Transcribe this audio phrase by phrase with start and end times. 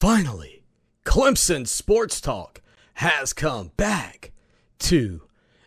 [0.00, 0.62] Finally,
[1.04, 2.60] Clemson Sports Talk
[2.94, 4.30] has come back
[4.78, 5.22] to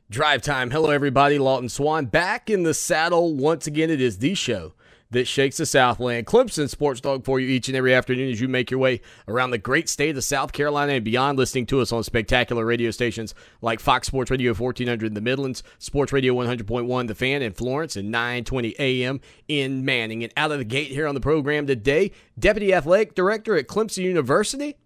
[0.09, 0.71] Drive Time.
[0.71, 1.37] Hello, everybody.
[1.37, 3.89] Lawton Swan back in the saddle once again.
[3.89, 4.73] It is the show
[5.11, 6.25] that shakes the Southland.
[6.25, 9.51] Clemson Sports Talk for you each and every afternoon as you make your way around
[9.51, 13.35] the great state of South Carolina and beyond, listening to us on spectacular radio stations
[13.61, 17.95] like Fox Sports Radio 1400 in the Midlands, Sports Radio 100.1 The Fan in Florence,
[17.95, 20.23] and 920 AM in Manning.
[20.23, 24.03] And out of the gate here on the program today, Deputy Athletic Director at Clemson
[24.03, 24.77] University,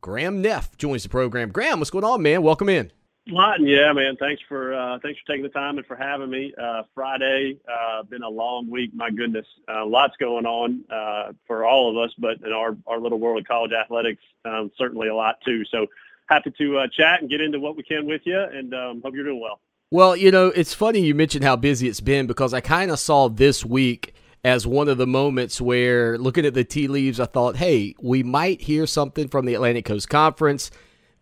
[0.00, 1.50] Graham Neff joins the program.
[1.50, 2.42] Graham, what's going on, man?
[2.42, 2.90] Welcome in.
[3.26, 4.16] Lawton, yeah, man.
[4.16, 6.52] Thanks for uh, thanks for taking the time and for having me.
[6.60, 8.90] Uh, Friday, uh, been a long week.
[8.94, 13.00] My goodness, uh, lots going on uh, for all of us, but in our our
[13.00, 15.64] little world of college athletics, um, certainly a lot too.
[15.70, 15.86] So
[16.26, 19.14] happy to uh, chat and get into what we can with you, and um, hope
[19.14, 19.60] you're doing well.
[19.90, 22.98] Well, you know, it's funny you mentioned how busy it's been because I kind of
[22.98, 27.24] saw this week as one of the moments where, looking at the tea leaves, I
[27.24, 30.70] thought, hey, we might hear something from the Atlantic Coast Conference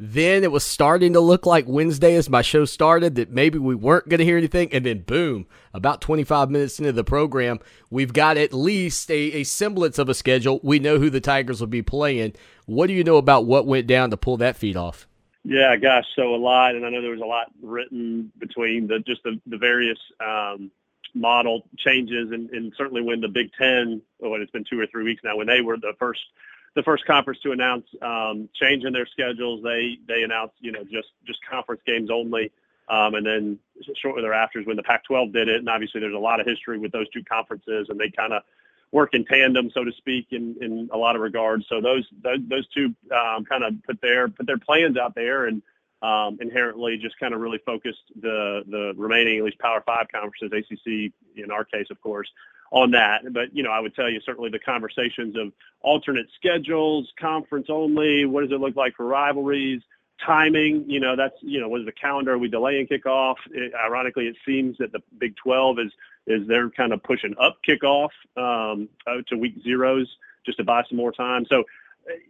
[0.05, 3.77] then it was starting to look like Wednesday as my show started that maybe we
[3.77, 4.69] weren't going to hear anything.
[4.73, 9.45] And then, boom, about 25 minutes into the program, we've got at least a, a,
[9.45, 10.59] semblance of a schedule.
[10.65, 12.35] We know who the Tigers will be playing.
[12.67, 15.07] What do you know about what went down to pull that feed off?
[15.45, 16.75] Yeah, gosh, so a lot.
[16.75, 20.73] And I know there was a lot written between the just the, the various um,
[21.15, 22.33] model changes.
[22.33, 25.37] And, and certainly when the Big Ten, oh, it's been two or three weeks now,
[25.37, 26.23] when they were the first–
[26.75, 29.63] the first conference to announce um, changing their schedules.
[29.63, 32.51] They they announced you know just just conference games only,
[32.89, 33.59] um, and then
[33.97, 35.57] shortly thereafter is when the Pac-12 did it.
[35.57, 38.43] And obviously there's a lot of history with those two conferences, and they kind of
[38.91, 41.67] work in tandem, so to speak, in, in a lot of regards.
[41.69, 45.47] So those those, those two um, kind of put their put their plans out there
[45.47, 45.63] and.
[46.03, 50.51] Um, inherently, just kind of really focused the the remaining at least Power Five conferences,
[50.53, 52.29] ACC in our case, of course,
[52.73, 53.21] on that.
[53.33, 55.53] But, you know, I would tell you certainly the conversations of
[55.83, 59.83] alternate schedules, conference only, what does it look like for rivalries,
[60.25, 62.33] timing, you know, that's, you know, what is the calendar?
[62.33, 63.37] Are we delaying kickoff?
[63.51, 65.93] It, ironically, it seems that the Big 12 is,
[66.27, 68.89] is they're kind of pushing up kickoff um,
[69.29, 70.09] to week zeros
[70.47, 71.45] just to buy some more time.
[71.49, 71.65] So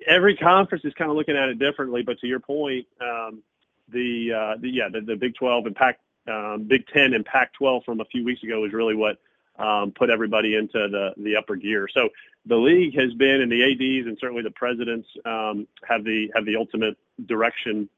[0.06, 2.02] every conference is kind of looking at it differently.
[2.02, 3.42] But to your point, um,
[3.88, 7.52] the, uh, the, yeah, the, the Big 12 and Pac, um, Big 10 and Pac
[7.52, 9.19] 12 from a few weeks ago is really what
[9.62, 11.89] um, put everybody into the, the upper gear.
[11.93, 12.09] So
[12.47, 16.45] the league has been, and the ads and certainly the presidents um, have the have
[16.45, 16.97] the ultimate
[17.27, 17.89] direction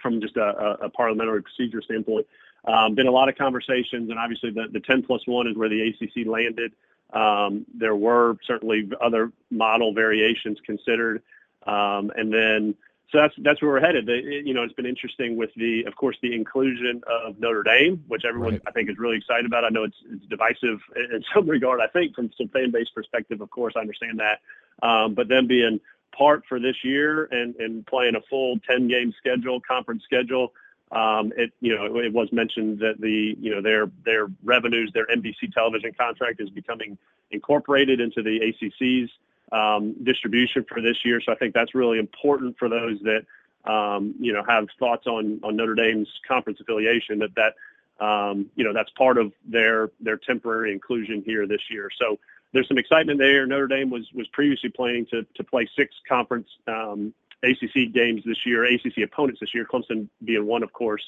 [0.00, 2.26] from just a, a parliamentary procedure standpoint.
[2.64, 5.68] Um, been a lot of conversations, and obviously the, the 10 plus one is where
[5.68, 6.72] the ACC landed.
[7.12, 11.22] Um, there were certainly other model variations considered,
[11.66, 12.74] um, and then
[13.10, 14.06] so that's that's where we're headed.
[14.06, 18.04] The, you know, it's been interesting with the, of course, the inclusion of Notre Dame,
[18.06, 18.62] which everyone right.
[18.68, 19.64] I think is really excited about.
[19.64, 21.80] I know it's, it's divisive in some regard.
[21.80, 24.40] I think from some fan base perspective, of course, I understand that.
[24.86, 25.80] Um, but them being
[26.16, 30.52] part for this year and and playing a full 10 game schedule, conference schedule.
[30.92, 34.92] Um, it you know it, it was mentioned that the you know their their revenues,
[34.94, 36.96] their NBC television contract is becoming
[37.32, 39.10] incorporated into the ACC's
[39.52, 41.20] um, distribution for this year.
[41.20, 43.24] So I think that's really important for those that
[43.70, 47.18] um, you know have thoughts on on Notre Dame's conference affiliation.
[47.18, 51.90] That that um, you know that's part of their their temporary inclusion here this year.
[51.98, 52.18] So
[52.52, 53.46] there's some excitement there.
[53.46, 57.12] Notre Dame was was previously planning to to play six conference um,
[57.42, 59.66] ACC games this year, ACC opponents this year.
[59.70, 61.02] Clemson being one, of course,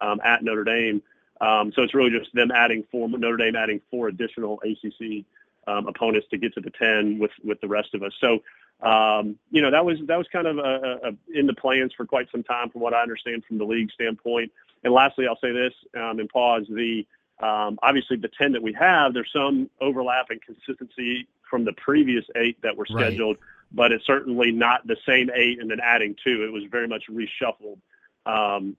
[0.00, 1.02] um, at Notre Dame.
[1.40, 5.24] Um, so it's really just them adding four Notre Dame adding four additional ACC
[5.66, 8.12] um, opponents to get to the 10 with with the rest of us.
[8.20, 8.42] So
[8.86, 12.06] um, you know that was that was kind of a, a, in the plans for
[12.06, 14.52] quite some time, from what I understand from the league standpoint.
[14.82, 17.06] And lastly, I'll say this um, and pause the.
[17.40, 22.24] Um, obviously, the 10 that we have, there's some overlap and consistency from the previous
[22.36, 23.46] eight that were scheduled, right.
[23.72, 26.44] but it's certainly not the same eight and then adding two.
[26.44, 27.78] It was very much reshuffled.
[28.24, 28.76] Um,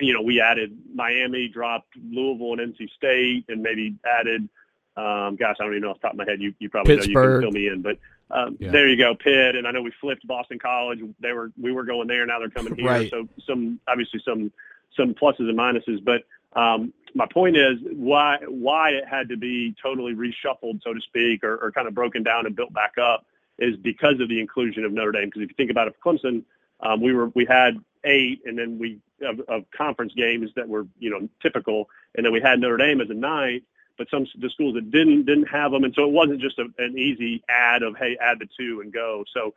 [0.00, 4.48] you know, we added Miami, dropped Louisville and NC State, and maybe added
[4.96, 6.40] um, gosh, I don't even know off the top of my head.
[6.40, 7.14] You, you probably Pittsburgh.
[7.14, 7.22] know.
[7.22, 7.98] You can fill me in, but
[8.30, 8.70] um, yeah.
[8.70, 9.56] there you go, Pitt.
[9.56, 11.00] And I know we flipped Boston College.
[11.20, 12.26] They were we were going there.
[12.26, 12.86] Now they're coming here.
[12.86, 13.10] Right.
[13.10, 14.52] So some obviously some
[14.96, 16.04] some pluses and minuses.
[16.04, 16.24] But
[16.58, 21.44] um, my point is why why it had to be totally reshuffled, so to speak,
[21.44, 23.26] or, or kind of broken down and built back up
[23.58, 25.26] is because of the inclusion of Notre Dame.
[25.26, 26.42] Because if you think about it, for Clemson,
[26.80, 30.86] um, we were we had eight, and then we of, of conference games that were
[30.98, 33.62] you know typical, and then we had Notre Dame as a ninth.
[33.98, 36.66] But some the schools that didn't didn't have them, and so it wasn't just a,
[36.78, 39.24] an easy add of hey add the two and go.
[39.32, 39.54] So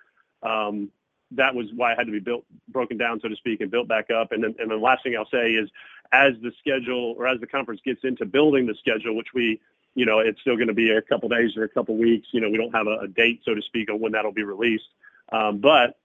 [0.47, 0.91] um,
[1.31, 3.87] that was why it had to be built broken down so to speak and built
[3.87, 4.31] back up.
[4.31, 5.69] And then and the last thing I'll say is
[6.11, 9.59] as the schedule or as the conference gets into building the schedule, which we
[9.95, 12.27] you know it's still going to be a couple days or a couple weeks.
[12.31, 14.43] You know we don't have a, a date so to speak on when that'll be
[14.43, 14.89] released,
[15.31, 15.97] um, but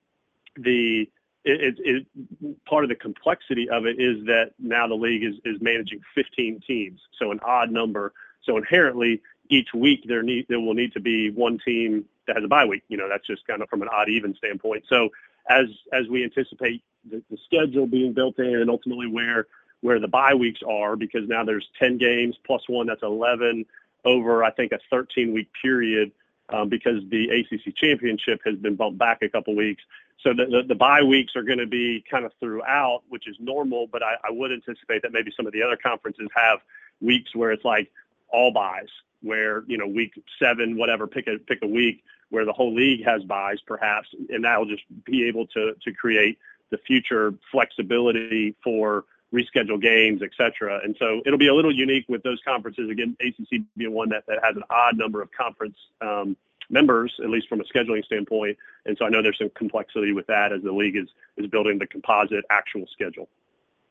[0.56, 1.08] the
[1.44, 5.60] it, it, part of the complexity of it is that now the league is, is
[5.60, 8.12] managing 15 teams, so an odd number.
[8.44, 12.44] So inherently, each week there need there will need to be one team that has
[12.44, 12.84] a bye week.
[12.88, 14.84] You know, that's just kind of from an odd even standpoint.
[14.88, 15.10] So
[15.48, 19.46] as as we anticipate the, the schedule being built in, and ultimately where
[19.80, 23.64] where the bye weeks are, because now there's 10 games plus one, that's 11
[24.04, 26.12] over I think a 13 week period.
[26.52, 29.84] Um, because the ACC championship has been bumped back a couple weeks.
[30.22, 33.36] So the, the, the bye weeks are going to be kind of throughout, which is
[33.40, 36.58] normal, but I, I would anticipate that maybe some of the other conferences have
[37.00, 37.90] weeks where it's like
[38.28, 38.88] all buys,
[39.22, 43.04] where, you know, week seven, whatever, pick a, pick a week where the whole league
[43.04, 46.38] has buys perhaps, and that'll just be able to, to create
[46.70, 50.80] the future flexibility for reschedule games, et cetera.
[50.84, 52.90] And so it'll be a little unique with those conferences.
[52.90, 56.36] Again, ACC being one that, that has an odd number of conference um,
[56.70, 58.56] members, at least from a scheduling standpoint.
[58.86, 61.78] And so I know there's some complexity with that as the league is, is building
[61.78, 63.28] the composite actual schedule.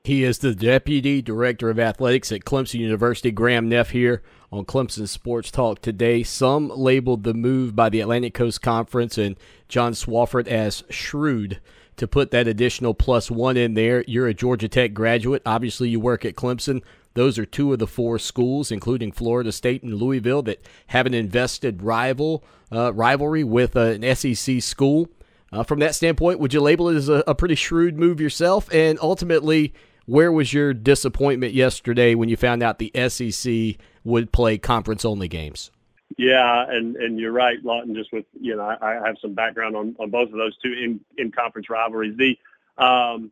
[0.06, 3.32] He is the Deputy Director of Athletics at Clemson University.
[3.32, 6.24] Graham Neff here on Clemson Sports Talk today.
[6.24, 9.36] Some labeled the move by the Atlantic Coast Conference and
[9.68, 11.60] John Swofford as shrewd
[11.98, 14.06] to put that additional plus one in there.
[14.08, 15.42] You're a Georgia Tech graduate.
[15.46, 16.82] Obviously, you work at Clemson.
[17.16, 21.14] Those are two of the four schools, including Florida State and Louisville, that have an
[21.14, 25.10] invested rival uh, rivalry with uh, an SEC school.
[25.52, 28.72] Uh, from that standpoint, would you label it as a, a pretty shrewd move yourself?
[28.72, 29.74] And ultimately,
[30.06, 35.28] where was your disappointment yesterday when you found out the SEC would play conference only
[35.28, 35.72] games?
[36.18, 37.96] Yeah, and and you're right, Lawton.
[37.96, 40.74] Just with you know, I, I have some background on, on both of those two
[40.74, 42.18] in in conference rivalries.
[42.18, 42.38] The
[42.84, 43.32] um,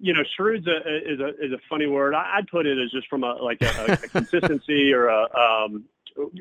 [0.00, 0.76] you know, shrewd's a,
[1.12, 2.14] is a is a funny word.
[2.14, 5.84] I, would put it as just from a like a, a consistency or a um,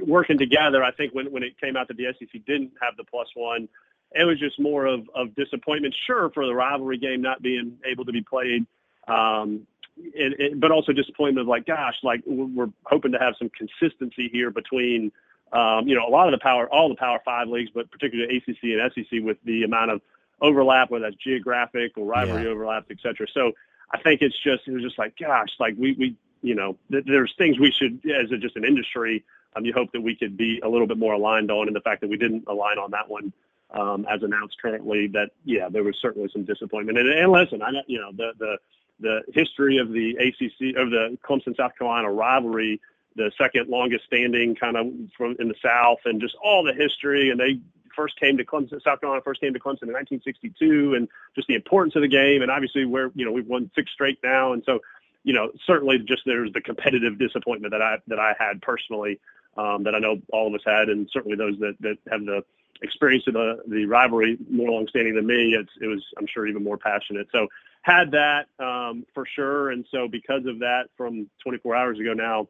[0.01, 0.83] working together.
[0.83, 3.67] I think when when it came out that the SEC didn't have the plus one,
[4.11, 5.95] it was just more of of disappointment.
[6.07, 8.65] Sure, for the rivalry game not being able to be played.
[9.07, 9.67] Um,
[9.97, 14.29] it, it, but also disappointment of like, gosh, like we're hoping to have some consistency
[14.31, 15.11] here between
[15.51, 18.37] um, you know, a lot of the power, all the Power Five leagues, but particularly
[18.37, 20.01] ACC and SEC with the amount of
[20.41, 22.49] overlap, whether that's geographic or rivalry yeah.
[22.49, 23.27] overlaps, et cetera.
[23.33, 23.51] So
[23.91, 27.05] I think it's just, it was just like, gosh, like we, we, you know, th-
[27.05, 29.23] there's things we should, as a, just an industry,
[29.55, 31.67] um, you hope that we could be a little bit more aligned on.
[31.67, 33.33] And the fact that we didn't align on that one,
[33.71, 36.97] um, as announced currently, that, yeah, there was certainly some disappointment.
[36.97, 38.57] And, and listen, I know, you know, the, the,
[38.99, 42.79] the history of the ACC, of the Clemson South Carolina rivalry
[43.15, 44.87] the second longest standing kind of
[45.17, 47.31] from in the South and just all the history.
[47.31, 47.59] And they
[47.99, 51.55] first came to Clemson, South Carolina first came to Clemson in 1962 and just the
[51.55, 52.41] importance of the game.
[52.41, 54.53] And obviously where, you know, we've won six straight now.
[54.53, 54.79] And so,
[55.25, 59.19] you know, certainly just there's the competitive disappointment that I, that I had personally,
[59.57, 60.87] um, that I know all of us had.
[60.87, 62.41] And certainly those that, that have the
[62.81, 66.63] experience of the, the rivalry more longstanding than me, it's, it was, I'm sure even
[66.63, 67.27] more passionate.
[67.33, 67.47] So
[67.81, 69.71] had that, um, for sure.
[69.71, 72.47] And so because of that from 24 hours ago now,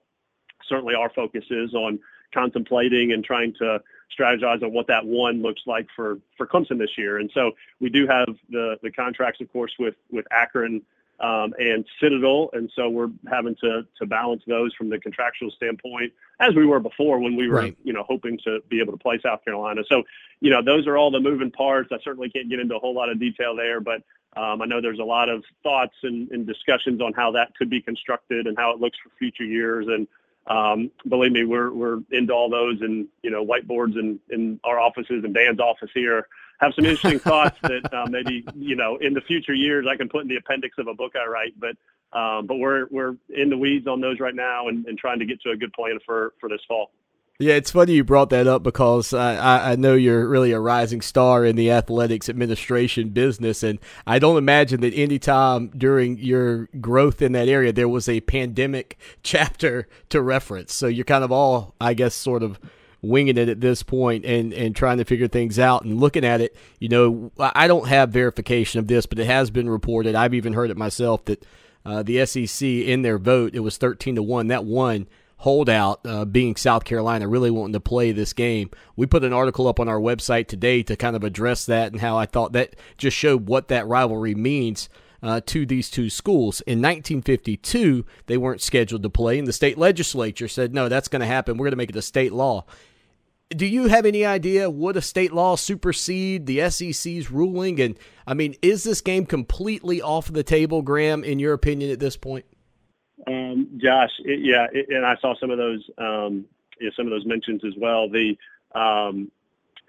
[0.68, 1.98] certainly our focus is on
[2.32, 3.82] contemplating and trying to
[4.18, 7.18] strategize on what that one looks like for for Clemson this year.
[7.18, 10.82] And so we do have the the contracts, of course, with with Akron
[11.20, 16.14] um, and Citadel, and so we're having to to balance those from the contractual standpoint,
[16.40, 17.78] as we were before when we were right.
[17.84, 19.82] you know hoping to be able to play South Carolina.
[19.90, 20.04] So
[20.40, 21.90] you know those are all the moving parts.
[21.92, 24.02] I certainly can't get into a whole lot of detail there, but
[24.38, 27.70] um, I know there's a lot of thoughts and, and discussions on how that could
[27.70, 30.08] be constructed and how it looks for future years and
[30.50, 34.80] um, believe me, we're we're into all those and you know whiteboards in in our
[34.80, 36.28] offices and Dan's office here
[36.60, 40.10] have some interesting thoughts that uh, maybe you know in the future years I can
[40.10, 41.54] put in the appendix of a book I write.
[41.60, 41.76] But
[42.18, 45.26] um, but we're we're in the weeds on those right now and, and trying to
[45.26, 46.92] get to a good plan for for this fall.
[47.42, 51.00] Yeah, it's funny you brought that up because I, I know you're really a rising
[51.00, 56.68] star in the athletics administration business, and I don't imagine that any time during your
[56.82, 60.74] growth in that area there was a pandemic chapter to reference.
[60.74, 62.60] So you're kind of all, I guess, sort of
[63.02, 66.42] winging it at this point and, and trying to figure things out and looking at
[66.42, 66.58] it.
[66.80, 70.14] You know, I don't have verification of this, but it has been reported.
[70.14, 71.46] I've even heard it myself that
[71.86, 74.48] uh, the SEC in their vote it was 13 to one.
[74.48, 75.08] That one
[75.40, 78.70] holdout, uh, being South Carolina, really wanting to play this game.
[78.98, 82.02] We put an article up on our website today to kind of address that and
[82.02, 84.90] how I thought that just showed what that rivalry means.
[85.22, 86.62] Uh, to these two schools.
[86.62, 91.20] In 1952, they weren't scheduled to play, and the state legislature said, no, that's going
[91.20, 91.58] to happen.
[91.58, 92.64] We're going to make it a state law.
[93.50, 97.82] Do you have any idea would a state law supersede the SEC's ruling?
[97.82, 102.00] And I mean, is this game completely off the table, Graham, in your opinion, at
[102.00, 102.46] this point?
[103.28, 106.46] Um, Josh, it, yeah, it, and I saw some of those, um,
[106.96, 108.10] some of those mentions as well.
[108.10, 108.38] The
[108.74, 109.32] um,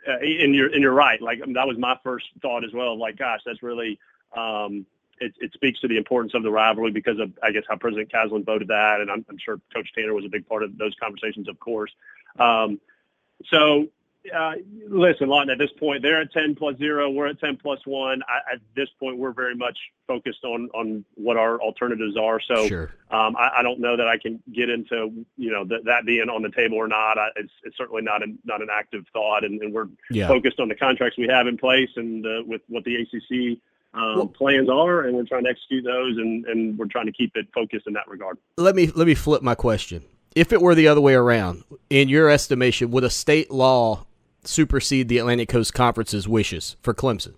[0.08, 1.20] uh, and you're and you're right.
[1.20, 2.98] Like that was my first thought as well.
[2.98, 3.98] Like, gosh, that's really
[4.36, 4.86] um,
[5.20, 8.10] it, it, speaks to the importance of the rivalry because of I guess how President
[8.10, 10.94] Caslen voted that, and I'm, I'm sure Coach Tanner was a big part of those
[11.00, 11.92] conversations, of course.
[12.38, 12.80] Um,
[13.46, 13.88] so
[14.34, 14.52] uh,
[14.88, 17.10] listen, Lawton, at this point, they're at 10 plus zero.
[17.10, 18.22] We're at 10 plus one.
[18.28, 22.40] I, at this point, we're very much focused on, on what our alternatives are.
[22.40, 22.94] So sure.
[23.10, 26.28] um, I, I, don't know that I can get into, you know, th- that being
[26.28, 27.18] on the table or not.
[27.18, 29.44] I, it's, it's certainly not, a, not an active thought.
[29.44, 30.28] And, and we're yeah.
[30.28, 33.58] focused on the contracts we have in place and uh, with what the ACC
[33.94, 37.12] um, well, plans are, and we're trying to execute those, and, and we're trying to
[37.12, 38.38] keep it focused in that regard.
[38.56, 40.04] Let me let me flip my question.
[40.36, 44.06] If it were the other way around, in your estimation, would a state law
[44.44, 47.34] supersede the Atlantic Coast Conference's wishes for Clemson?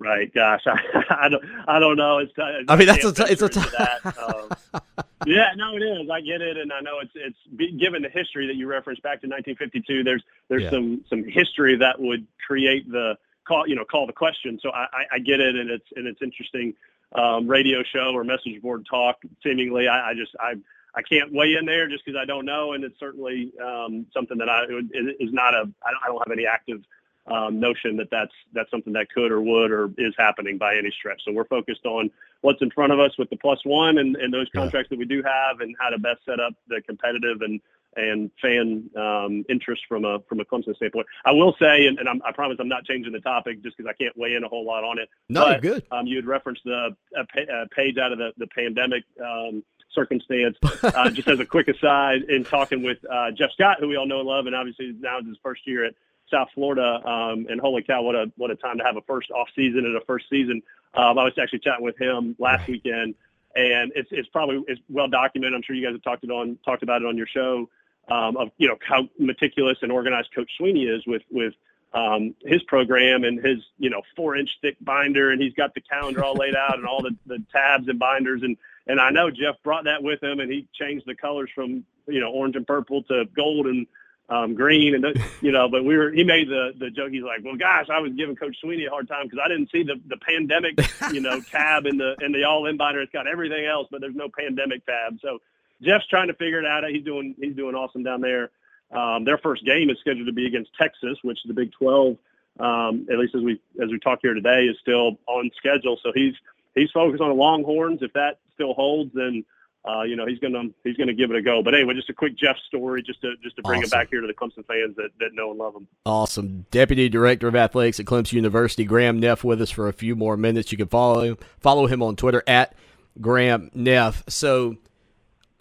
[0.00, 0.32] Right.
[0.32, 1.44] Gosh, I, I don't.
[1.68, 2.18] I don't know.
[2.18, 2.32] It's.
[2.68, 3.12] I mean, that's a.
[3.12, 3.48] T- it's a.
[3.50, 4.48] T- um,
[5.26, 5.50] yeah.
[5.56, 6.08] No, it is.
[6.10, 7.12] I get it, and I know it's.
[7.14, 10.02] It's given the history that you referenced back to 1952.
[10.02, 10.22] There's.
[10.48, 10.70] There's yeah.
[10.70, 11.04] some.
[11.10, 13.68] Some history that would create the call.
[13.68, 14.58] You know, call the question.
[14.62, 14.84] So I.
[14.84, 15.86] I, I get it, and it's.
[15.94, 16.74] And it's interesting.
[17.12, 19.20] Um, radio show or message board talk.
[19.42, 20.32] Seemingly, I, I just.
[20.40, 20.54] I
[20.94, 24.38] I can't weigh in there just because I don't know, and it's certainly um, something
[24.38, 25.70] that I it is not a.
[25.84, 26.82] I don't have any active
[27.30, 30.90] um, notion that that's that's something that could or would or is happening by any
[30.90, 31.22] stretch.
[31.24, 34.32] So we're focused on what's in front of us with the plus one and, and
[34.32, 34.96] those contracts yeah.
[34.96, 37.60] that we do have, and how to best set up the competitive and
[37.96, 41.06] and fan um, interest from a from a Clemson standpoint.
[41.24, 44.02] I will say, and, and i promise I'm not changing the topic just because I
[44.02, 45.08] can't weigh in a whole lot on it.
[45.28, 45.84] No, but, good.
[45.90, 49.04] Um, you had referenced the a, a page out of the the pandemic.
[49.22, 49.62] Um,
[49.94, 50.56] circumstance.
[50.82, 54.06] Uh, just as a quick aside, in talking with uh, Jeff Scott, who we all
[54.06, 55.94] know and love, and obviously now is his first year at
[56.30, 59.30] South Florida, um, and holy cow, what a what a time to have a first
[59.30, 60.62] off season and a first season.
[60.94, 63.14] Um, I was actually chatting with him last weekend,
[63.54, 65.54] and it's it's probably it's well documented.
[65.54, 67.68] I'm sure you guys have talked it on talked about it on your show
[68.08, 71.54] um, of you know how meticulous and organized Coach Swinney is with with
[71.92, 75.80] um, his program and his you know four inch thick binder, and he's got the
[75.80, 78.56] calendar all laid out and all the, the tabs and binders and
[78.90, 82.20] and I know Jeff brought that with him, and he changed the colors from you
[82.20, 83.86] know orange and purple to gold and
[84.28, 85.06] um, green, and
[85.40, 85.68] you know.
[85.68, 87.10] But we were he made the the joke.
[87.10, 89.70] He's like, well, gosh, I was giving Coach Swinney a hard time because I didn't
[89.70, 90.80] see the the pandemic
[91.12, 93.00] you know tab in the in the all in binder.
[93.00, 95.18] It's got everything else, but there's no pandemic tab.
[95.22, 95.38] So
[95.82, 96.84] Jeff's trying to figure it out.
[96.90, 98.50] He's doing he's doing awesome down there.
[98.92, 102.16] Um, their first game is scheduled to be against Texas, which is the Big 12.
[102.58, 105.98] Um, at least as we as we talk here today, is still on schedule.
[106.02, 106.34] So he's
[106.74, 108.00] he's focused on the Longhorns.
[108.02, 109.44] If that still holds, then
[109.88, 111.62] uh, you know he's gonna he's gonna give it a go.
[111.62, 113.86] But anyway, just a quick Jeff story, just to just to bring awesome.
[113.86, 115.86] it back here to the Clemson fans that, that know and love him.
[116.04, 120.16] Awesome, Deputy Director of Athletics at Clemson University, Graham Neff, with us for a few
[120.16, 120.70] more minutes.
[120.70, 122.74] You can follow him follow him on Twitter at
[123.20, 124.24] Graham Neff.
[124.28, 124.76] So.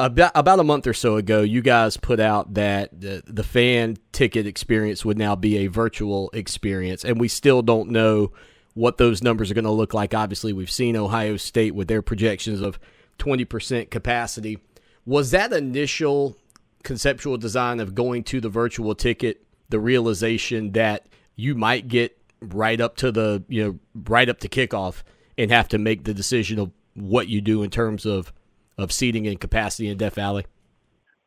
[0.02, 3.98] About, about a month or so ago, you guys put out that the, the fan
[4.14, 8.32] ticket experience would now be a virtual experience, and we still don't know
[8.74, 10.14] what those numbers are going to look like.
[10.14, 12.80] Obviously, we've seen Ohio State with their projections of
[13.18, 14.60] 20% capacity.
[15.06, 16.38] Was that initial
[16.84, 22.82] conceptual design of going to the virtual ticket the realization that you might get right
[22.82, 25.04] up to the, you know, right up to kickoff
[25.38, 28.34] and have to make the decision of what you do in terms of
[28.78, 30.46] of seating and capacity in Death Valley?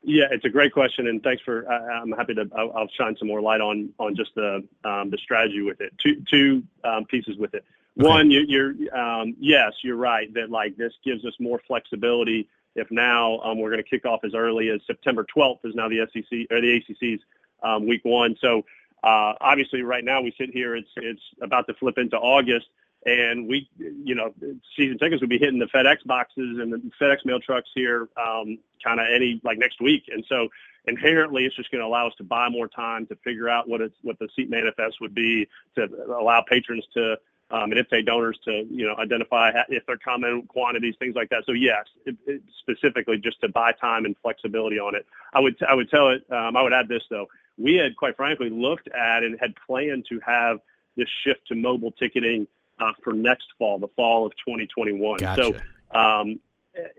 [0.04, 1.70] Yeah, it's a great question, and thanks for.
[1.70, 2.48] Uh, I'm happy to.
[2.56, 5.92] I'll, I'll, shine some more light on on just the um, the strategy with it.
[5.98, 7.64] Two two um, pieces with it.
[7.98, 8.08] Okay.
[8.08, 12.48] One, you, you're um, yes, you're right that like this gives us more flexibility.
[12.74, 15.88] If now um, we're going to kick off as early as September 12th is now
[15.88, 17.20] the SEC or the ACC's
[17.62, 18.34] um, week one.
[18.40, 18.64] So
[19.04, 20.74] uh, obviously, right now we sit here.
[20.74, 22.66] It's it's about to flip into August
[23.04, 24.32] and we, you know,
[24.76, 28.58] season tickets would be hitting the FedEx boxes and the FedEx mail trucks here, um,
[28.84, 30.04] kind of any like next week.
[30.12, 30.48] And so
[30.86, 33.80] inherently, it's just going to allow us to buy more time to figure out what
[33.80, 37.16] it's what the seat manifest would be to allow patrons to.
[37.50, 41.28] Um, and if they donors to you know identify if they're common quantities, things like
[41.30, 41.42] that.
[41.44, 45.04] So yes, it, it specifically just to buy time and flexibility on it.
[45.34, 46.24] I would I would tell it.
[46.30, 47.26] Um, I would add this though.
[47.58, 50.60] We had quite frankly looked at and had planned to have
[50.96, 52.46] this shift to mobile ticketing
[52.82, 55.18] uh, for next fall, the fall of 2021.
[55.18, 55.42] Gotcha.
[55.42, 56.40] So, um,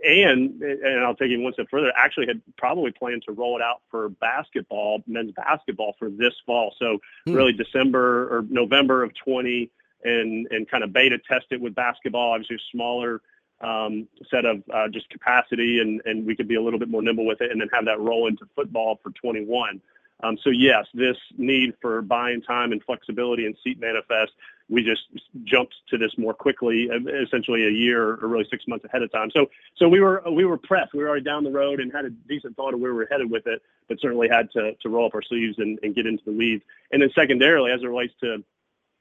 [0.05, 1.91] and and I'll take it one step further.
[1.95, 6.75] Actually, had probably planned to roll it out for basketball, men's basketball, for this fall.
[6.77, 7.33] So hmm.
[7.33, 9.71] really December or November of 20,
[10.03, 12.33] and and kind of beta test it with basketball.
[12.33, 13.21] Obviously, a smaller
[13.61, 17.01] um, set of uh, just capacity, and and we could be a little bit more
[17.01, 19.81] nimble with it, and then have that roll into football for 21.
[20.23, 24.31] Um, so yes, this need for buying time and flexibility and seat manifest,
[24.69, 25.03] we just
[25.43, 29.11] jumped to this more quickly, uh, essentially a year or really six months ahead of
[29.11, 29.29] time.
[29.31, 30.93] So so we were we were prepped.
[30.93, 33.07] We were already down the road and had a decent thought of where we were
[33.11, 36.05] headed with it, but certainly had to to roll up our sleeves and, and get
[36.05, 36.63] into the weeds.
[36.91, 38.43] And then secondarily, as it relates to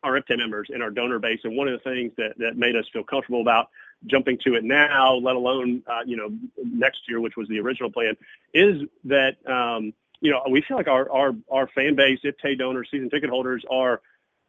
[0.02, 2.76] our IPTAY members and our donor base, and one of the things that that made
[2.76, 3.68] us feel comfortable about
[4.06, 6.30] jumping to it now, let alone uh, you know
[6.64, 8.16] next year, which was the original plan,
[8.52, 9.36] is that.
[9.50, 13.28] Um, you know, we feel like our our our fan base, IPTAY donors, season ticket
[13.28, 14.00] holders are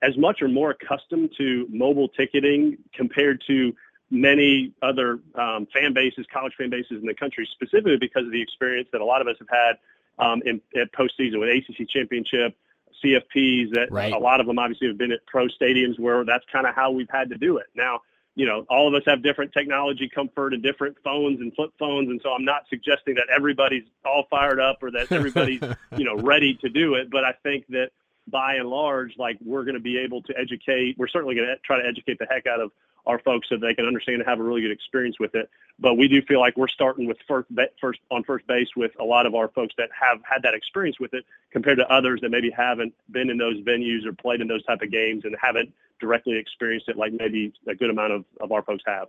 [0.04, 3.74] as much or more accustomed to mobile ticketing compared to
[4.12, 8.42] many other um, fan bases, college fan bases in the country, specifically because of the
[8.42, 9.78] experience that a lot of us have had
[10.20, 12.56] um, in at postseason with ACC championship,
[13.04, 13.74] CFPs.
[13.74, 14.14] That right.
[14.14, 16.92] a lot of them obviously have been at pro stadiums where that's kind of how
[16.92, 17.68] we've had to do it.
[17.74, 18.02] Now
[18.36, 22.10] you know, all of us have different technology comfort and different phones and flip phones.
[22.10, 25.62] And so I'm not suggesting that everybody's all fired up or that everybody's,
[25.98, 27.12] you know, ready to do it.
[27.12, 27.92] But I think that
[28.28, 31.56] by and large, like we're going to be able to educate, we're certainly going to
[31.66, 32.72] try to educate the heck out of
[33.06, 35.50] our folks so they can understand and have a really good experience with it.
[35.78, 37.50] But we do feel like we're starting with first,
[37.82, 41.00] first on first base with a lot of our folks that have had that experience
[41.00, 44.48] with it compared to others that maybe haven't been in those venues or played in
[44.48, 48.26] those type of games and haven't directly experienced it like maybe a good amount of,
[48.40, 49.08] of our folks have.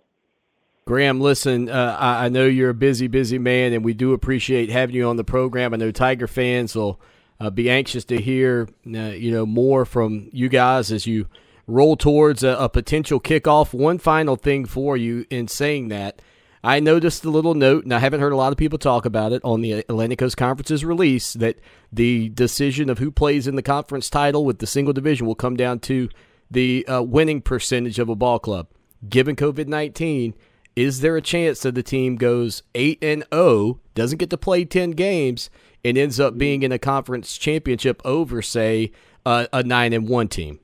[0.85, 4.69] Graham, listen, uh, I, I know you're a busy, busy man, and we do appreciate
[4.69, 5.73] having you on the program.
[5.73, 6.99] I know Tiger fans will
[7.39, 11.27] uh, be anxious to hear, uh, you know, more from you guys as you–
[11.67, 13.73] roll towards a, a potential kickoff.
[13.73, 16.21] One final thing for you in saying that.
[16.63, 19.31] I noticed a little note, and I haven't heard a lot of people talk about
[19.31, 21.59] it on the Atlantic Coast Conference's release that
[21.93, 25.55] the decision of who plays in the conference title with the single division will come
[25.55, 26.09] down to
[26.49, 28.67] the uh, winning percentage of a ball club.
[29.07, 30.33] Given COVID 19,
[30.75, 34.65] is there a chance that the team goes 8 and 0, doesn't get to play
[34.65, 35.51] 10 games,
[35.85, 38.91] and ends up being in a conference championship over, say,
[39.25, 40.59] uh, a 9 and 1 team?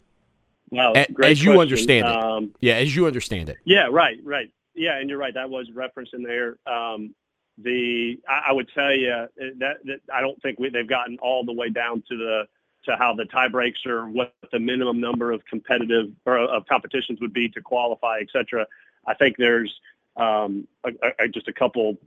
[0.72, 1.52] Well, as question.
[1.52, 2.16] you understand it.
[2.16, 3.58] Um, yeah, as you understand it.
[3.64, 4.50] Yeah, right, right.
[4.74, 5.34] Yeah, and you're right.
[5.34, 6.58] That was referenced in there.
[6.66, 7.14] Um,
[7.58, 9.28] the I, I, would tell you uh,
[9.60, 12.44] that, that I don't think we, they've gotten all the way down to the
[12.86, 17.20] to how the tie breaks or what the minimum number of competitive or of competitions
[17.22, 18.66] would be to qualify, et cetera.
[19.06, 19.72] I think there's
[20.16, 21.98] um, a, a, just a couple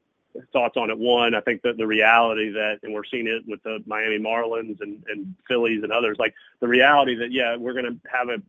[0.52, 0.98] thoughts on it.
[0.98, 4.80] One, I think that the reality that, and we're seeing it with the Miami Marlins
[4.80, 8.42] and, and Phillies and others, like the reality that, yeah, we're going to have a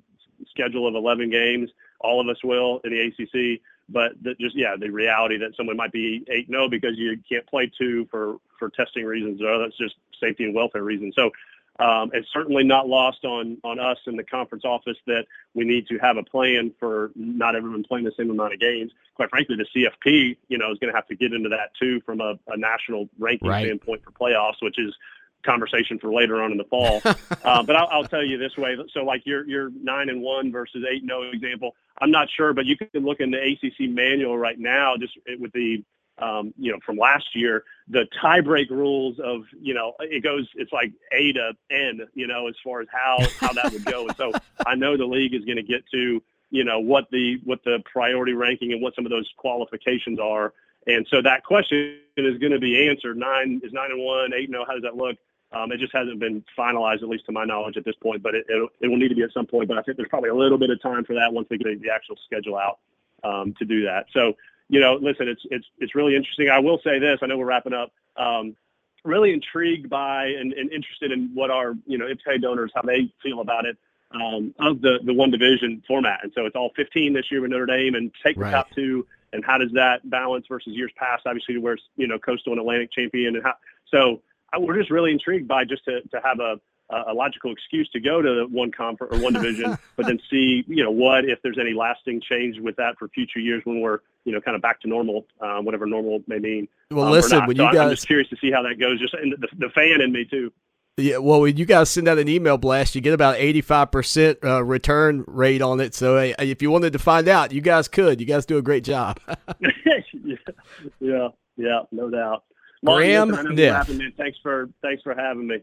[0.50, 1.70] schedule of 11 games.
[2.00, 5.78] All of us will in the ACC, but the, just, yeah, the reality that someone
[5.78, 9.78] might be 8 0 because you can't play two for, for testing reasons or that's
[9.78, 11.14] just safety and welfare reasons.
[11.16, 11.32] So
[11.80, 15.88] um, it's certainly not lost on on us in the conference office that we need
[15.88, 18.92] to have a plan for not everyone playing the same amount of games.
[19.16, 22.02] Quite frankly, the CFP, you know, is going to have to get into that too
[22.06, 23.66] from a, a national ranking right.
[23.66, 24.96] standpoint for playoffs, which is
[25.44, 27.02] conversation for later on in the fall.
[27.44, 30.52] uh, but I'll, I'll, tell you this way: so like your your nine and one
[30.52, 33.90] versus eight and zero example, I'm not sure, but you can look in the ACC
[33.90, 35.84] manual right now, just with the
[36.18, 40.72] um, you know, from last year, the tiebreak rules of, you know, it goes, it's
[40.72, 44.08] like A to N, you know, as far as how, how that would go.
[44.08, 44.32] And so
[44.66, 47.84] I know the league is going to get to, you know, what the, what the
[47.92, 50.54] priority ranking and what some of those qualifications are.
[50.88, 53.18] And so that question is going to be answered.
[53.18, 54.66] Nine is nine and one, eight and zero.
[54.66, 55.18] How does that look?
[55.52, 58.22] Um, it just hasn't been finalized, at least to my knowledge, at this point.
[58.22, 59.68] But it, it, it will need to be at some point.
[59.68, 61.82] But I think there's probably a little bit of time for that once they get
[61.82, 62.80] the actual schedule out
[63.24, 64.06] um, to do that.
[64.14, 64.36] So
[64.70, 66.50] you know, listen, it's it's it's really interesting.
[66.50, 67.20] I will say this.
[67.22, 67.92] I know we're wrapping up.
[68.18, 68.56] Um,
[69.04, 73.14] really intrigued by and, and, interested in what our you know IPTAY donors how they
[73.22, 73.78] feel about it
[74.12, 76.22] um, of the the one division format.
[76.24, 78.50] And so it's all 15 this year with Notre Dame, and take right.
[78.50, 79.06] the top two.
[79.34, 81.24] And how does that balance versus years past?
[81.26, 83.54] Obviously, where it's you know Coastal and Atlantic champion, and how
[83.90, 84.22] so.
[84.58, 88.22] We're just really intrigued by just to, to have a a logical excuse to go
[88.22, 91.74] to one conference or one division, but then see, you know, what if there's any
[91.74, 94.88] lasting change with that for future years when we're, you know, kind of back to
[94.90, 96.68] normal, um, whatever normal may mean.
[96.92, 99.00] Well, um, listen, when so you guys, I'm just curious to see how that goes.
[99.00, 100.52] Just the, the fan in me too.
[100.98, 104.64] Yeah, well, when you guys send out an email blast, you get about 85% uh,
[104.64, 105.94] return rate on it.
[105.94, 108.22] So hey, if you wanted to find out, you guys could.
[108.22, 109.20] You guys do a great job.
[109.60, 109.68] yeah,
[111.00, 112.44] yeah, yeah, no doubt.
[112.86, 113.84] Graham, yeah.
[113.84, 115.58] Thanks for thanks for having me.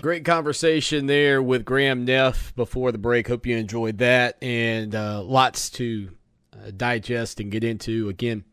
[0.00, 3.26] Great conversation there with Graham Neff before the break.
[3.26, 6.10] Hope you enjoyed that and uh, lots to
[6.52, 8.08] uh, digest and get into.
[8.08, 8.44] Again,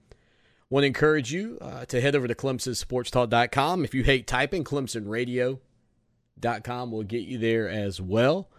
[0.71, 3.85] want to encourage you uh, to head over to ClemsonSportsTalk.com.
[3.85, 8.49] If you hate typing, ClemsonRadio.com will get you there as well.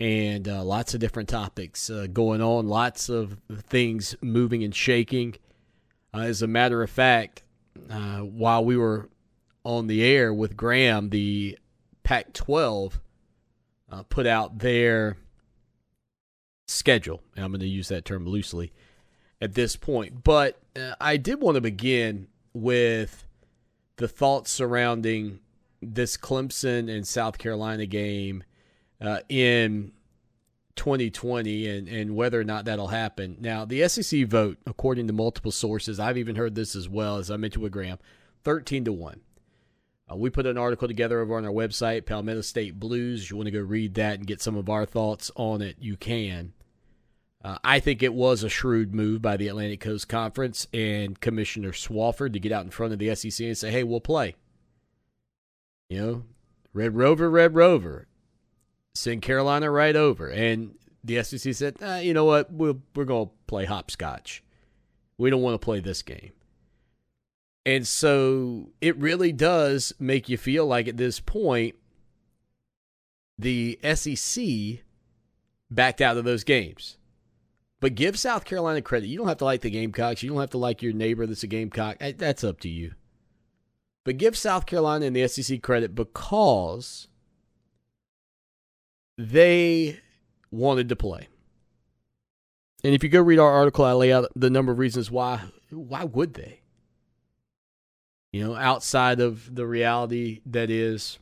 [0.00, 5.36] And uh, lots of different topics uh, going on, lots of things moving and shaking.
[6.12, 7.44] Uh, as a matter of fact,
[7.86, 9.08] while we were
[9.62, 11.56] on the air with Graham, the
[12.02, 13.00] Pac 12
[13.90, 15.16] uh, put out their
[16.66, 17.20] schedule.
[17.36, 18.72] And I'm going to use that term loosely
[19.40, 20.24] at this point.
[20.24, 23.26] But uh, I did want to begin with
[23.96, 25.40] the thoughts surrounding
[25.80, 28.44] this Clemson and South Carolina game
[29.00, 29.92] uh, in
[30.76, 33.36] 2020 and, and whether or not that'll happen.
[33.40, 37.30] Now, the SEC vote, according to multiple sources, I've even heard this as well, as
[37.30, 37.98] I mentioned with Graham,
[38.44, 39.20] 13 to 1.
[40.12, 43.24] Uh, we put an article together over on our website, Palmetto State Blues.
[43.24, 45.76] If you want to go read that and get some of our thoughts on it,
[45.80, 46.52] you can.
[47.44, 51.72] Uh, I think it was a shrewd move by the Atlantic Coast Conference and Commissioner
[51.72, 54.36] Swofford to get out in front of the SEC and say, hey, we'll play.
[55.88, 56.22] You know,
[56.72, 58.06] Red Rover, Red Rover.
[58.94, 60.28] Send Carolina right over.
[60.28, 62.52] And the SEC said, ah, you know what?
[62.52, 64.44] we we're going to play hopscotch.
[65.18, 66.32] We don't want to play this game.
[67.64, 71.76] And so it really does make you feel like at this point,
[73.38, 74.44] the SEC
[75.70, 76.96] backed out of those games.
[77.80, 79.08] But give South Carolina credit.
[79.08, 80.22] You don't have to like the Gamecocks.
[80.22, 81.98] You don't have to like your neighbor that's a Gamecock.
[81.98, 82.92] That's up to you.
[84.04, 87.08] But give South Carolina and the SEC credit because
[89.18, 90.00] they
[90.50, 91.28] wanted to play.
[92.84, 95.42] And if you go read our article, I lay out the number of reasons why.
[95.70, 96.61] Why would they?
[98.32, 101.18] You know, outside of the reality that is,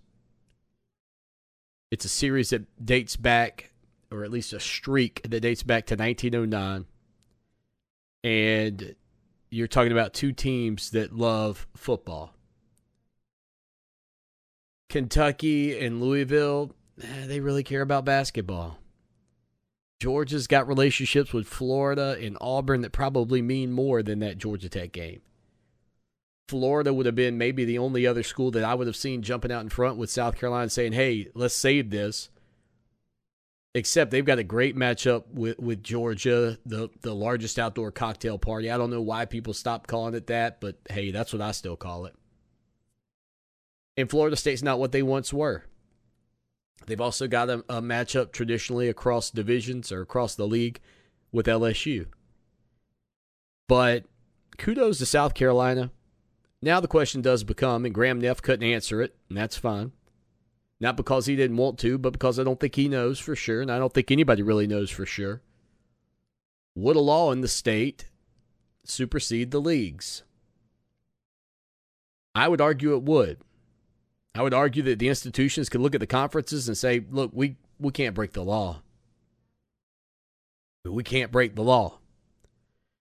[1.90, 3.73] it's a series that dates back,
[4.12, 6.87] or at least a streak that dates back to 1909.
[8.23, 8.94] And
[9.51, 12.33] you're talking about two teams that love football.
[14.88, 18.79] Kentucky and Louisville, eh, they really care about basketball.
[20.01, 24.92] Georgia's got relationships with Florida and Auburn that probably mean more than that Georgia Tech
[24.92, 25.20] game.
[26.51, 29.53] Florida would have been maybe the only other school that I would have seen jumping
[29.53, 32.29] out in front with South Carolina saying, hey, let's save this.
[33.73, 38.69] Except they've got a great matchup with, with Georgia, the, the largest outdoor cocktail party.
[38.69, 41.77] I don't know why people stopped calling it that, but hey, that's what I still
[41.77, 42.17] call it.
[43.97, 45.67] And Florida State's not what they once were.
[46.89, 50.81] They've also got a, a matchup traditionally across divisions or across the league
[51.31, 52.07] with LSU.
[53.69, 54.07] But
[54.59, 55.93] kudos to South Carolina
[56.62, 59.92] now the question does become, and Graham Neff couldn't answer it, and that's fine.
[60.81, 63.61] Not because he didn't want to, but because I don't think he knows for sure,
[63.61, 65.42] and I don't think anybody really knows for sure.
[66.75, 68.07] Would a law in the state
[68.85, 70.23] supersede the leagues?
[72.35, 73.38] I would argue it would.
[74.35, 77.57] I would argue that the institutions could look at the conferences and say, look, we,
[77.79, 78.83] we can't break the law.
[80.85, 82.00] We can't break the law.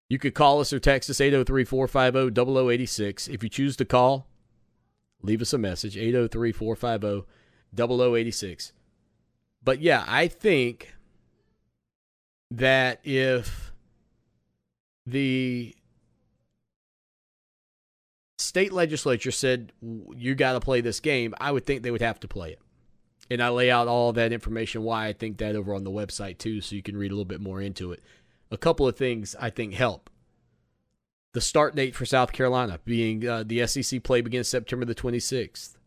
[0.10, 3.28] You could call us or text us 803 450 0086.
[3.28, 4.28] If you choose to call,
[5.22, 7.28] leave us a message 803 450
[7.76, 8.74] 0086.
[9.63, 10.95] But yeah, I think
[12.50, 13.72] that if
[15.06, 15.76] the
[18.39, 19.72] state legislature said
[20.15, 22.60] you got to play this game, I would think they would have to play it.
[23.30, 26.39] And I lay out all that information why I think that over on the website
[26.39, 28.02] too, so you can read a little bit more into it
[28.52, 30.10] a couple of things I think help.
[31.34, 35.78] The start date for South Carolina being uh, the SEC play begins September the 26th.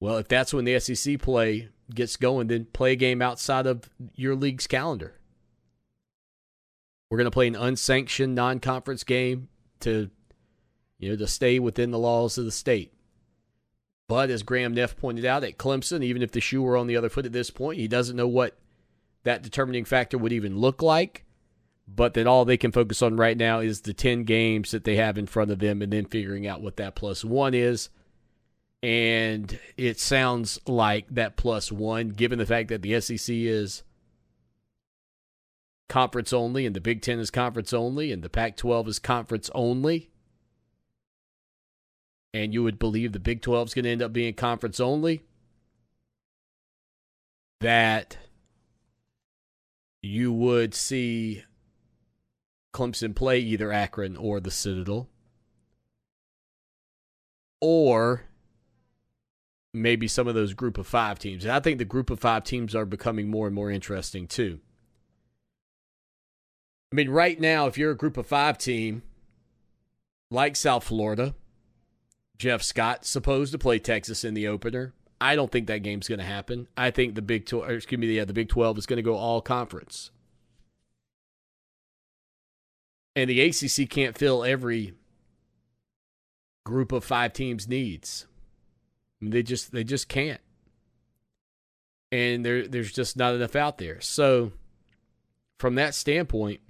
[0.00, 3.88] Well, if that's when the SEC play gets going, then play a game outside of
[4.14, 5.14] your league's calendar.
[7.10, 9.48] We're going to play an unsanctioned non-conference game
[9.80, 10.10] to
[10.98, 12.92] you know to stay within the laws of the state.
[14.08, 16.96] But as Graham Neff pointed out at Clemson, even if the shoe were on the
[16.96, 18.58] other foot at this point, he doesn't know what
[19.22, 21.23] that determining factor would even look like
[21.86, 24.96] but that all they can focus on right now is the 10 games that they
[24.96, 27.90] have in front of them and then figuring out what that plus one is.
[28.82, 33.82] And it sounds like that plus one, given the fact that the SEC is
[35.88, 39.50] conference only and the Big Ten is conference only and the Pac 12 is conference
[39.54, 40.10] only.
[42.32, 45.22] And you would believe the Big 12 is going to end up being conference only.
[47.60, 48.18] That
[50.02, 51.44] you would see
[52.74, 55.08] Clemson play either Akron or the Citadel.
[57.60, 58.24] Or
[59.72, 61.44] maybe some of those group of five teams.
[61.44, 64.60] And I think the group of five teams are becoming more and more interesting too.
[66.92, 69.02] I mean, right now, if you're a group of five team
[70.30, 71.34] like South Florida,
[72.38, 74.92] Jeff Scott supposed to play Texas in the opener.
[75.20, 76.68] I don't think that game's going to happen.
[76.76, 79.16] I think the Big Twelve, excuse me, yeah, the Big Twelve is going to go
[79.16, 80.10] all conference,
[83.16, 84.94] and the ACC can't fill every
[86.64, 88.26] group of five teams needs.
[89.20, 90.40] They just they just can't,
[92.12, 94.00] and there there's just not enough out there.
[94.00, 94.52] So,
[95.58, 96.60] from that standpoint,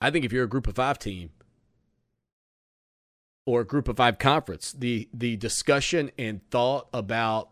[0.00, 1.30] I think if you're a group of five team
[3.46, 7.50] or a group of five conference, the the discussion and thought about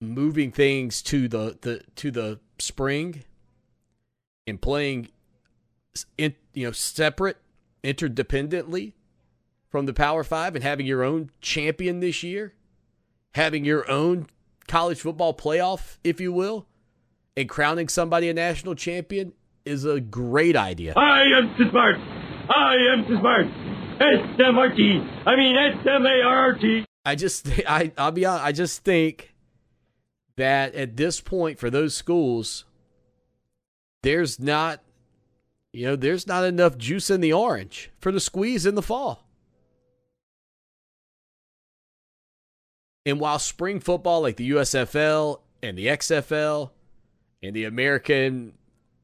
[0.00, 3.24] moving things to the, the to the spring
[4.46, 5.08] and playing
[6.18, 7.38] in, you know separate
[7.82, 8.92] interdependently
[9.68, 12.54] from the Power 5 and having your own champion this year,
[13.34, 14.26] having your own
[14.66, 16.66] college football playoff if you will,
[17.36, 19.32] and crowning somebody a national champion
[19.64, 20.94] is a great idea.
[20.96, 21.96] I am too smart.
[21.96, 23.46] I am too smart.
[24.00, 25.02] S-M-R-T.
[25.26, 26.84] I mean S-M-A-R-T.
[27.04, 29.34] I just, I, I'll be honest, I just think
[30.36, 32.64] that at this point for those schools,
[34.02, 34.80] there's not,
[35.76, 39.28] you know, there's not enough juice in the orange for the squeeze in the fall.
[43.04, 46.70] And while spring football like the USFL and the XFL
[47.42, 48.54] and the American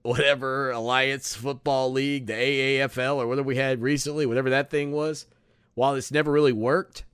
[0.03, 5.27] whatever Alliance Football League, the AAFL, or whatever we had recently, whatever that thing was,
[5.75, 7.05] while it's never really worked,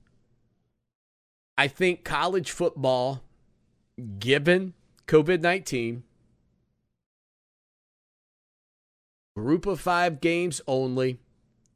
[1.57, 3.23] I think college football,
[4.19, 4.73] given
[5.05, 6.03] COVID 19,
[9.39, 11.19] group of five games only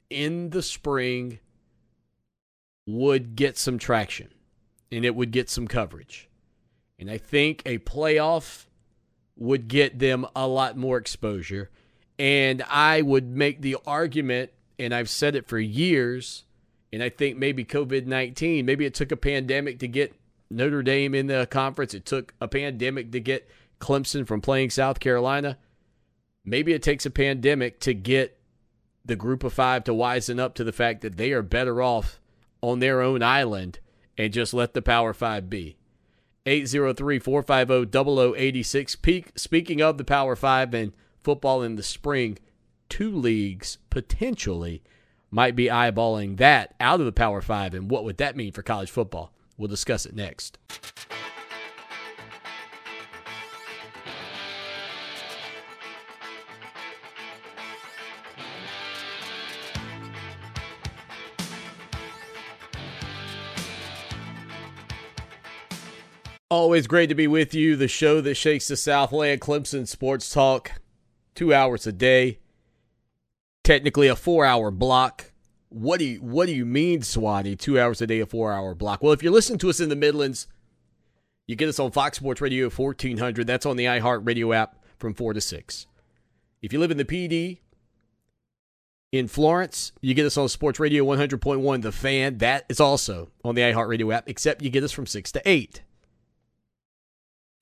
[0.10, 1.39] in the spring
[2.86, 4.30] would get some traction
[4.91, 6.30] and it would get some coverage.
[6.99, 8.65] And I think a playoff
[9.36, 11.69] would get them a lot more exposure.
[12.19, 16.45] And I would make the argument, and I've said it for years,
[16.91, 20.13] and I think maybe COVID 19, maybe it took a pandemic to get
[20.52, 21.95] Notre Dame in the conference.
[21.95, 23.49] It took a pandemic to get
[23.80, 25.58] Clemson from playing South Carolina.
[26.45, 28.38] Maybe it takes a pandemic to get
[29.06, 32.19] the group of five to wisen up to the fact that they are better off
[32.62, 33.79] on their own island
[34.17, 35.77] and just let the Power Five be.
[36.45, 37.99] 803 450
[38.38, 38.97] 0086.
[39.36, 42.38] Speaking of the Power Five and football in the spring,
[42.89, 44.84] two leagues potentially
[45.32, 47.73] might be eyeballing that out of the Power Five.
[47.73, 49.34] And what would that mean for college football?
[49.58, 50.58] We'll discuss it next.
[66.53, 67.75] Always great to be with you.
[67.75, 70.73] The show that shakes the Southland Clemson Sports Talk,
[71.33, 72.37] two hours a day.
[73.63, 75.31] Technically a four-hour block.
[75.69, 77.57] What do you What do you mean, Swati?
[77.57, 79.01] Two hours a day, a four-hour block?
[79.01, 80.45] Well, if you're listening to us in the Midlands,
[81.47, 83.47] you get us on Fox Sports Radio 1400.
[83.47, 85.87] That's on the iHeartRadio app from four to six.
[86.61, 87.61] If you live in the Pee Dee,
[89.11, 92.37] in Florence, you get us on Sports Radio 100.1 The Fan.
[92.37, 95.81] That is also on the iHeartRadio app, except you get us from 6 to 8.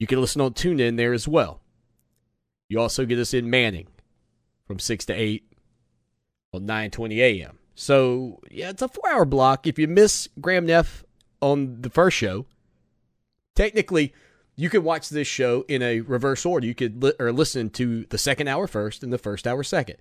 [0.02, 1.62] You can listen on TuneIn there as well.
[2.70, 3.86] You also get us in Manning
[4.66, 5.44] from 6 to 8
[6.56, 7.60] on 9:20 a.m.
[7.76, 9.68] So, yeah, it's a 4-hour block.
[9.68, 11.04] If you miss Graham Neff
[11.40, 12.48] on the first show,
[13.54, 14.12] technically
[14.56, 16.66] you could watch this show in a reverse order.
[16.66, 19.98] You could li- or listen to the second hour first and the first hour second.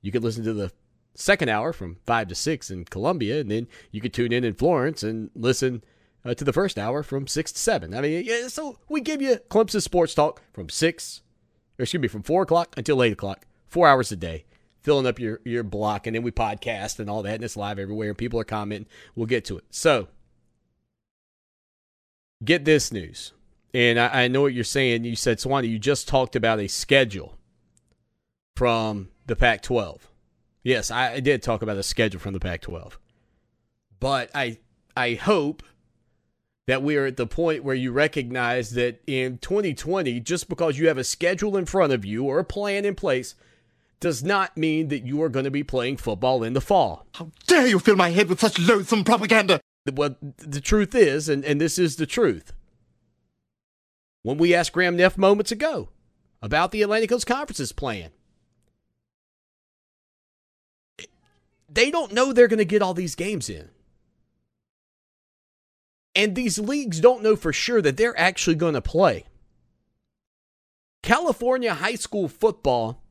[0.00, 0.72] You could listen to the
[1.14, 4.54] second hour from 5 to 6 in Columbia and then you could tune in in
[4.54, 5.84] Florence and listen
[6.24, 7.94] uh, to the first hour from 6 to 7.
[7.94, 11.22] I mean, yeah, so we give you Clemson Sports Talk from 6,
[11.78, 14.44] or excuse me, from 4 o'clock until 8 o'clock, four hours a day,
[14.80, 17.78] filling up your, your block, and then we podcast and all that, and it's live
[17.78, 18.88] everywhere, and people are commenting.
[19.14, 19.64] We'll get to it.
[19.70, 20.08] So,
[22.44, 23.32] get this news.
[23.74, 25.04] And I, I know what you're saying.
[25.04, 27.38] You said, Swanee, you just talked about a schedule
[28.54, 30.08] from the Pac 12.
[30.62, 32.98] Yes, I, did talk about a schedule from the Pac 12.
[33.98, 34.58] But I
[34.96, 35.62] I hope
[36.66, 40.88] that we are at the point where you recognize that in 2020, just because you
[40.88, 43.34] have a schedule in front of you or a plan in place,
[44.00, 47.06] does not mean that you are going to be playing football in the fall.
[47.14, 49.60] How dare you fill my head with such loathsome propaganda?
[49.92, 52.52] Well, the truth is, and, and this is the truth,
[54.22, 55.88] when we asked Graham Neff moments ago
[56.40, 58.10] about the Atlantic Coast Conference's plan,
[61.68, 63.70] they don't know they're going to get all these games in.
[66.14, 69.24] And these leagues don't know for sure that they're actually going to play.
[71.02, 73.02] California high school football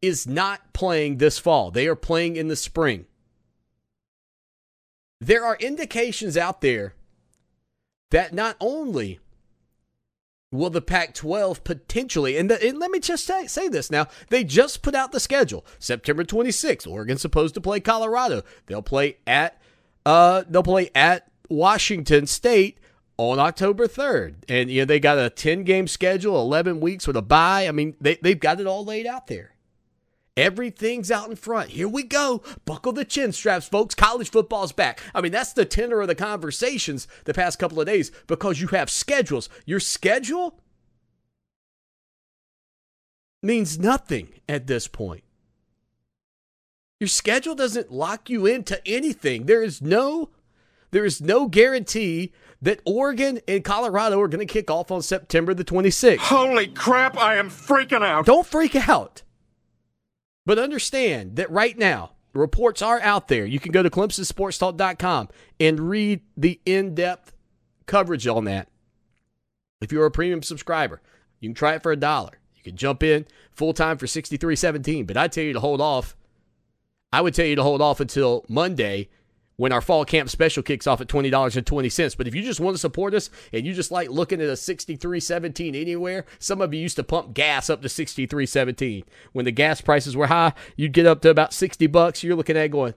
[0.00, 3.06] is not playing this fall, they are playing in the spring.
[5.20, 6.94] There are indications out there
[8.10, 9.20] that not only
[10.52, 14.06] will the Pac 12 potentially, and, the, and, let me just say, say this now,
[14.28, 15.64] they just put out the schedule.
[15.78, 18.42] September 26th, Oregon's supposed to play Colorado.
[18.66, 19.60] They'll play at,
[20.06, 22.78] uh, they'll play at Washington State
[23.16, 24.36] on October 3rd.
[24.48, 27.68] And, you know, they got a 10 game schedule, 11 weeks with a bye.
[27.68, 29.54] I mean, they, they've got it all laid out there.
[30.36, 31.70] Everything's out in front.
[31.70, 32.42] Here we go.
[32.64, 33.94] Buckle the chin straps, folks.
[33.94, 35.00] College football's back.
[35.14, 38.66] I mean, that's the tenor of the conversations the past couple of days because you
[38.68, 39.48] have schedules.
[39.64, 40.58] Your schedule
[43.44, 45.22] means nothing at this point.
[46.98, 49.46] Your schedule doesn't lock you into anything.
[49.46, 50.30] There is no
[50.94, 55.52] there is no guarantee that Oregon and Colorado are going to kick off on September
[55.52, 56.18] the 26th.
[56.18, 58.26] Holy crap, I am freaking out.
[58.26, 59.22] Don't freak out.
[60.46, 63.44] But understand that right now, reports are out there.
[63.44, 67.32] You can go to ClemsonSportsTalk.com and read the in depth
[67.86, 68.68] coverage on that.
[69.80, 71.02] If you're a premium subscriber,
[71.40, 72.38] you can try it for a dollar.
[72.54, 75.06] You can jump in full time for sixty-three seventeen.
[75.06, 76.16] But I tell you to hold off.
[77.12, 79.08] I would tell you to hold off until Monday
[79.56, 82.16] when our fall camp special kicks off at $20.20.
[82.16, 84.52] But if you just want to support us and you just like looking at a
[84.52, 89.04] 63.17 anywhere, some of you used to pump gas up to 63.17.
[89.32, 92.22] When the gas prices were high, you'd get up to about 60 bucks.
[92.22, 92.94] You're looking at going,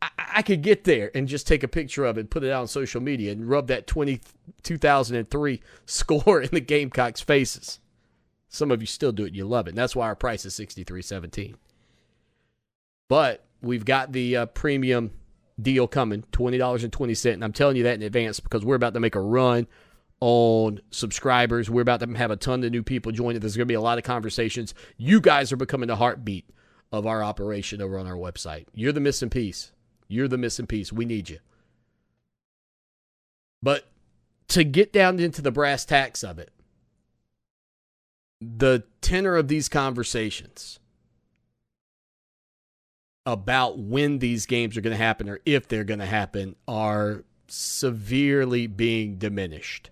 [0.00, 2.62] I, I could get there and just take a picture of it, put it out
[2.62, 4.20] on social media, and rub that 20,
[4.62, 7.80] 2003 score in the Gamecocks' faces.
[8.48, 9.28] Some of you still do it.
[9.28, 9.70] And you love it.
[9.70, 11.54] And that's why our price is 63.17.
[13.08, 15.12] But we've got the uh, premium
[15.60, 18.64] deal coming, twenty dollars and twenty cent, and I'm telling you that in advance because
[18.64, 19.66] we're about to make a run
[20.20, 21.70] on subscribers.
[21.70, 23.40] We're about to have a ton of new people join it.
[23.40, 24.74] There's going to be a lot of conversations.
[24.96, 26.48] You guys are becoming the heartbeat
[26.92, 28.66] of our operation over on our website.
[28.74, 29.72] You're the missing piece.
[30.08, 30.92] You're the missing piece.
[30.92, 31.38] We need you.
[33.62, 33.86] But
[34.48, 36.50] to get down into the brass tacks of it,
[38.40, 40.80] the tenor of these conversations
[43.26, 47.24] about when these games are going to happen or if they're going to happen are
[47.48, 49.90] severely being diminished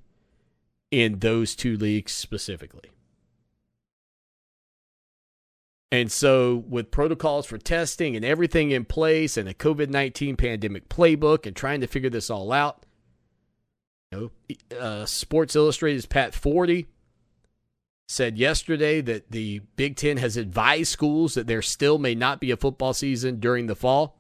[0.91, 2.91] in those two leagues specifically.
[5.91, 10.89] And so, with protocols for testing and everything in place, and a COVID 19 pandemic
[10.91, 12.85] playbook, and trying to figure this all out,
[14.13, 14.31] you
[14.71, 16.87] know, uh, Sports Illustrated's Pat Forde
[18.09, 22.51] said yesterday that the Big Ten has advised schools that there still may not be
[22.51, 24.19] a football season during the fall.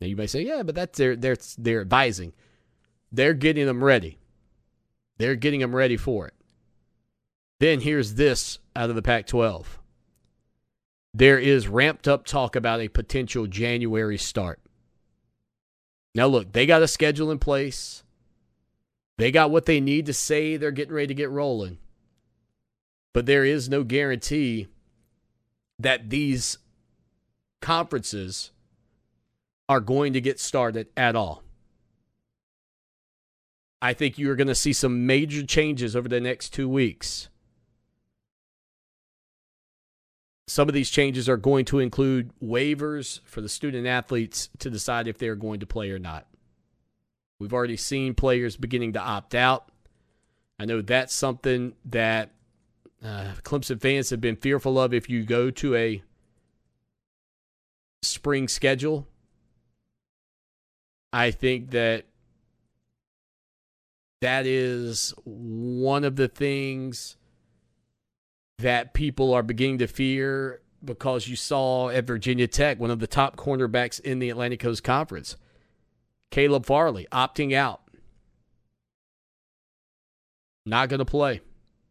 [0.00, 2.34] Now you may say, yeah, but that's their they're they're advising.
[3.10, 4.18] They're getting them ready.
[5.16, 6.34] They're getting them ready for it.
[7.58, 9.78] Then here's this out of the Pac 12.
[11.14, 14.60] There is ramped up talk about a potential January start.
[16.14, 18.02] Now, look, they got a schedule in place.
[19.16, 21.78] They got what they need to say they're getting ready to get rolling
[23.16, 24.66] but there is no guarantee
[25.78, 26.58] that these
[27.62, 28.50] conferences
[29.70, 31.42] are going to get started at all.
[33.80, 37.30] I think you are going to see some major changes over the next two weeks.
[40.46, 45.08] Some of these changes are going to include waivers for the student athletes to decide
[45.08, 46.26] if they're going to play or not.
[47.38, 49.70] We've already seen players beginning to opt out.
[50.58, 52.32] I know that's something that
[53.04, 56.02] uh, Clemson fans have been fearful of if you go to a
[58.02, 59.06] spring schedule.
[61.12, 62.06] I think that
[64.20, 67.16] that is one of the things
[68.58, 73.06] that people are beginning to fear because you saw at Virginia Tech one of the
[73.06, 75.36] top cornerbacks in the Atlantic Coast Conference,
[76.30, 77.82] Caleb Farley, opting out.
[80.64, 81.40] Not going to play.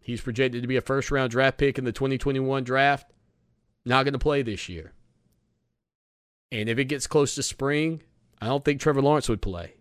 [0.06, 3.12] He's projected to be a first round draft pick in the 2021 draft.
[3.86, 4.94] Not going to play this year.
[6.52, 8.04] And if it gets close to spring,
[8.40, 9.74] I don't think Trevor Lawrence would play.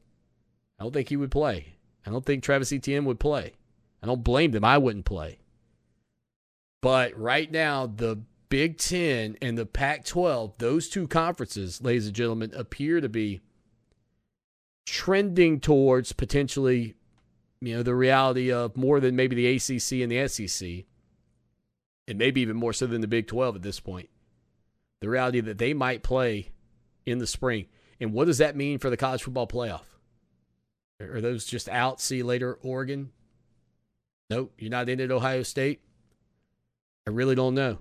[0.79, 1.75] I don't think he would play.
[2.07, 3.53] I don't think Travis Etienne would play.
[4.03, 4.65] I don't blame them.
[4.65, 5.41] I wouldn't play.
[6.81, 12.17] But right now, the Big Ten and the Pac 12, those two conferences, ladies and
[12.17, 13.43] gentlemen, appear to be
[14.87, 16.95] trending towards potentially
[17.67, 20.85] you know, the reality of more than maybe the ACC and the SEC,
[22.07, 24.11] and maybe even more so than the Big 12 at this point.
[25.01, 26.51] The reality that they might play
[27.07, 27.67] in the spring.
[28.01, 29.85] And what does that mean for the college football playoff?
[31.01, 32.01] Are those just out?
[32.01, 33.11] See you later, Oregon?
[34.31, 35.81] Nope, you're not in at Ohio State?
[37.07, 37.79] I really don't know.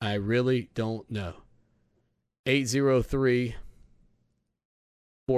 [0.00, 1.34] I really don't know.
[2.46, 3.54] 803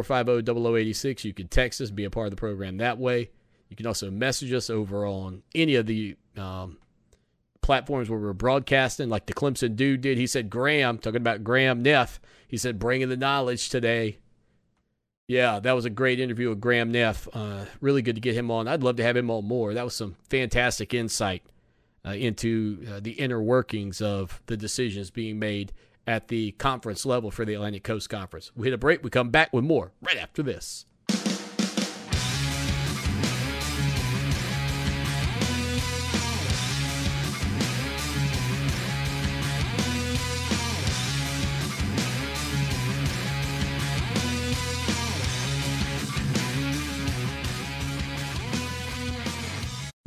[0.00, 1.24] 450 0086.
[1.24, 3.28] You can text us, be a part of the program that way.
[3.68, 6.78] You can also message us over on any of the um,
[7.60, 10.16] platforms where we're broadcasting, like the Clemson dude did.
[10.16, 14.16] He said, Graham, talking about Graham Neff, he said, bringing the knowledge today.
[15.26, 17.28] Yeah, that was a great interview with Graham Neff.
[17.30, 18.68] Uh, really good to get him on.
[18.68, 19.74] I'd love to have him on more.
[19.74, 21.42] That was some fantastic insight
[22.06, 25.70] uh, into uh, the inner workings of the decisions being made
[26.06, 28.50] at the conference level for the Atlantic Coast Conference.
[28.54, 29.02] We hit a break.
[29.02, 30.86] We come back with more right after this.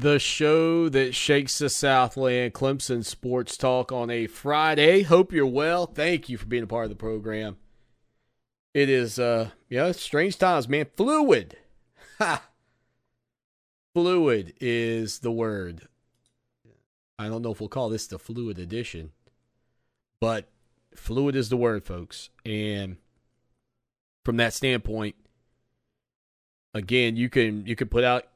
[0.05, 5.01] The show that shakes the Southland, Clemson Sports Talk on a Friday.
[5.01, 5.87] Hope you're well.
[5.87, 7.57] Thank you for being a part of the program.
[8.75, 10.85] It is, uh, yeah, strange times, man.
[10.95, 11.57] Fluid.
[12.19, 12.43] Ha!
[13.95, 15.87] Fluid is the word.
[17.17, 19.11] I don't know if we'll call this the fluid edition,
[20.21, 20.47] but
[20.95, 22.29] fluid is the word, folks.
[22.45, 22.97] And
[24.23, 25.15] from that standpoint,
[26.75, 28.27] again, you can you can put out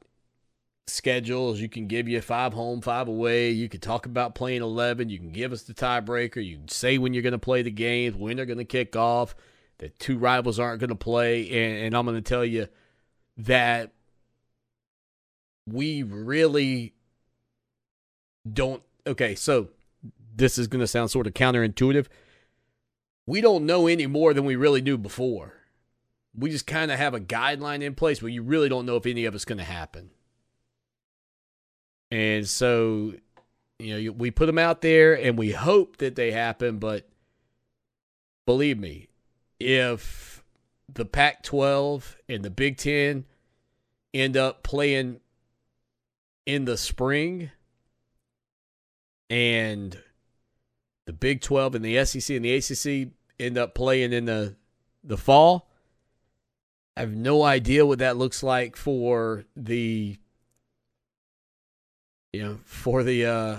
[0.89, 1.59] schedules.
[1.59, 3.51] You can give you five home, five away.
[3.51, 5.09] You can talk about playing 11.
[5.09, 6.43] You can give us the tiebreaker.
[6.43, 8.95] You can say when you're going to play the games, when they're going to kick
[8.95, 9.35] off,
[9.79, 11.43] that two rivals aren't going to play.
[11.49, 12.67] And, and I'm going to tell you
[13.37, 13.93] that
[15.65, 16.93] we really
[18.51, 18.83] don't.
[19.07, 19.69] Okay, so
[20.35, 22.07] this is going to sound sort of counterintuitive.
[23.25, 25.55] We don't know any more than we really knew before.
[26.35, 29.05] We just kind of have a guideline in place, but you really don't know if
[29.05, 30.11] any of it's going to happen.
[32.11, 33.13] And so,
[33.77, 36.79] you know, we put them out there and we hope that they happen.
[36.79, 37.07] But
[38.45, 39.09] believe me,
[39.59, 40.43] if
[40.91, 43.25] the Pac 12 and the Big Ten
[44.13, 45.19] end up playing
[46.45, 47.51] in the spring
[49.29, 49.97] and
[51.05, 54.55] the Big 12 and the SEC and the ACC end up playing in the
[55.03, 55.69] the fall.
[56.97, 60.17] I have no idea what that looks like for the
[62.33, 63.57] you know, for the uh,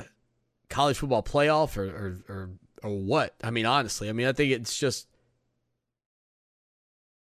[0.68, 2.50] college football playoff or, or, or
[2.82, 3.34] or what?
[3.42, 5.08] I mean, honestly, I mean, I think it's just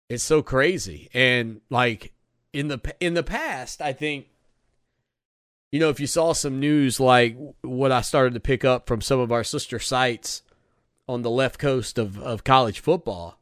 [0.09, 2.13] it's so crazy, and like
[2.53, 4.27] in the in the past, I think
[5.71, 9.01] you know if you saw some news like what I started to pick up from
[9.01, 10.41] some of our sister sites
[11.07, 13.39] on the left coast of of college football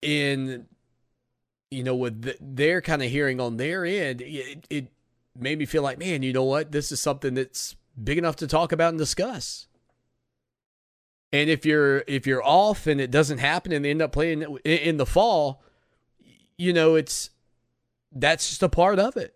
[0.00, 0.66] in
[1.70, 4.88] you know with the, their kind of hearing on their end it, it
[5.38, 6.72] made me feel like, man, you know what?
[6.72, 9.66] This is something that's big enough to talk about and discuss.
[11.32, 14.42] And if you're if you're off and it doesn't happen and they end up playing
[14.64, 15.62] in the fall,
[16.58, 17.30] you know it's
[18.14, 19.34] that's just a part of it.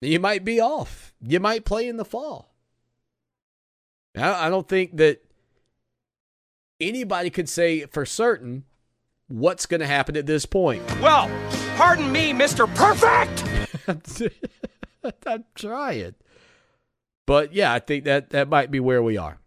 [0.00, 1.12] You might be off.
[1.20, 2.54] You might play in the fall.
[4.16, 5.24] I don't think that
[6.80, 8.64] anybody could say for certain
[9.26, 10.82] what's going to happen at this point.
[11.00, 11.28] Well,
[11.76, 12.72] pardon me, Mr.
[12.76, 13.42] Perfect.
[15.26, 16.14] I'm trying.
[17.26, 19.38] But yeah, I think that that might be where we are.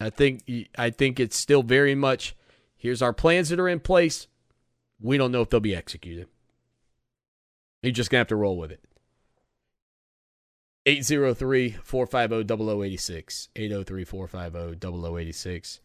[0.00, 0.42] I think
[0.76, 2.34] I think it's still very much
[2.76, 4.26] here's our plans that are in place.
[5.00, 6.28] We don't know if they'll be executed.
[7.82, 8.84] You're just going to have to roll with it.
[10.86, 13.48] 803 450 0086.
[13.54, 15.80] 803 450 0086.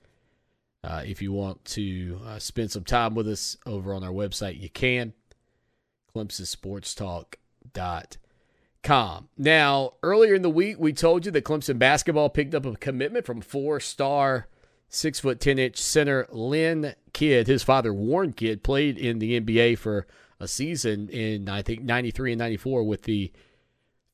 [0.84, 4.62] Uh, if you want to uh, spend some time with us over on our website,
[4.62, 5.14] you can.
[6.14, 7.38] Clemson Sports Talk
[8.86, 9.28] com.
[9.38, 13.26] Now, earlier in the week, we told you that Clemson basketball picked up a commitment
[13.26, 14.48] from four star,
[14.88, 17.48] six foot, 10 inch center Lynn Kidd.
[17.48, 20.06] His father, Warren Kidd, played in the NBA for
[20.40, 23.34] a season in, I think, 93 and 94 with the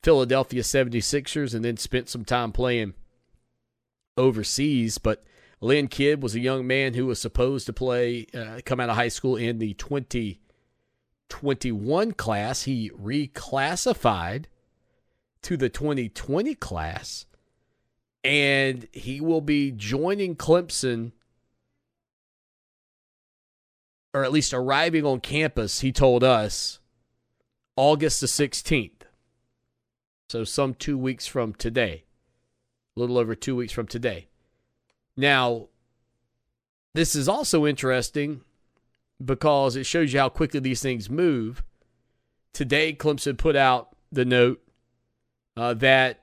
[0.02, 2.94] Philadelphia 76ers and then spent some time playing
[4.16, 4.98] overseas.
[4.98, 5.22] But
[5.60, 8.96] Lynn Kidd was a young man who was supposed to play, uh, come out of
[8.96, 10.38] high school in the 20-
[11.32, 12.64] 21 class.
[12.64, 14.44] He reclassified
[15.40, 17.24] to the 2020 class,
[18.22, 21.12] and he will be joining Clemson,
[24.12, 26.80] or at least arriving on campus, he told us,
[27.76, 28.90] August the 16th.
[30.28, 32.04] So, some two weeks from today,
[32.94, 34.28] a little over two weeks from today.
[35.16, 35.68] Now,
[36.92, 38.42] this is also interesting
[39.24, 41.62] because it shows you how quickly these things move.
[42.52, 44.60] Today, Clemson put out the note
[45.56, 46.22] uh, that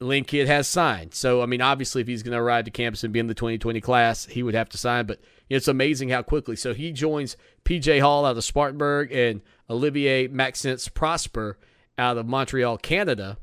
[0.00, 1.14] Kidd has signed.
[1.14, 3.34] So, I mean, obviously, if he's going to arrive to campus and be in the
[3.34, 5.06] 2020 class, he would have to sign.
[5.06, 6.56] But it's amazing how quickly.
[6.56, 11.58] So he joins PJ Hall out of Spartanburg and Olivier Maxence Prosper
[11.98, 13.38] out of Montreal, Canada,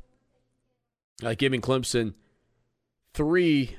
[1.22, 2.14] uh, giving Clemson
[3.12, 3.76] three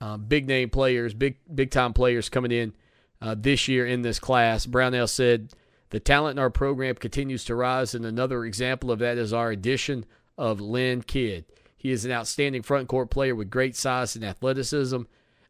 [0.00, 2.74] uh, big name players, big big time players coming in
[3.20, 4.66] uh, this year in this class.
[4.66, 5.52] Brownell said
[5.90, 9.50] the talent in our program continues to rise, and another example of that is our
[9.50, 10.04] addition
[10.36, 11.44] of Lynn Kidd.
[11.76, 15.02] He is an outstanding front court player with great size and athleticism.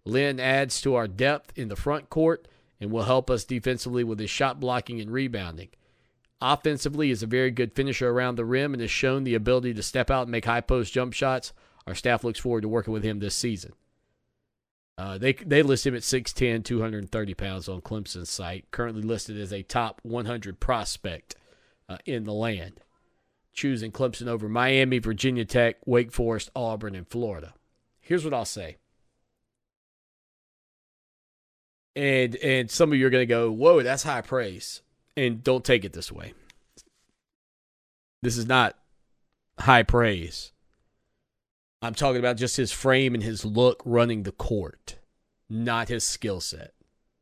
[0.05, 2.47] Lynn adds to our depth in the front court
[2.81, 5.69] and will help us defensively with his shot blocking and rebounding.
[6.41, 9.73] Offensively, he is a very good finisher around the rim and has shown the ability
[9.75, 11.53] to step out and make high post jump shots.
[11.87, 13.73] Our staff looks forward to working with him this season.
[14.99, 18.71] Uh, they they list him at 6'10", 230 pounds on Clemson's site.
[18.71, 21.37] Currently listed as a top 100 prospect
[21.89, 22.81] uh, in the land
[23.57, 27.55] choosing Clemson over Miami, Virginia Tech, Wake Forest, Auburn, and Florida.
[28.01, 28.77] Here's what I'll say.
[31.97, 34.83] And and some of you are going to go, "Whoa, that's high praise."
[35.17, 36.35] And don't take it this way.
[38.21, 38.77] This is not
[39.59, 40.53] high praise.
[41.83, 44.97] I'm talking about just his frame and his look running the court,
[45.49, 46.73] not his skill set.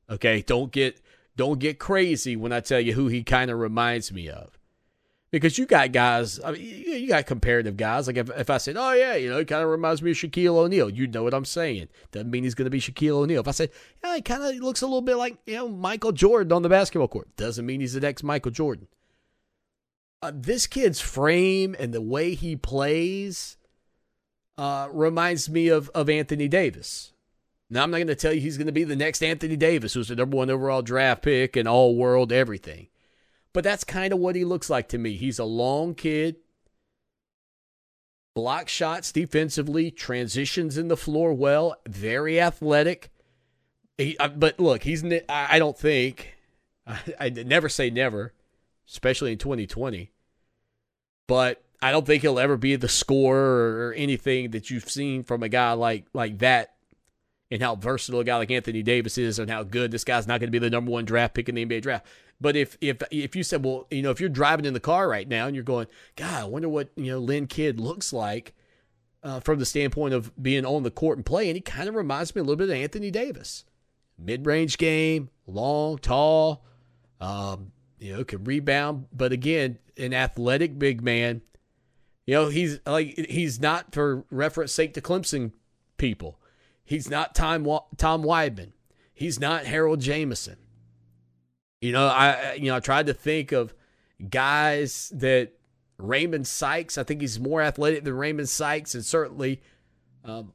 [0.08, 1.00] Okay, don't get
[1.36, 4.58] don't get crazy when I tell you who he kind of reminds me of
[5.34, 8.06] because you got guys, I mean, you got comparative guys.
[8.06, 10.16] Like if, if I said, oh, yeah, you know, it kind of reminds me of
[10.16, 11.88] Shaquille O'Neal, you'd know what I'm saying.
[12.12, 13.40] Doesn't mean he's going to be Shaquille O'Neal.
[13.40, 13.70] If I said,
[14.04, 16.68] yeah, he kind of looks a little bit like, you know, Michael Jordan on the
[16.68, 18.86] basketball court, doesn't mean he's the next Michael Jordan.
[20.22, 23.56] Uh, this kid's frame and the way he plays
[24.56, 27.12] uh, reminds me of, of Anthony Davis.
[27.70, 29.94] Now, I'm not going to tell you he's going to be the next Anthony Davis,
[29.94, 32.88] who's the number one overall draft pick and all world everything.
[33.52, 35.14] But that's kind of what he looks like to me.
[35.16, 36.36] He's a long kid,
[38.34, 43.10] block shots defensively, transitions in the floor well, very athletic.
[43.96, 46.36] He, uh, but look, he's I don't think
[46.86, 48.34] I, I never say never,
[48.88, 50.12] especially in 2020.
[51.26, 55.42] But I don't think he'll ever be the scorer or anything that you've seen from
[55.42, 56.76] a guy like like that
[57.50, 60.40] and how versatile a guy like Anthony Davis is and how good this guy's not
[60.40, 62.06] going to be the number one draft pick in the NBA draft.
[62.40, 65.06] But if if if you said, well, you know, if you're driving in the car
[65.06, 68.54] right now and you're going, God, I wonder what you know Lynn Kidd looks like
[69.22, 72.34] uh, from the standpoint of being on the court and playing, he kind of reminds
[72.34, 73.66] me a little bit of Anthony Davis.
[74.18, 76.64] Mid-range game, long, tall,
[77.20, 81.42] um, you know, can rebound, but again, an athletic big man.
[82.26, 85.52] You know, he's like he's not for reference sake to Clemson
[85.96, 86.38] people.
[86.84, 87.64] He's not Tom
[87.96, 88.72] Tom Wideman.
[89.12, 90.56] He's not Harold Jamison.
[91.80, 93.74] You know, I you know I tried to think of
[94.30, 95.52] guys that
[95.98, 96.98] Raymond Sykes.
[96.98, 99.60] I think he's more athletic than Raymond Sykes, and certainly,
[100.24, 100.52] um,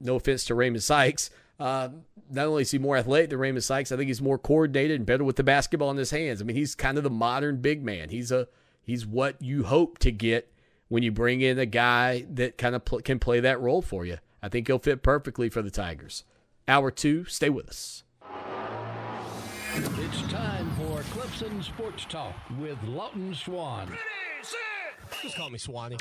[0.00, 1.90] no offense to Raymond Sykes, uh,
[2.30, 5.06] not only is he more athletic than Raymond Sykes, I think he's more coordinated and
[5.06, 6.40] better with the basketball in his hands.
[6.40, 8.08] I mean, he's kind of the modern big man.
[8.08, 8.48] He's a
[8.82, 10.52] he's what you hope to get
[10.90, 14.04] when you bring in a guy that kind of pl- can play that role for
[14.04, 14.18] you.
[14.42, 16.24] I think he'll fit perfectly for the Tigers.
[16.68, 18.04] Hour two, stay with us.
[19.72, 23.86] It's time for Clemson Sports Talk with Lawton Swan.
[23.88, 24.00] Ready,
[24.42, 25.22] set.
[25.22, 25.96] Just call me Swanee.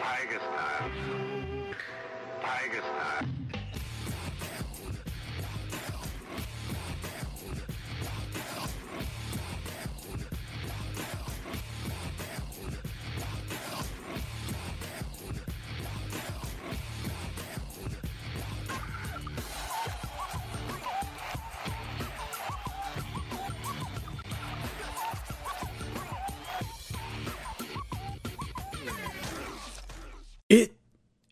[0.00, 0.90] Tiger style.
[2.40, 3.26] Tiger style.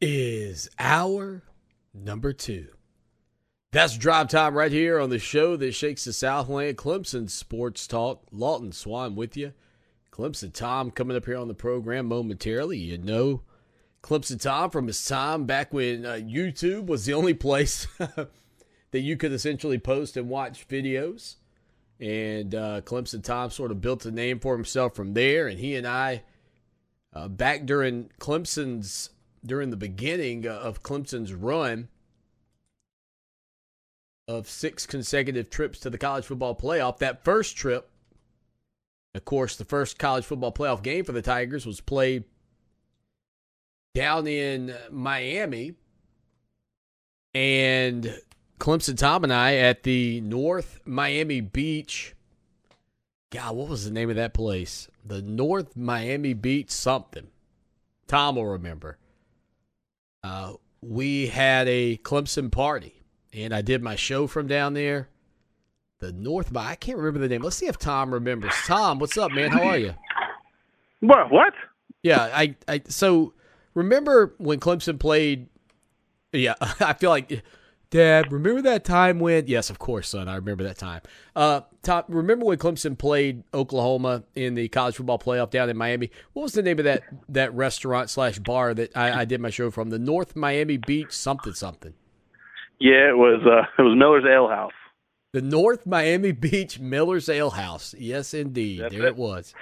[0.07, 1.43] Is our
[1.93, 2.69] number two.
[3.73, 8.23] That's drive time right here on the show that shakes the Southland Clemson Sports Talk.
[8.31, 9.53] Lawton Swan with you.
[10.13, 12.79] Clemson Tom coming up here on the program momentarily.
[12.79, 13.43] You know
[14.01, 19.17] Clemson Tom from his time back when uh, YouTube was the only place that you
[19.17, 21.35] could essentially post and watch videos.
[21.99, 25.49] And uh, Clemson Tom sort of built a name for himself from there.
[25.49, 26.23] And he and I
[27.13, 29.11] uh, back during Clemson's
[29.47, 31.89] during the beginning of Clemson's run
[34.29, 36.99] of six consecutive trips to the college football playoff.
[36.99, 37.89] That first trip,
[39.15, 42.25] of course, the first college football playoff game for the Tigers was played
[43.95, 45.75] down in Miami.
[47.33, 48.19] And
[48.59, 52.15] Clemson Tom and I at the North Miami Beach.
[53.31, 54.89] God, what was the name of that place?
[55.05, 57.29] The North Miami Beach something.
[58.07, 58.99] Tom will remember.
[60.27, 63.03] Uh, we had a Clemson party,
[63.33, 65.09] and I did my show from down there.
[66.01, 67.43] The North by I can't remember the name.
[67.43, 68.53] Let's see if Tom remembers.
[68.67, 69.51] Tom, what's up, man?
[69.51, 69.95] How are you?
[71.01, 71.31] What?
[71.31, 71.55] What?
[72.03, 73.35] Yeah, I, I so
[73.75, 75.47] remember when Clemson played.
[76.33, 77.43] Yeah, I feel like,
[77.97, 79.47] Dad, remember that time when?
[79.47, 80.29] Yes, of course, son.
[80.29, 81.01] I remember that time.
[81.35, 86.11] Uh, Tom, remember when Clemson played Oklahoma in the college football playoff down in Miami?
[86.35, 89.49] What was the name of that that restaurant slash bar that I, I did my
[89.49, 89.89] show from?
[89.89, 91.95] The North Miami Beach something something.
[92.79, 93.41] Yeah, it was.
[93.47, 94.75] Uh, it was Miller's Ale House.
[95.33, 97.95] The North Miami Beach Miller's Ale House.
[97.97, 98.81] Yes, indeed.
[98.81, 99.09] That's there it.
[99.09, 99.55] it was.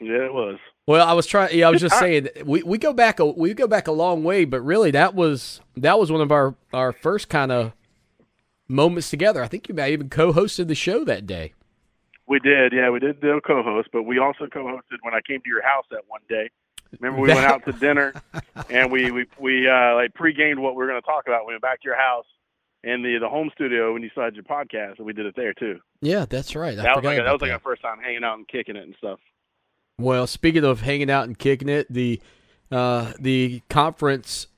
[0.00, 0.56] Yeah, it was.
[0.86, 1.56] Well, I was trying.
[1.56, 4.24] Yeah, I was just saying we, we go back a we go back a long
[4.24, 7.72] way, but really that was that was one of our our first kind of
[8.68, 9.42] moments together.
[9.42, 11.52] I think you may even co-hosted the show that day.
[12.26, 12.72] We did.
[12.72, 15.84] Yeah, we did a co-host, but we also co-hosted when I came to your house
[15.90, 16.50] that one day.
[17.00, 18.14] Remember, we went out to dinner,
[18.70, 21.46] and we we we uh, like pre-gamed what we were going to talk about.
[21.46, 22.26] We went back to your house
[22.82, 25.52] in the the home studio when you started your podcast, and we did it there
[25.54, 25.80] too.
[26.00, 26.78] Yeah, that's right.
[26.78, 28.76] I that was like a, that was like our first time hanging out and kicking
[28.76, 29.18] it and stuff.
[29.98, 32.20] Well, speaking of hanging out and kicking it, the
[32.70, 34.48] uh, the conference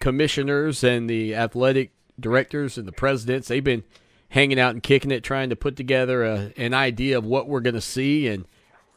[0.00, 3.84] commissioners and the athletic directors and the presidents they've been
[4.30, 7.60] hanging out and kicking it, trying to put together a, an idea of what we're
[7.60, 8.46] going to see, and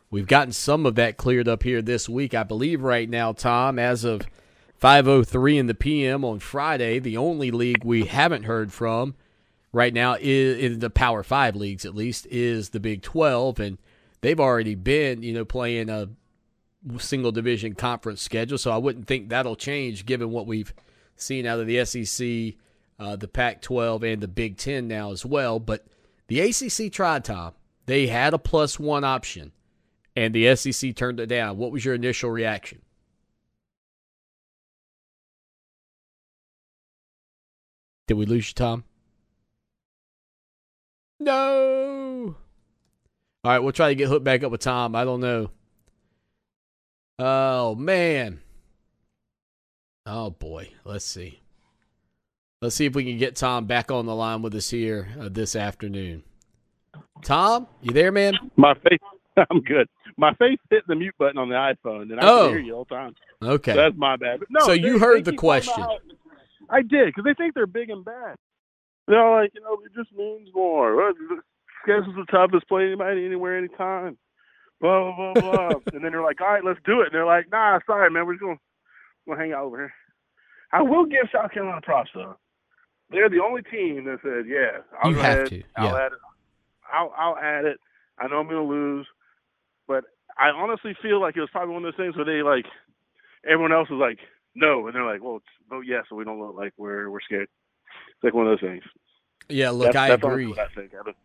[0.09, 2.81] we've gotten some of that cleared up here this week, I believe.
[2.81, 4.23] Right now, Tom, as of
[4.81, 9.13] 5:03 in the PM on Friday, the only league we haven't heard from
[9.71, 13.77] right now is in the Power Five leagues, at least, is the Big 12, and
[14.23, 16.09] they've already been, you know, playing a
[16.97, 18.57] single division conference schedule.
[18.57, 20.73] So I wouldn't think that'll change given what we've
[21.17, 22.55] seen out of the SEC,
[22.99, 25.59] uh, the Pac 12, and the Big Ten now as well.
[25.59, 25.85] But
[26.27, 27.53] the ACC tried, Tom.
[27.85, 29.51] They had a plus one option,
[30.15, 31.57] and the SEC turned it down.
[31.57, 32.81] What was your initial reaction?
[38.07, 38.85] Did we lose you, Tom?
[41.19, 42.37] No.
[43.45, 44.95] All right, we'll try to get hooked back up with Tom.
[44.95, 45.49] I don't know.
[47.19, 48.39] Oh man.
[50.05, 50.69] Oh boy.
[50.85, 51.39] Let's see.
[52.61, 55.27] Let's see if we can get Tom back on the line with us here uh,
[55.29, 56.23] this afternoon.
[57.23, 58.37] Tom, you there, man?
[58.55, 58.99] My face,
[59.49, 59.87] I'm good.
[60.17, 62.43] My face hit the mute button on the iPhone, and I Oh.
[62.47, 63.15] can hear you all the time.
[63.41, 63.75] Okay.
[63.75, 64.39] That's my bad.
[64.39, 65.73] But no, So you heard the question.
[65.83, 65.99] about
[66.69, 68.37] I did because they think they're big and bad.
[69.07, 71.11] They're like, you know, it just means more.
[71.87, 72.67] Well, the Schedule's the toughest.
[72.67, 74.17] Play anybody, anywhere, anytime.
[74.81, 75.67] Blah blah blah blah.
[75.93, 77.05] and then they're like, all right, let's do it.
[77.07, 78.57] And they're like, nah, sorry, man, we're just gonna
[79.27, 79.93] gonna hang out over here.
[80.71, 82.35] I will give South Carolina props though.
[83.09, 86.05] They're the only team that said, yeah, I'll You go have ahead, to, I'll yeah.
[86.05, 86.19] add it.
[86.91, 87.77] I'll I'll add it.
[88.19, 89.07] I know I'm gonna lose,
[89.87, 90.03] but
[90.37, 92.65] I honestly feel like it was probably one of those things where they like
[93.45, 94.19] everyone else was like
[94.55, 97.21] no, and they're like, well, vote oh, yes, so we don't look like we're we're
[97.21, 97.47] scared.
[98.15, 98.83] It's like one of those things.
[99.49, 100.47] Yeah, look, That's- I that's agree.
[100.47, 100.91] what I think.
[100.93, 101.17] I don't-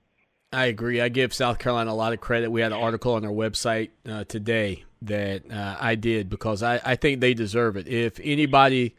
[0.52, 1.00] I agree.
[1.00, 2.50] I give South Carolina a lot of credit.
[2.50, 6.80] We had an article on our website uh, today that uh, I did because I,
[6.84, 7.86] I think they deserve it.
[7.86, 8.96] If anybody,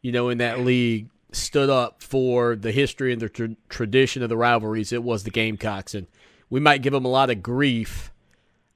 [0.00, 4.30] you know, in that league stood up for the history and the tr- tradition of
[4.30, 5.94] the rivalries, it was the Gamecocks.
[5.94, 6.06] And
[6.48, 8.10] we might give them a lot of grief,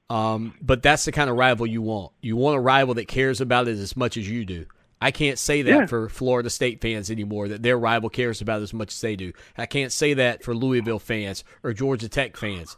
[0.07, 2.11] um, but that's the kind of rival you want.
[2.21, 4.67] You want a rival that cares about it as much as you do.
[5.03, 5.85] I can't say that Yeah.
[5.87, 9.33] for Florida State fans anymore, that their rival cares about as much as they do.
[9.57, 12.77] I can't say that for Louisville fans or Georgia Tech fans.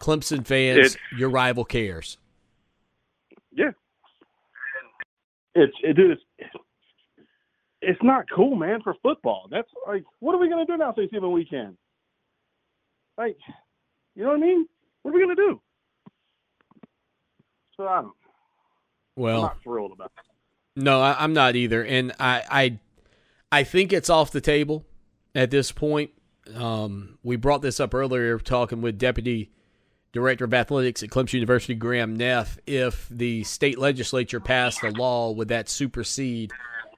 [0.00, 2.18] Clemson fans, It's- your rival cares.
[3.50, 3.72] Yeah.
[5.54, 6.18] It's it, dude.
[6.38, 6.48] It's
[7.82, 8.80] it's not cool, man.
[8.82, 11.76] For football, that's like, what are we gonna do now Thanksgiving weekend?
[13.16, 13.38] Like,
[14.14, 14.68] you know what I mean?
[15.02, 15.60] What are we gonna do?
[17.76, 18.12] So I don't.
[19.18, 20.24] I'm not thrilled about it.
[20.76, 22.78] No, I, I'm not either, and I, I,
[23.50, 24.84] I think it's off the table
[25.34, 26.10] at this point.
[26.54, 29.50] Um, we brought this up earlier, talking with Deputy
[30.12, 32.58] Director of Athletics at Clemson University, Graham Neff.
[32.66, 36.52] If the state legislature passed a law, would that supersede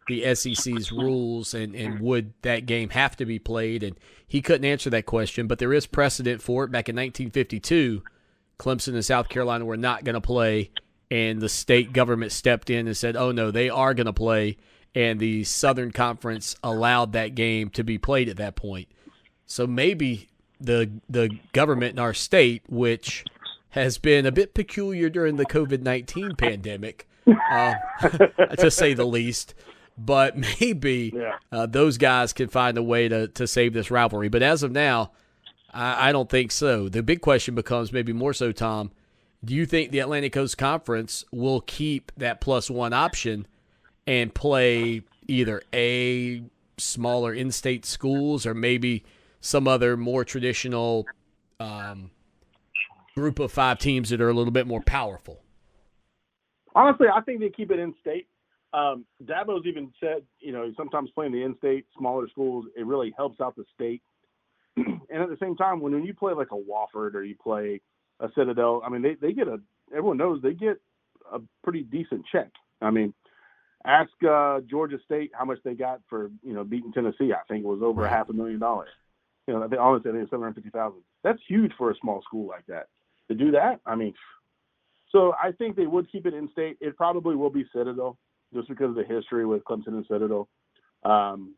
[0.09, 3.83] the SEC's rules, and, and would that game have to be played?
[3.83, 6.71] And he couldn't answer that question, but there is precedent for it.
[6.71, 8.03] Back in 1952,
[8.59, 10.71] Clemson and South Carolina were not going to play,
[11.11, 14.57] and the state government stepped in and said, "Oh no, they are going to play."
[14.95, 18.89] And the Southern Conference allowed that game to be played at that point.
[19.47, 20.29] So maybe
[20.61, 23.25] the the government in our state, which
[23.71, 27.07] has been a bit peculiar during the COVID nineteen pandemic,
[27.53, 27.75] uh,
[28.59, 29.55] to say the least,
[29.97, 31.37] but maybe Yeah.
[31.53, 34.29] uh, those guys can find a way to to save this rivalry.
[34.29, 35.13] But as of now,
[35.73, 36.89] I, I don't think so.
[36.89, 38.91] The big question becomes maybe more so, Tom.
[39.45, 43.47] Do you think the Atlantic Coast Conference will keep that plus one option
[44.07, 46.43] and play either a
[46.77, 49.05] smaller in-state schools or maybe
[49.41, 51.07] some other more traditional
[51.61, 52.11] um,
[53.15, 55.41] group of five teams that are a little bit more powerful?
[56.75, 58.27] Honestly, I think they keep it in state.
[58.73, 63.41] Um, Dabo's even said, you know, sometimes playing the in-state smaller schools, it really helps
[63.41, 64.03] out the state.
[64.77, 67.81] and at the same time, when, when you play like a Wofford or you play
[68.21, 69.61] a Citadel, I mean, they, they get a
[69.91, 70.81] everyone knows they get
[71.33, 72.49] a pretty decent check.
[72.81, 73.15] I mean,
[73.85, 77.33] ask uh, Georgia State how much they got for you know beating Tennessee.
[77.33, 78.91] I think it was over a half a million dollars.
[79.47, 81.01] You know, I think honestly, I think it's seven hundred fifty thousand.
[81.25, 82.87] That's huge for a small school like that.
[83.29, 84.15] To do that, I mean,
[85.11, 86.79] so I think they would keep it in state.
[86.81, 88.17] It probably will be Citadel
[88.55, 90.49] just because of the history with Clemson and Citadel.
[91.05, 91.55] Um,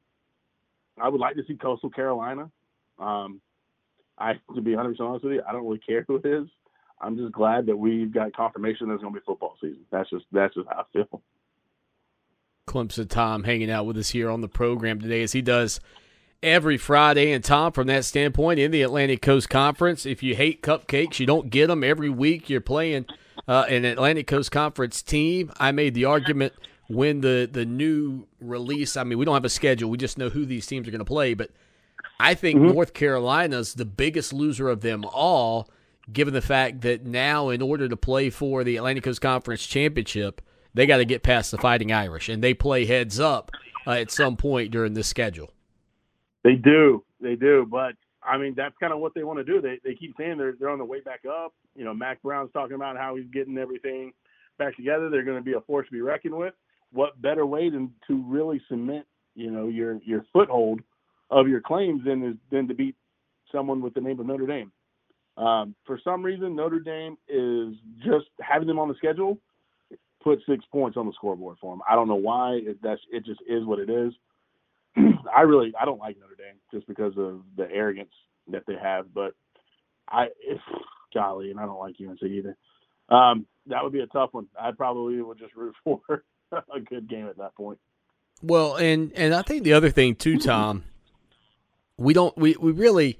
[1.01, 2.51] I would like to see Coastal Carolina.
[2.99, 3.41] Um,
[4.21, 6.47] I, to be 100 honest with you, I don't really care who it is.
[7.01, 9.87] I'm just glad that we've got confirmation there's going to be football season.
[9.91, 11.23] That's just that's just how I feel.
[12.69, 15.81] Clemson Tom hanging out with us here on the program today as he does
[16.43, 17.33] every Friday.
[17.33, 21.27] And Tom, from that standpoint, in the Atlantic Coast Conference, if you hate cupcakes, you
[21.27, 22.51] don't get them every week.
[22.51, 23.07] You're playing
[23.49, 25.51] uh, an Atlantic Coast Conference team.
[25.59, 26.53] I made the argument
[26.89, 28.97] when the the new release.
[28.97, 31.01] I mean, we don't have a schedule; we just know who these teams are going
[31.01, 31.35] to play.
[31.35, 31.51] But
[32.21, 35.71] I think North Carolina's the biggest loser of them all,
[36.13, 40.43] given the fact that now, in order to play for the Atlantic Coast Conference championship,
[40.75, 43.51] they got to get past the Fighting Irish, and they play heads up
[43.87, 45.51] uh, at some point during this schedule.
[46.45, 49.61] They do, they do, but I mean that's kind of what they want to do.
[49.61, 51.55] They they keep saying they're they're on the way back up.
[51.75, 54.13] You know, Mac Brown's talking about how he's getting everything
[54.59, 55.11] back together.
[55.11, 56.55] They're going to be a force to be reckoned with.
[56.93, 60.81] What better way than to really cement, you know, your your foothold
[61.31, 62.97] of your claims than is than to beat
[63.53, 64.73] someone with the name of Notre Dame.
[65.37, 67.75] Um, for some reason, Notre Dame is
[68.05, 69.39] just having them on the schedule
[70.23, 71.83] put six points on the scoreboard for them.
[71.89, 72.61] I don't know why.
[72.63, 73.25] It, that's it.
[73.25, 74.13] Just is what it is.
[75.35, 78.13] I really I don't like Notre Dame just because of the arrogance
[78.49, 79.13] that they have.
[79.15, 79.35] But
[80.09, 80.61] I, if,
[81.15, 82.57] golly, and I don't like UNC either.
[83.09, 84.47] Um, that would be a tough one.
[84.61, 87.79] I probably would just root for a good game at that point.
[88.43, 90.85] Well, and and I think the other thing too, Tom,
[92.01, 93.19] we don't we we really,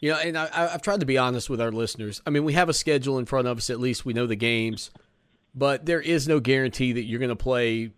[0.00, 2.22] you know, and I, I've tried to be honest with our listeners.
[2.26, 3.70] I mean, we have a schedule in front of us.
[3.70, 4.90] At least we know the games,
[5.54, 7.90] but there is no guarantee that you're going to play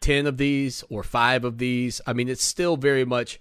[0.00, 2.00] ten of these or five of these.
[2.06, 3.40] I mean, it's still very much.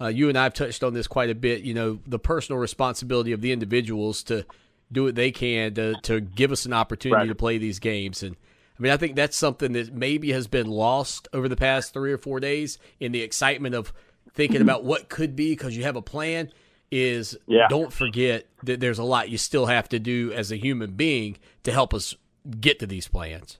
[0.00, 1.62] Uh, you and I have touched on this quite a bit.
[1.62, 4.46] You know, the personal responsibility of the individuals to
[4.90, 7.28] do what they can to to give us an opportunity Right.
[7.28, 8.36] to play these games and.
[8.78, 12.10] I mean, I think that's something that maybe has been lost over the past three
[12.10, 13.92] or four days in the excitement of
[14.34, 16.50] thinking about what could be because you have a plan.
[16.94, 17.68] Is Yeah.
[17.70, 21.38] don't forget that there's a lot you still have to do as a human being
[21.62, 22.14] to help us
[22.60, 23.58] get to these plans.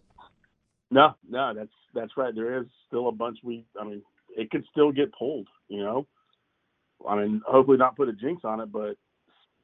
[0.91, 2.35] No, no, that's that's right.
[2.35, 3.39] There is still a bunch.
[3.43, 4.03] We, I mean,
[4.37, 5.49] it could still get pulled.
[5.69, 6.07] You know,
[7.09, 8.97] I mean, hopefully not put a jinx on it, but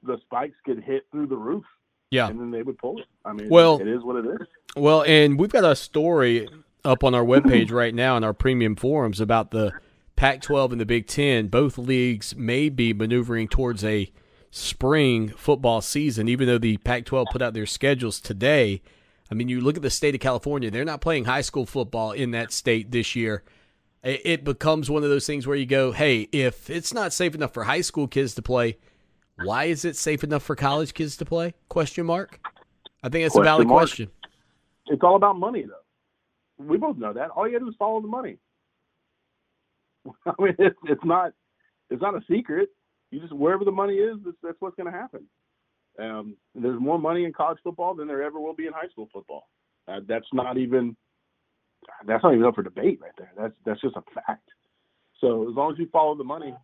[0.03, 1.65] the spikes could hit through the roof,
[2.11, 2.29] Yeah.
[2.29, 3.07] and then they would pull it.
[3.25, 4.47] I mean, Well- it is what it is.
[4.77, 6.49] Well, and we've got a story
[6.85, 9.73] up on our webpage right now in our premium forums about the
[10.19, 11.47] Pac 12 and the Big Ten.
[11.47, 14.11] Both leagues may be maneuvering towards a
[14.51, 18.83] spring football season, even though the Pac 12 put out their schedules today.
[19.31, 22.11] I mean, you look at the state of California, they're not playing high school football
[22.11, 23.45] in that state this year.
[24.03, 27.55] It becomes one of those things where you go, hey, if it's not safe enough
[27.55, 28.77] for high school kids to play,
[29.45, 31.55] why is it safe enough for college kids to play?
[31.69, 32.41] Question mark.
[33.05, 33.83] I think that's a valid mark.
[33.83, 34.11] question.
[34.89, 36.65] It's all about money, though.
[36.65, 37.31] We both know that.
[37.31, 38.39] All you got to do is follow the money.
[40.27, 41.33] I mean, it's, it's not
[41.91, 42.69] it's not a secret.
[43.11, 45.27] You just wherever the money is, that's, that's what's going to happen.
[45.99, 49.09] Um, there's more money in college football than there ever will be in high school
[49.13, 49.49] football.
[49.89, 50.97] Uh, that's not even
[52.07, 53.33] that's not even up for debate right there.
[53.37, 54.49] That's that's just a fact.
[55.21, 56.55] So as long as you follow the money,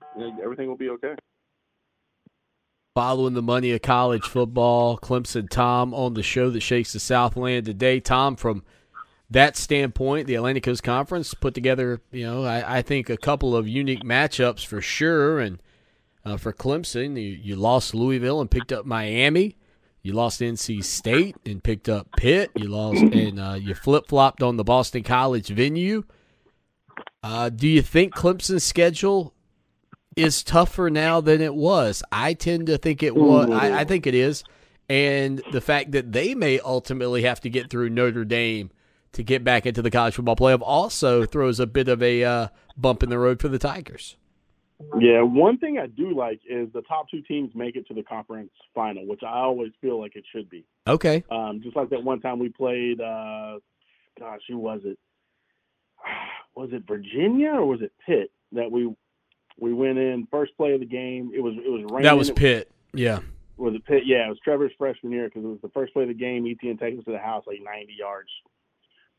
[0.42, 1.14] everything will be okay.
[2.94, 4.96] following the money of college football.
[4.98, 7.98] Clemson Tom on the show that shakes the Southland today.
[7.98, 8.62] Tom, from
[9.34, 13.56] that standpoint, the Atlantic Coast Conference put together, you know, I, I think a couple
[13.56, 15.40] of unique matchups for sure.
[15.40, 15.60] And
[16.24, 19.56] uh, for Clemson, you, you lost Louisville and picked up Miami.
[20.02, 22.52] You lost NC State and picked up Pitt.
[22.54, 26.04] You lost and uh, you flip flopped on the Boston College venue.
[27.22, 29.34] Uh, do you think Clemson's schedule
[30.14, 32.04] is tougher now than it was.
[32.12, 33.50] I tend to think it was.
[33.50, 34.44] I, I think it is,
[34.88, 38.70] and the fact that they may ultimately have to get through Notre Dame
[39.14, 42.48] to get back into the college football playoff also throws a bit of a uh,
[42.76, 44.16] bump in the road for the Tigers.
[44.98, 48.02] Yeah, one thing I do like is the top two teams make it to the
[48.02, 50.64] conference final, which I always feel like it should be.
[50.86, 51.24] Okay.
[51.30, 53.60] Um, just like that one time we played, uh,
[54.18, 54.98] gosh, who was it?
[56.56, 58.94] Was it Virginia or was it Pitt that we
[59.58, 61.32] we went in first play of the game?
[61.34, 62.04] It was it was raining.
[62.04, 62.70] That was It Pitt.
[62.92, 63.18] Yeah.
[63.56, 64.04] was it Pitt?
[64.06, 66.46] Yeah, it was Trevor's freshman year because it was the first play of the game.
[66.46, 68.28] Etienne takes us to the house like 90 yards.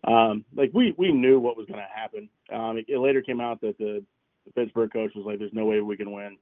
[0.06, 2.30] Um, like we we knew what was going to happen.
[2.52, 4.04] Um, it, it later came out that the,
[4.46, 6.38] the Pittsburgh coach was like, "There's no way we can win.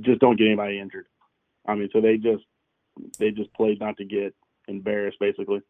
[0.00, 1.06] Just don't get anybody injured."
[1.66, 2.44] I mean, so they just
[3.18, 4.34] they just played not to get
[4.66, 5.62] embarrassed basically.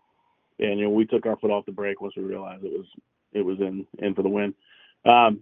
[0.59, 2.87] And you know, we took our foot off the brake once we realized it was
[3.33, 4.55] it was in in for the win.
[5.05, 5.41] Um,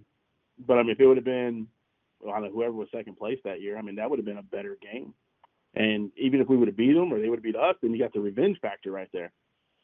[0.58, 1.68] but I mean, if it would have been
[2.26, 4.38] I don't know whoever was second place that year, I mean, that would have been
[4.38, 5.14] a better game.
[5.74, 7.92] And even if we would have beat them or they would have beat us, then
[7.92, 9.30] you got the revenge factor right there.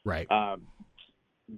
[0.05, 0.31] Right.
[0.31, 0.63] Um,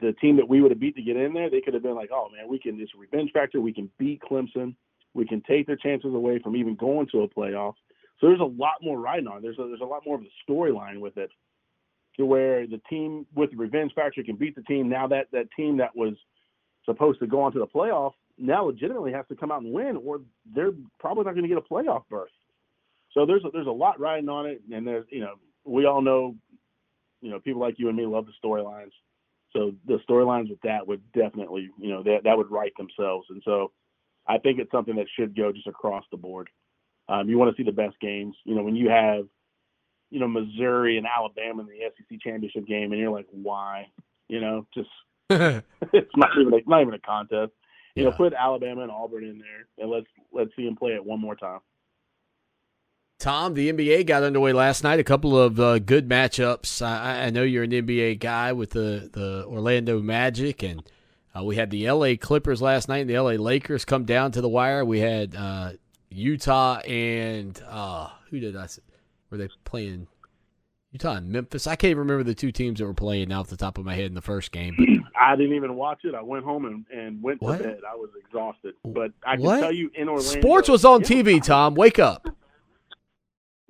[0.01, 1.95] the team that we would have beat to get in there, they could have been
[1.95, 3.61] like, oh man, we can this revenge factor.
[3.61, 4.75] We can beat Clemson.
[5.15, 7.75] We can take their chances away from even going to a playoff.
[8.21, 9.43] So there's a lot more riding on.
[9.43, 11.31] There's a, there's a lot more of a storyline with it,
[12.17, 14.89] to where the team with the revenge factor can beat the team.
[14.89, 16.15] Now that that team that was
[16.85, 19.97] supposed to go on to the playoff now legitimately has to come out and win,
[19.97, 20.21] or
[20.55, 22.31] they're probably not going to get a playoff berth.
[23.13, 26.03] So there's a, there's a lot riding on it, and there's you know we all
[26.03, 26.35] know,
[27.21, 28.93] you know people like you and me love the storylines.
[29.55, 33.41] So the storylines with that would definitely you know that that would write themselves, and
[33.45, 33.71] so
[34.27, 36.51] I think it's something that should go just across the board.
[37.09, 38.35] Um, you want to see the best games.
[38.45, 39.27] You know when you have
[40.11, 43.89] you know Missouri and Alabama in the SEC championship game, and you're like, why?
[44.29, 44.91] You know, just
[45.31, 47.53] it's not even a, not even a contest.
[47.95, 51.05] You know, put Alabama and Auburn in there, and let's let's see them play it
[51.05, 51.61] one more time.
[53.25, 55.01] Tom, the NBA got underway last night.
[55.01, 56.85] A couple of uh, good matchups.
[56.85, 60.83] I, I know you're an NBA guy with the, the Orlando Magic, and
[61.35, 64.43] uh, we had the LA Clippers last night and the LA Lakers come down to
[64.43, 64.85] the wire.
[64.85, 65.71] We had uh,
[66.11, 68.69] Utah and uh, who did I?
[69.31, 70.07] Were they playing?
[70.93, 71.67] Utah and Memphis.
[71.67, 73.87] I can't even remember the two teams that were playing now off the top of
[73.87, 74.75] my head in the first game.
[74.77, 74.87] But
[75.19, 76.15] I didn't even watch it.
[76.15, 77.57] I went home and, and went What?
[77.57, 77.81] to bed.
[77.91, 79.61] I was exhausted, but I can What?
[79.61, 81.43] tell you in Orlando, sports was on Yeah, TV.
[81.43, 82.29] Tom, wake up.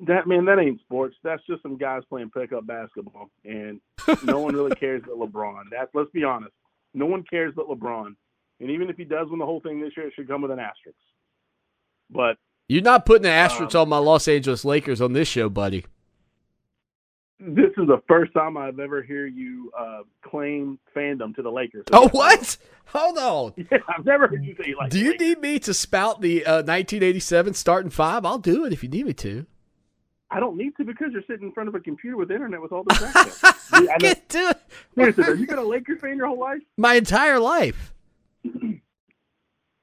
[0.00, 1.14] That man, that ain't sports.
[1.22, 3.80] That's just some guys playing pickup basketball, and
[4.24, 5.70] no one really cares that LeBron.
[5.70, 6.52] That let's be honest.
[6.94, 8.14] No one cares that LeBron,
[8.60, 10.50] and even if he does win the whole thing this year, it should come with
[10.50, 10.98] an asterisk.
[12.10, 12.36] But
[12.68, 15.84] You're not putting the asterisk Um, on my Los Angeles Lakers on this show, buddy.
[17.40, 21.84] this is the first time I've ever hear you uh, claim fandom to the Lakers.
[21.92, 22.56] Oh, what?
[22.86, 23.52] Hold on.
[23.70, 24.90] Yeah, I've never heard you say like.
[24.90, 28.24] Do you need me to spout the uh, 1987 starting five?
[28.24, 29.46] I'll do it if you need me to.
[30.30, 32.72] I don't need to because you're sitting in front of a computer with internet with
[32.72, 33.68] all this access.
[33.72, 33.96] I.
[33.98, 34.60] Can't do it.
[34.94, 36.60] Seriously, have you been a Lakers fan your whole life?
[36.76, 37.92] My entire life.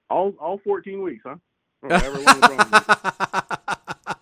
[0.10, 1.36] All all 14 weeks, huh?
[1.84, 2.72] Or however long LeBron
[4.08, 4.16] was.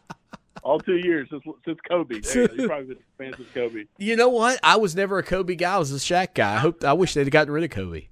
[0.61, 2.19] all two years since since Kobe.
[2.19, 2.67] There you.
[2.67, 3.85] Probably been since Kobe.
[3.97, 4.59] you know what?
[4.61, 5.73] I was never a Kobe guy.
[5.73, 6.53] I was a Shaq guy.
[6.53, 6.83] I hope.
[6.83, 8.07] I wish they'd gotten rid of Kobe.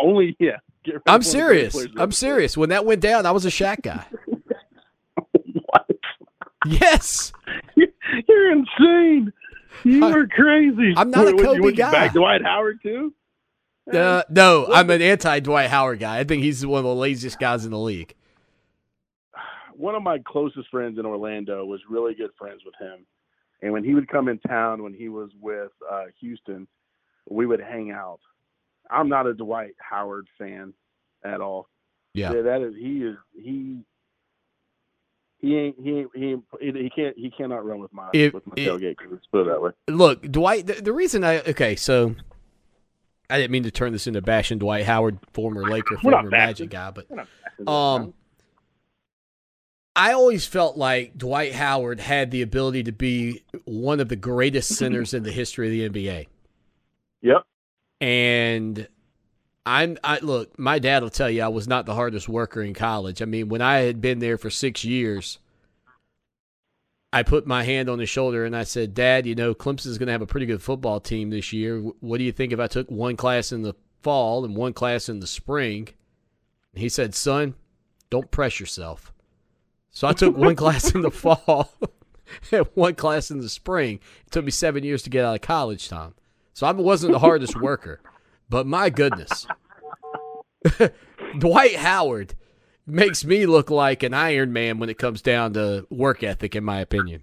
[0.00, 0.58] Only yeah.
[0.84, 1.92] Get rid of I'm one of the greatest serious.
[1.98, 2.56] I'm serious.
[2.56, 4.06] When that went down, I was a Shaq guy.
[6.66, 7.32] Yes.
[7.76, 9.32] You're insane.
[9.84, 10.94] You I- are crazy.
[10.96, 11.90] I'm not a What, what, Kobe you guy.
[11.92, 13.12] Back Dwight Howard too.
[13.92, 16.18] Uh, no, I'm an anti Dwight Howard guy.
[16.18, 18.14] I think he's one of the laziest guys in the league.
[19.76, 23.04] one of my closest friends in Orlando was really good friends with him.
[23.60, 26.66] And when he would come in town when he was with uh, Houston,
[27.28, 28.20] we would hang out.
[28.90, 30.72] I'm not a Dwight Howard fan
[31.24, 31.68] at all.
[32.14, 32.32] Yeah.
[32.32, 33.80] that is he is he
[35.44, 36.44] he ain't he ain't, he ain't,
[36.76, 38.96] he can't he cannot run with my If- with my if- tailgate.
[39.10, 39.70] Let's put it that way.
[39.88, 40.66] Look, Dwight.
[40.66, 42.14] The, the reason I okay, so
[43.28, 46.30] I didn't mean to turn this into bashing Dwight Howard, former Laker, We're former.
[46.30, 47.28] Magic guy, but We're not
[47.58, 48.14] bashing Um,
[49.96, 54.74] I always felt like Dwight Howard had the ability to be one of the greatest
[54.76, 56.26] centers in the history of the NBA.
[57.22, 57.42] Yep.
[58.00, 58.88] And
[59.66, 62.74] I'm I look, my dad will tell you I was not the hardest worker in
[62.74, 63.22] college.
[63.22, 65.38] I mean, when I had been there for 6 years,
[67.12, 70.08] I put my hand on his shoulder and I said, "Dad, you know, Clemson's going
[70.08, 71.78] to have a pretty good football team this year.
[71.78, 75.08] What do you think if I took one class in the fall and one class
[75.08, 75.88] in the spring?"
[76.72, 77.54] And he said, "Son,
[78.10, 79.12] don't press yourself."
[79.92, 81.72] So I took one class in the fall
[82.52, 84.00] and one class in the spring.
[84.26, 86.14] It took me seven years to get out of college, Tom.
[86.52, 88.00] So I wasn't the hardest worker,
[88.48, 89.46] but my goodness,
[91.38, 92.34] Dwight Howard
[92.86, 96.64] makes me look like an Iron Man when it comes down to work ethic, in
[96.64, 97.22] my opinion.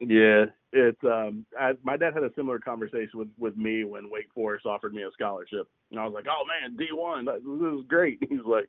[0.00, 4.28] Yeah, it's um I, my dad had a similar conversation with with me when Wake
[4.34, 7.86] Forest offered me a scholarship, and I was like, "Oh man, D one, this is
[7.88, 8.68] great." He's like,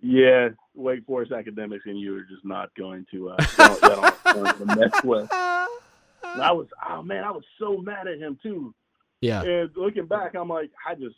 [0.00, 3.80] "Yeah, Wake Forest academics and you are just not going to uh, that
[4.24, 5.30] that don't mess with."
[6.22, 8.74] And I was, oh man, I was so mad at him too.
[9.20, 9.42] Yeah.
[9.42, 11.16] And looking back, I'm like, I just,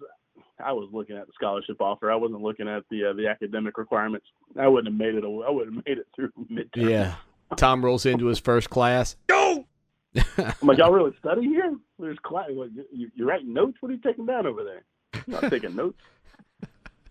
[0.63, 2.11] I was looking at the scholarship offer.
[2.11, 4.27] I wasn't looking at the uh, the academic requirements.
[4.59, 5.25] I wouldn't have made it.
[5.25, 6.91] I wouldn't have made it through midterm.
[6.91, 7.15] Yeah.
[7.57, 9.17] Tom rolls into his first class.
[9.31, 9.65] I'm
[10.63, 11.77] like, y'all really study here?
[11.99, 12.49] There's class.
[12.55, 13.77] Like, you, you writing notes?
[13.81, 14.85] What are you taking down over there?
[15.15, 15.99] I'm not taking notes.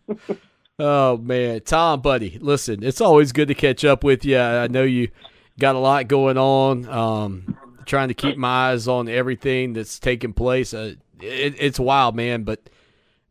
[0.83, 4.39] Oh man, Tom, buddy, listen, it's always good to catch up with you.
[4.39, 5.09] I know you
[5.59, 6.89] got a lot going on.
[6.89, 10.73] Um, trying to keep my eyes on everything that's taking place.
[10.73, 12.69] Uh, it, it's wild, man, but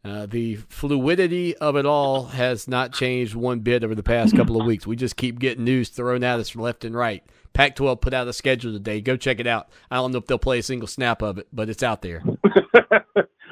[0.04, 4.58] uh, the fluidity of it all has not changed one bit over the past couple
[4.60, 4.86] of weeks.
[4.86, 7.22] We just keep getting news thrown at us from left and right.
[7.52, 9.00] Pac 12 put out a schedule today.
[9.00, 9.68] Go check it out.
[9.90, 12.22] I don't know if they'll play a single snap of it, but it's out there.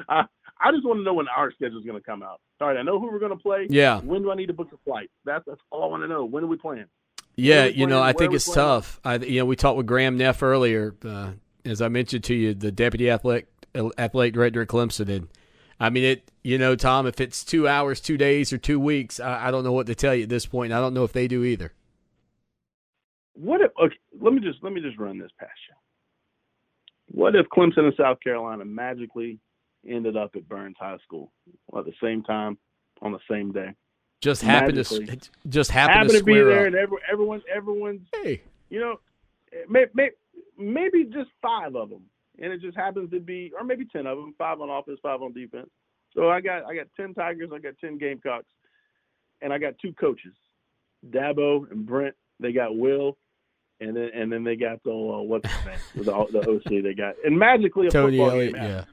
[0.09, 0.23] I,
[0.61, 2.39] I just want to know when our schedule is going to come out.
[2.61, 3.67] All right, I know who we're going to play.
[3.69, 3.99] Yeah.
[3.99, 5.09] When do I need to book a flight?
[5.25, 6.25] That's that's all I want to know.
[6.25, 6.85] When are we playing?
[7.39, 8.01] Yeah, you know.
[8.01, 8.55] I think it's playing?
[8.55, 8.99] tough.
[9.03, 11.31] I, you know, we talked with Graham Neff earlier, uh,
[11.65, 15.27] as I mentioned to you, the deputy athletic athletic director at Clemson, and
[15.79, 16.31] I mean it.
[16.43, 19.63] You know, Tom, if it's two hours, two days, or two weeks, I, I don't
[19.63, 20.73] know what to tell you at this point.
[20.73, 21.73] I don't know if they do either.
[23.33, 23.71] What if?
[23.81, 25.75] Okay, let me just let me just run this past you.
[27.19, 29.39] What if Clemson and South Carolina magically
[29.87, 31.31] ended up at Burns High School
[31.77, 32.57] at the same time
[33.01, 33.69] on the same day?
[34.21, 35.09] Just happened to Magically.
[35.17, 36.67] s- just happened Happen to to be there, up.
[36.67, 38.99] and every, everyone, everyone's Hey, you know,
[39.69, 40.09] may, may,
[40.57, 42.01] maybe just five of them,
[42.37, 45.21] and it just happens to be, or maybe ten of them, five on offense, five
[45.21, 45.69] on defense.
[46.13, 48.47] So I got I got ten Tigers, I got ten Gamecocks,
[49.41, 50.33] and I got two coaches,
[51.09, 52.15] Dabo and Brent.
[52.41, 53.15] They got Will,
[53.79, 56.93] and then and then they got the uh, what's his name, the, the OC they
[56.93, 58.55] got, and magically a Tony football Elliott.
[58.55, 58.83] Yeah.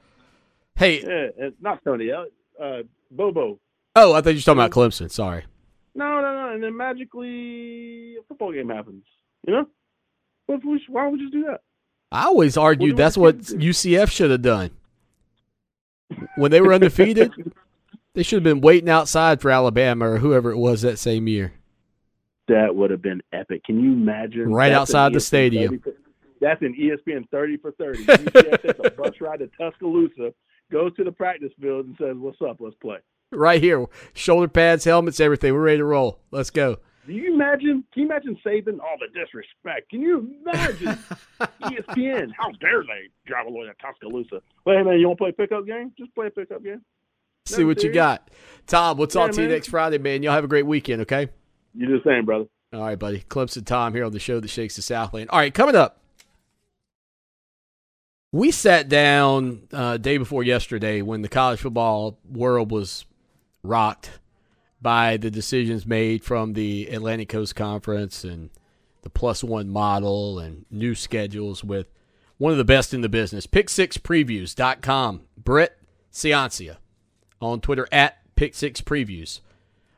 [0.77, 3.59] Hey, yeah, it's not Tony Elliott, uh, Bobo.
[3.97, 5.11] Oh, I thought you were talking about Clemson.
[5.11, 5.44] Sorry.
[5.94, 9.05] No, no, no, and then magically a football game happens.
[9.47, 9.66] You know,
[10.47, 11.62] what why would you do that?
[12.12, 13.38] I always argued What that's what?
[13.38, 14.70] UCF should have done.
[16.36, 17.32] When they were undefeated,
[18.14, 21.55] they should have been waiting outside for Alabama or whoever it was that same year.
[22.49, 23.64] That would have been epic.
[23.64, 24.53] Can you imagine?
[24.53, 25.80] Right That's outside the stadium.
[25.80, 25.97] 30 for-
[26.40, 28.05] that's an ESPN 30 for 30.
[28.05, 30.34] UCF takes a bus ride to Tuscaloosa,
[30.70, 32.59] goes to the practice field, and says, What's up?
[32.61, 32.99] Let's play.
[33.33, 33.87] Right here.
[34.14, 35.53] Shoulder pads, helmets, everything.
[35.53, 36.20] We're ready to roll.
[36.31, 36.79] Let's go.
[37.07, 37.85] Do you imagine?
[37.93, 39.91] Can you imagine saving All the disrespect.
[39.91, 40.99] Can you imagine?
[41.62, 44.43] ESPN, how dare they drive the to Tuscaloosa?
[44.64, 45.93] Well, hey, man, you want to play a pickup game?
[45.97, 46.83] Just play a pickup game.
[47.47, 48.29] See what you got.
[48.66, 50.24] Tom, we'll talk Yeah, to you next Friday, man.
[50.24, 51.29] Y'all have a great weekend, okay?
[51.74, 52.47] You do the same, brother.
[52.72, 53.20] All right, buddy.
[53.29, 55.31] Clemson Tom here on the show that shakes the Southland.
[55.31, 56.01] All right, coming up.
[58.33, 63.05] We sat down uh, day before yesterday when the college football world was
[63.62, 64.18] rocked
[64.80, 68.50] by the decisions made from the Atlantic Coast Conference and
[69.02, 71.86] the plus one model and new schedules with
[72.38, 75.22] one of the best in the business, pick6previews.com.
[75.36, 75.78] Brett
[76.12, 76.76] Ciancia
[77.40, 79.40] on Twitter at pick6previews.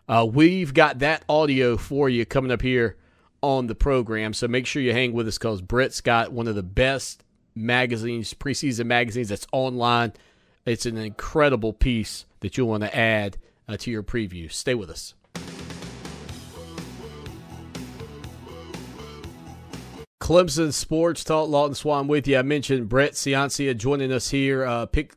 [0.08, 2.96] Uh, we've got that audio for you coming up here
[3.42, 6.54] on the program, so make sure you hang with us because Brett's got one of
[6.54, 10.12] the best magazines, preseason magazines that's online.
[10.64, 13.36] It's an incredible piece that you'll want to add
[13.68, 14.50] uh, to your preview.
[14.50, 15.14] Stay with us.
[20.20, 22.36] Clemson Sports Talk, Lawton Swan with you.
[22.36, 24.64] I mentioned Brett Ciancia joining us here.
[24.66, 25.14] Uh, pick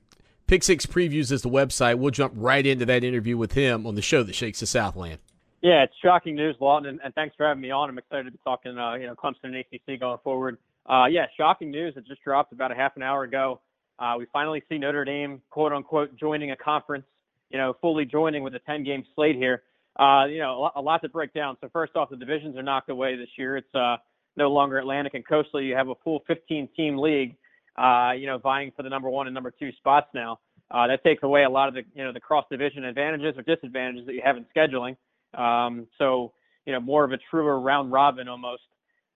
[0.48, 1.98] Pick Six Previews is the website.
[1.98, 5.20] We'll jump right into that interview with him on the show that shakes the Southland.
[5.62, 7.90] Yeah, it's shocking news, Lawton, and, and thanks for having me on.
[7.90, 10.58] I'm excited to be talking, uh, you know, Clemson and ACC going forward.
[10.90, 11.94] Uh, yeah, shocking news.
[11.96, 13.62] It just dropped about a half an hour ago.
[14.00, 17.06] Uh, we finally see Notre Dame, quote unquote, joining a conference.
[17.52, 19.64] You know, fully joining with a 10 game slate here.
[20.00, 21.58] Uh, you know, a lot, to break down.
[21.60, 23.58] So first off, the divisions are knocked away this year.
[23.58, 23.98] It's uh,
[24.38, 25.62] no longer Atlantic and Coastal.
[25.62, 27.36] You have a full 15 team league.
[27.78, 30.40] Uh, you know, vying for the number one and number two spots now.
[30.70, 33.42] Uh, that takes away a lot of the, you know, the cross division advantages or
[33.44, 34.96] disadvantages that you have in scheduling.
[35.38, 36.34] Um, so,
[36.66, 38.64] you know, more of a truer round robin almost.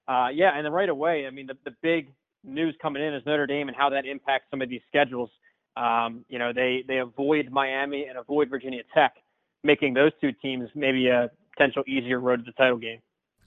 [0.08, 2.12] Uh, yeah, and then right away, I mean, the, the big
[2.44, 5.30] news coming in is Notre Dame and how that impacts some of these schedules.
[5.78, 9.16] Um, you know, they they avoid Miami and avoid Virginia Tech,
[9.64, 13.00] making those two teams maybe a potential easier road to the title game.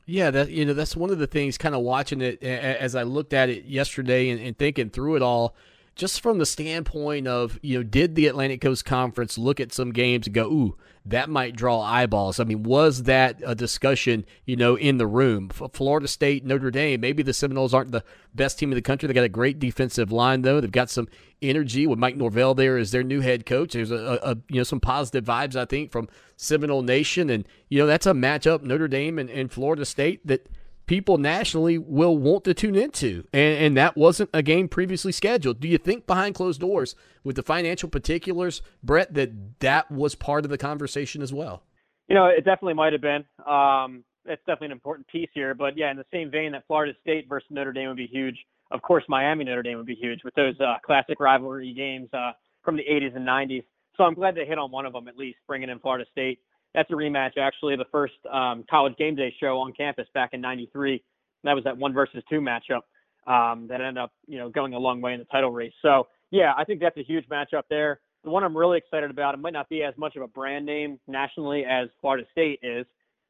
[0.07, 1.59] Yeah, that you know that's one of the things.
[1.59, 5.23] Kind of watching it as I looked at it yesterday and, and thinking through it
[5.23, 5.55] all.
[5.99, 9.93] Just from the standpoint of, you know, did the Atlantic Coast Conference look at some
[9.93, 12.39] games and go, ooh, that might draw eyeballs?
[12.39, 15.49] I mean, was that a discussion, you know, in the room?
[15.49, 19.09] Florida State, Notre Dame, maybe the Seminoles aren't the best team in the country.
[19.09, 20.61] They got a great defensive line, though.
[20.61, 21.09] They've got some
[21.43, 23.73] energy with Mike Norvell there as their new head coach.
[23.73, 27.79] There's a, a, you know some positive vibes I think from Seminole Nation, and you
[27.81, 30.49] know that's a matchup Notre Dame and, and Florida State that
[30.89, 33.25] people nationally will want to tune into.
[33.33, 35.61] And, and that wasn't a game previously scheduled.
[35.61, 40.45] Do you think behind closed doors, with the financial particulars, Brett, that that was part
[40.45, 41.63] of the conversation as well?
[42.09, 43.25] You know, it definitely might have been.
[43.47, 45.55] Um, it's definitely an important piece here.
[45.55, 48.37] But yeah, in the same vein that Florida State versus Notre Dame would be huge.
[48.71, 52.33] Of course, Miami Notre Dame would be huge with those uh, classic rivalry games uh,
[52.65, 53.65] from the 80s and 90s.
[53.97, 56.39] So I'm glad they hit on one of them at least, bringing in Florida State
[56.75, 60.41] that's a rematch actually the first um, college game day show on campus back in
[60.41, 61.03] '93.
[61.45, 62.83] That was that one versus two matchup
[63.27, 65.73] um, that ended up you know going a long way in the title race.
[65.83, 68.01] So yeah, I think that's a huge matchup there.
[68.25, 70.67] The one I'm really excited about, it might not be as much of a brand
[70.67, 72.85] name nationally as Florida State is,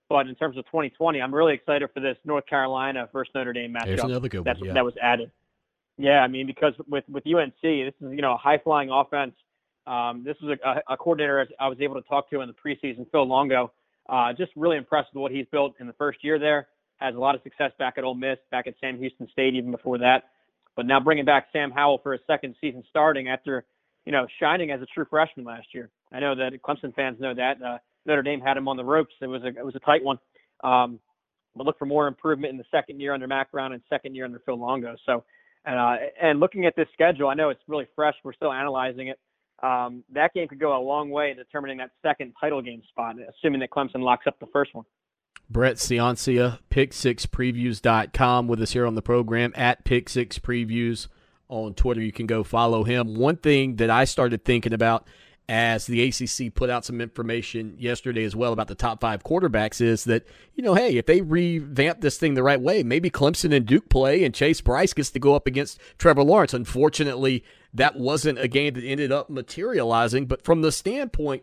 [0.08, 3.74] but in terms of 2020, I'm really excited for this North Carolina versus Notre Dame
[3.74, 3.86] matchup.
[3.86, 4.56] There's another good one.
[4.64, 4.72] Yeah.
[4.72, 5.30] That was added.
[5.98, 9.34] Yeah, I mean because with with UNC, this is you know a high flying offense
[9.88, 13.10] um, this was a, a, coordinator I was able to talk to in the preseason,
[13.10, 13.72] Phil Longo.
[14.06, 16.68] Uh, just really impressed with what he's built in the first year there.
[16.98, 19.70] Has a lot of success back at Ole Miss, back at Sam Houston State, even
[19.70, 20.24] before that.
[20.76, 23.64] But now bringing back Sam Howell for his second season starting after,
[24.04, 25.90] you know, shining as a true freshman last year.
[26.12, 27.62] I know that Clemson fans know that.
[27.62, 29.14] Uh, Notre Dame had him on the ropes.
[29.22, 30.18] It was a it was a tight one.
[30.62, 31.00] Um,
[31.56, 34.26] but look for more improvement in the second year under Mack Brown and second year
[34.26, 34.96] under Phil Longo.
[35.06, 35.24] So,
[35.66, 38.14] uh, and looking at this schedule, I know it's really fresh.
[38.22, 39.18] We're still analyzing it
[39.62, 43.16] um, that game could go a long way in determining that second title game spot,
[43.28, 44.84] assuming that Clemson locks up the first one.
[45.50, 51.08] Brett Ciancia, pick6previews.com with us here on the program at pick6previews
[51.48, 52.02] on Twitter.
[52.02, 53.14] You can go follow him.
[53.14, 55.06] One thing that I started thinking about
[55.48, 59.80] as the ACC put out some information yesterday as well about the top five quarterbacks
[59.80, 63.56] is that, you know, hey, if they revamp this thing the right way, maybe Clemson
[63.56, 66.52] and Duke play and Chase Brice gets to go up against Trevor Lawrence.
[66.52, 67.42] Unfortunately,
[67.74, 70.26] that wasn't a game that ended up materializing.
[70.26, 71.42] But from the standpoint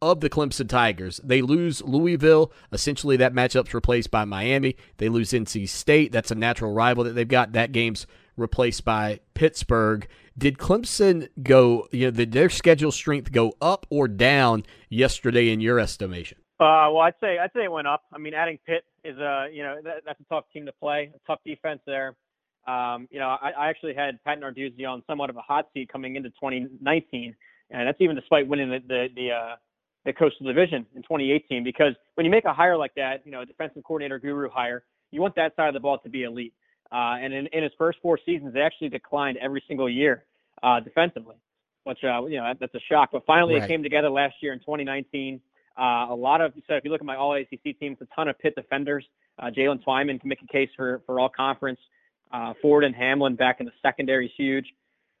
[0.00, 2.52] of the Clemson Tigers, they lose Louisville.
[2.72, 4.76] Essentially, that matchup's replaced by Miami.
[4.98, 6.12] They lose NC State.
[6.12, 7.52] That's a natural rival that they've got.
[7.52, 8.06] That game's
[8.36, 10.08] replaced by Pittsburgh.
[10.36, 15.60] Did Clemson go, you know, did their schedule strength go up or down yesterday in
[15.60, 16.38] your estimation?
[16.58, 18.04] Uh, well, I'd say I'd say it went up.
[18.12, 21.10] I mean, adding Pitt is a you know that, that's a tough team to play,
[21.14, 22.14] a tough defense there.
[22.66, 25.90] Um, you know, I, I actually had Pat Narduzzi on somewhat of a hot seat
[25.92, 27.34] coming into 2019,
[27.70, 29.56] and that's even despite winning the the the, uh,
[30.04, 31.64] the Coastal Division in 2018.
[31.64, 34.84] Because when you make a hire like that, you know, a defensive coordinator guru hire,
[35.10, 36.54] you want that side of the ball to be elite.
[36.92, 40.24] Uh, and in, in his first four seasons, they actually declined every single year
[40.62, 41.36] uh, defensively,
[41.84, 43.10] which uh, you know that, that's a shock.
[43.12, 43.64] But finally, right.
[43.64, 45.40] it came together last year in 2019.
[45.76, 48.28] Uh, a lot of so if you look at my All ACC teams, a ton
[48.28, 49.04] of Pitt defenders.
[49.38, 51.80] Uh, Jaylen Twyman can make a case for for all conference.
[52.32, 54.66] Uh, Ford and Hamlin back in the secondary is huge.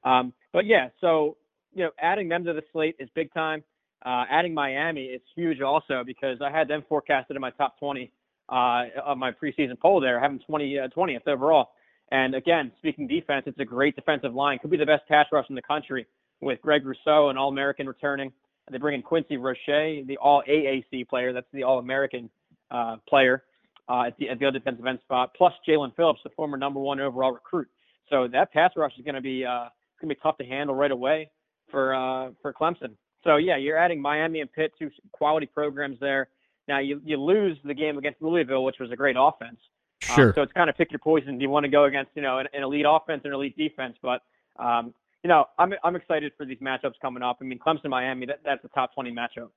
[0.04, 1.36] Um, but yeah, so
[1.74, 3.62] you know, adding them to the slate is big time.
[4.04, 8.10] Uh, adding Miami is huge also because I had them forecasted in my top 20
[8.48, 11.70] uh, of my preseason poll there, having 20 uh, 20th overall.
[12.10, 14.58] And again, speaking defense, it's a great defensive line.
[14.58, 16.06] Could be the best pass rush in the country
[16.40, 18.32] with Greg Rousseau, an All-American returning.
[18.70, 19.58] They bring in Quincy Roche,
[20.06, 21.32] the All AAC player.
[21.32, 22.28] That's the All-American
[22.70, 23.44] uh, player
[23.88, 26.80] uh, at, the, at the other defensive end spot, plus Jaelan Phillips, the former number
[26.80, 27.68] one overall recruit.
[28.08, 29.68] So that pass rush is going to be uh,
[30.00, 31.30] going to be tough to handle right away
[31.70, 32.94] for uh, for Clemson.
[33.24, 36.28] So yeah, you're adding Miami and Pitt, two quality programs there.
[36.68, 39.58] Now you you lose the game against Louisville, which was a great offense.
[40.10, 40.28] Uh, sure.
[40.28, 41.38] Um, so it's kind of pick your poison.
[41.38, 43.96] Do you want to go against you know an, an elite offense and elite defense?
[44.02, 44.22] But
[44.58, 44.92] um,
[45.22, 47.38] you know I'm I'm excited for these matchups coming up.
[47.40, 49.50] I mean Clemson Miami that, that's a top 20 matchup.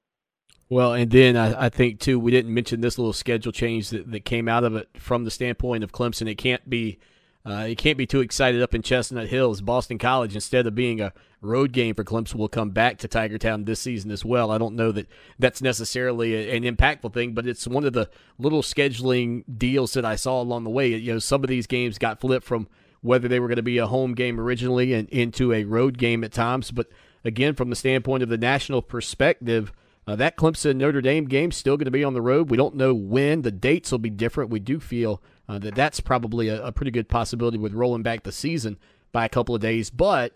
[0.70, 4.12] Well, and then I, I, think too we didn't mention this little schedule change that,
[4.12, 6.30] that came out of it from the standpoint of Clemson.
[6.30, 6.98] It can't be
[7.46, 9.62] uh, it can't be too excited up in Chestnut Hills.
[9.62, 13.38] Boston College, instead of being a road game for Clemson, will come back to Tiger
[13.38, 14.50] Town this season as well.
[14.50, 15.08] I don't know that
[15.38, 18.10] that's necessarily a, an impactful thing, but it's one of the
[18.40, 20.88] little scheduling deals that I saw along the way.
[20.88, 22.68] You know, some of these games got flipped from
[23.02, 26.24] whether they were going to be a home game originally and into a road game
[26.24, 26.72] at times.
[26.72, 26.88] But
[27.24, 29.72] again, from the standpoint of the national perspective–
[30.08, 32.50] uh, that Clemson Notre Dame game still going to be on the road.
[32.50, 33.42] We don't know when.
[33.42, 34.52] The dates will be different.
[34.52, 38.24] We do feel uh, that that's probably a, a, pretty good possibility with rolling back
[38.24, 38.78] the season
[39.12, 39.90] by a couple of days.
[39.90, 40.34] But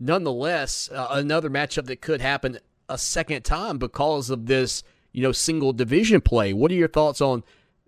[0.00, 2.58] nonetheless, uh, another matchup that could happen
[2.88, 4.82] a second time because of this,
[5.12, 6.52] you know, single division play.
[6.52, 7.44] What are your thoughts on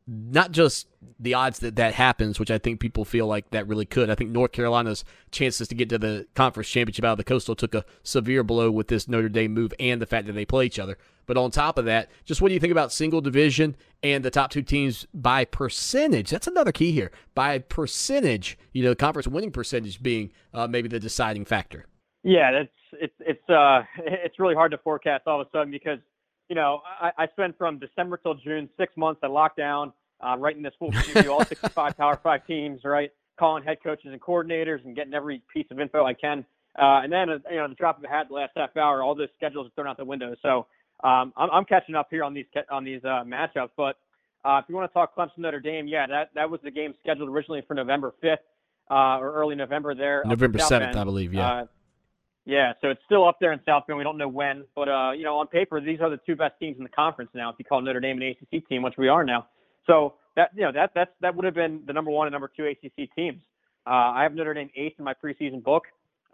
[0.06, 0.86] not just
[1.18, 4.10] the odds that that happens, which I think people feel like that really could.
[4.10, 7.54] I think North Carolina's chances to get to the conference championship out of the Coastal
[7.54, 10.66] took a severe blow with this Notre Dame move and the fact that they play
[10.66, 10.98] each other.
[11.26, 14.30] But on top of that, just what do you think about single division and the
[14.30, 16.28] top two teams by percentage?
[16.28, 17.10] That's another key here.
[17.34, 21.86] By percentage, you know, conference winning percentage being uh, maybe the deciding factor.
[22.22, 22.68] Yeah, that's
[23.00, 25.98] it's it's uh it's really hard to forecast all of a sudden because
[26.48, 30.62] you know I, I spent from December till June six months at lockdown, uh, writing
[30.62, 33.10] this full preview, all 65 Power Five teams, right?
[33.38, 36.44] Calling head coaches and coordinators and getting every piece of info I can.
[36.76, 39.02] Uh, and then, uh, you know, the drop of a hat, the last half hour,
[39.02, 40.34] all those schedules are thrown out the window.
[40.42, 40.66] So
[41.04, 43.70] um, I'm, I'm catching up here on these on these uh, matchups.
[43.76, 43.96] But
[44.44, 46.94] uh, if you want to talk Clemson Notre Dame, yeah, that that was the game
[47.00, 48.38] scheduled originally for November 5th
[48.90, 50.22] uh, or early November there.
[50.24, 51.32] November 7th, I believe.
[51.32, 51.66] Yeah.
[52.46, 53.96] Yeah, so it's still up there in South Bend.
[53.96, 56.54] We don't know when, but uh, you know, on paper, these are the two best
[56.60, 57.48] teams in the conference now.
[57.50, 59.46] If you call Notre Dame an ACC team, which we are now,
[59.86, 62.50] so that you know that that's that would have been the number one and number
[62.54, 63.40] two ACC teams.
[63.86, 65.84] Uh, I have Notre Dame eighth in my preseason book,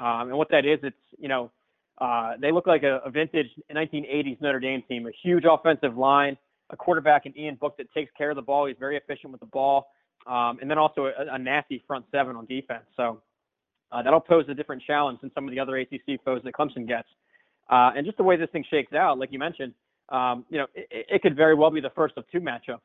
[0.01, 1.53] um, and what that is, it's you know,
[1.99, 6.37] uh, they look like a, a vintage 1980s Notre Dame team, a huge offensive line,
[6.71, 8.67] a quarterback in Ian Book that takes care of the ball.
[8.67, 9.87] He's very efficient with the ball,
[10.27, 12.85] um, and then also a, a nasty front seven on defense.
[12.97, 13.21] So
[13.93, 16.87] uh, that'll pose a different challenge than some of the other ACC foes that Clemson
[16.87, 17.09] gets.
[17.69, 19.75] Uh, and just the way this thing shakes out, like you mentioned,
[20.09, 22.79] um, you know, it, it, could very well be the first of two matchups.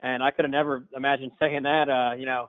[0.00, 2.48] And I could have never imagined saying that, uh, you know,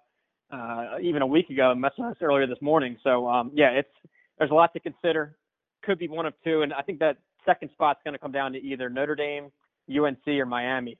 [0.51, 2.97] uh, even a week ago, much less earlier this morning.
[3.03, 3.89] So um, yeah, it's
[4.37, 5.35] there's a lot to consider.
[5.83, 8.53] Could be one of two, and I think that second spot's going to come down
[8.53, 9.51] to either Notre Dame,
[9.89, 10.97] UNC, or Miami.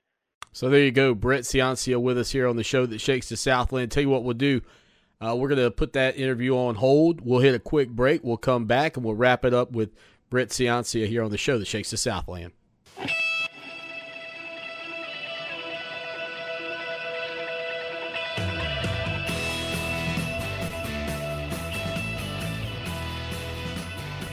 [0.52, 3.36] So there you go, Brett Ciancia with us here on the show that shakes the
[3.36, 3.92] Southland.
[3.92, 4.62] Tell you what we'll do.
[5.22, 7.20] Uh, we're going to put that interview on hold.
[7.20, 8.24] We'll hit a quick break.
[8.24, 9.90] We'll come back and we'll wrap it up with
[10.30, 12.52] Brett Ciancia here on the show that shakes the Southland.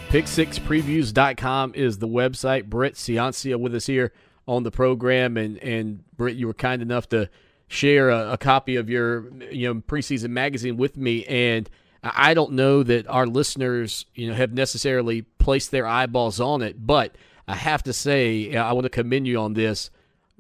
[0.10, 2.68] Pick6previews.com is the website.
[2.68, 4.14] Brett Ciancia with us here
[4.48, 5.36] on the program.
[5.36, 7.30] And, and Brett, you were kind enough to
[7.68, 11.26] share a, a, copy of your you know preseason magazine with me.
[11.26, 11.70] And
[12.02, 16.86] I don't know that our listeners you know have necessarily placed their eyeballs on it
[16.86, 17.16] but
[17.48, 19.90] I have to say I want to commend you on this.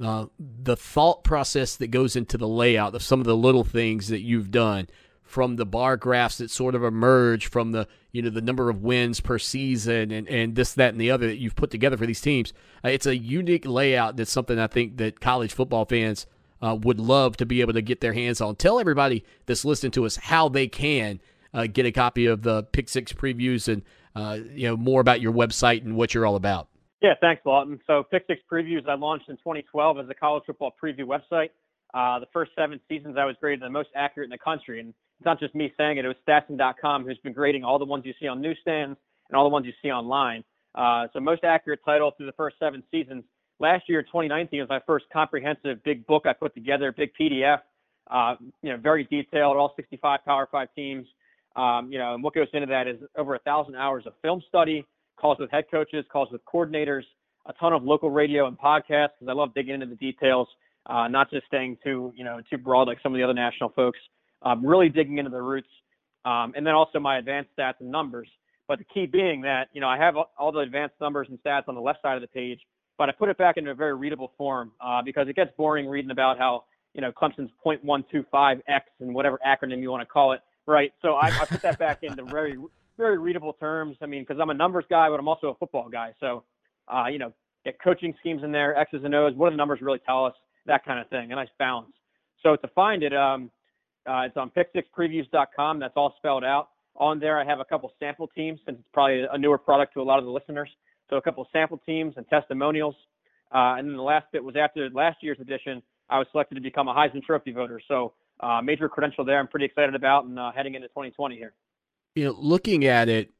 [0.01, 4.09] Uh, the thought process that goes into the layout of some of the little things
[4.09, 4.87] that you've done
[5.23, 8.83] from the bar graphs that sort of emerge from the you know the number of
[8.83, 12.05] wins per season and, and this that and the other that you've put together for
[12.05, 12.53] these teams
[12.85, 16.27] uh, it's a unique layout that's something I think that college football fans
[16.61, 18.55] uh, would love to be able to get their hands on.
[18.55, 21.19] Tell everybody that's listening to us how they can
[21.53, 23.83] uh, get a copy of the Pick Six previews and
[24.15, 26.67] uh, you know more about your website and what you're all about.
[27.01, 27.79] Yeah, thanks, Lawton.
[27.85, 31.49] So Pick Six Previews I launched in 2012 as a college football preview website.
[31.93, 34.89] Uh, the first seven seasons I was graded the most accurate in the country, and
[34.89, 36.05] it's not just me saying it.
[36.05, 38.97] It was Stassen.com who's been grading all the ones you see on newsstands
[39.29, 40.43] and all the ones you see online.
[40.75, 43.23] Uh, so most accurate title through the first seven seasons
[43.59, 47.59] last year, 2019, was my first comprehensive big book I put together, big PDF.
[48.09, 51.05] Uh, you know, very detailed, all 65 Power Five teams.
[51.55, 54.41] Um, you know, and what goes into that is over a thousand hours of film
[54.47, 54.85] study,
[55.19, 57.01] calls with head coaches, calls with coordinators,
[57.47, 60.47] a ton of local radio and podcasts because I love digging into the details,
[60.85, 63.69] uh, not just staying too, you know, too broad like some of the other national
[63.69, 63.99] folks.
[64.43, 65.67] Um, really digging into the roots,
[66.23, 68.29] um, and then also my advanced stats and numbers.
[68.67, 71.63] But the key being that you know I have all the advanced numbers and stats
[71.67, 72.59] on the left side of the page,
[72.97, 75.87] but I put it back into a very readable form uh, because it gets boring
[75.87, 76.63] reading about how
[76.93, 80.91] you know Clemson's 0.125x and whatever acronym you want to call it, right?
[81.01, 82.57] So I, I put that back into very
[82.97, 83.97] very readable terms.
[84.01, 86.13] I mean, because I'm a numbers guy, but I'm also a football guy.
[86.19, 86.43] So
[86.87, 87.33] uh, you know,
[87.63, 89.33] get coaching schemes in there, X's and O's.
[89.35, 90.33] What do the numbers really tell us?
[90.65, 91.93] That kind of thing, a nice balance.
[92.43, 93.49] So to find it, um,
[94.07, 95.79] uh, it's on pick6previews.com.
[95.79, 96.69] That's all spelled out.
[96.95, 100.01] On there, I have a couple sample teams since it's probably a newer product to
[100.01, 100.69] a lot of the listeners.
[101.09, 102.95] So a couple of sample teams and testimonials.
[103.53, 106.61] Uh, and then the last bit was after last year's edition, I was selected to
[106.61, 107.81] become a Heisman Trophy voter.
[107.87, 109.39] So uh, major credential there.
[109.39, 111.53] I'm pretty excited about and uh, heading into 2020 here.
[112.15, 113.31] You know, looking at it,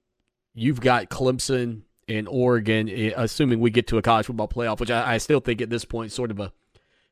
[0.53, 4.91] you've got Clemson and Oregon, eh, assuming we get to a college football playoff, which
[4.91, 6.51] I, I still think at this point sort of a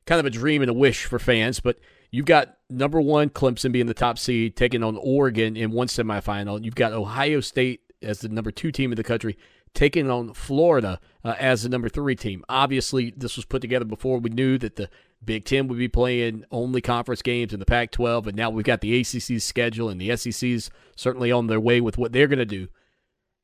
[0.06, 1.60] kind of a dream and a wish for fans.
[1.60, 1.78] But
[2.10, 6.64] you've got number one Clemson being the top seed, taking on Oregon in one semifinal.
[6.64, 9.36] You've got Ohio State as the number two team in the country
[9.76, 12.44] taking on Florida uh, as the number three team.
[12.48, 14.88] Obviously, this was put together before we knew that the
[15.24, 18.64] Big Ten would be playing only conference games in the Pac 12, and now we've
[18.64, 22.38] got the ACC's schedule, and the SEC's certainly on their way with what they're going
[22.38, 22.68] to do.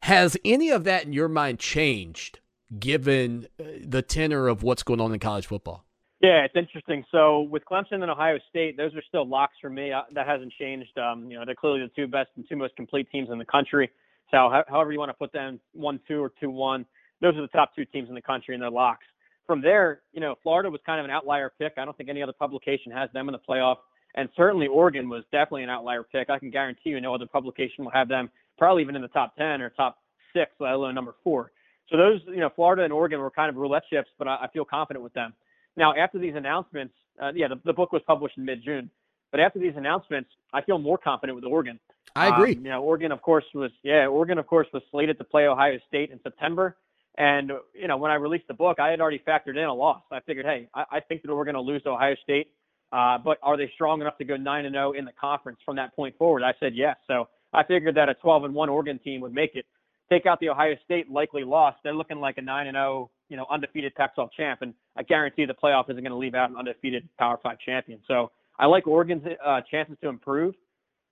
[0.03, 2.41] Has any of that in your mind changed
[2.79, 5.85] given uh, the tenor of what's going on in college football?
[6.21, 7.05] Yeah, it's interesting.
[7.11, 9.93] So with Clemson and Ohio State, those are still locks for me.
[9.93, 10.97] Uh, that hasn't changed.
[10.97, 13.45] Um, you know, they're clearly the two best and two most complete teams in the
[13.45, 13.91] country.
[14.33, 16.87] So however you want to put them, one two or two one,
[17.21, 19.05] those are the top two teams in the country and they're locks.
[19.47, 21.75] From there, you know, Florida was kind of an outlier pick.
[21.77, 23.77] I don't think any other publication has them in the playoff,
[24.15, 26.31] and certainly Oregon was definitely an outlier pick.
[26.31, 29.37] I can guarantee you, no other publication will have them probably even in the top
[29.37, 29.99] ten or top
[30.33, 31.53] six, let alone number four.
[31.91, 34.49] So those, you know, Florida and Oregon were kind of roulette chips, but I, I
[34.53, 35.35] feel confident with them.
[35.77, 38.91] Now, after these announcements, uh, yeah, the, the, book was published in mid-June,
[39.33, 41.81] but after these announcements, I feel more confident with Oregon.
[42.15, 42.55] I agree.
[42.55, 45.47] Um, you know, Oregon, of course, was yeah, Oregon, of course, was slated to play
[45.47, 46.77] Ohio State in September,
[47.19, 50.03] and you know, when I released the book, I had already factored in a loss.
[50.13, 52.53] I figured, hey, I, I think that we're going to lose to Ohio State,
[52.93, 55.59] uh, but are they strong enough to go nine and zero oh in the conference
[55.65, 56.43] from that point forward?
[56.43, 56.97] I said yes.
[57.07, 59.67] So I figured that a 12 and one Oregon team would make it.
[60.11, 63.11] Take out the Ohio State likely loss, they're looking like a nine and zero oh
[63.33, 66.51] you know, undefeated Pac-12 champ, and I guarantee the playoff isn't going to leave out
[66.51, 67.99] an undefeated Power Five champion.
[68.07, 68.31] So
[68.63, 70.55] I like Oregon's uh, chances to improve.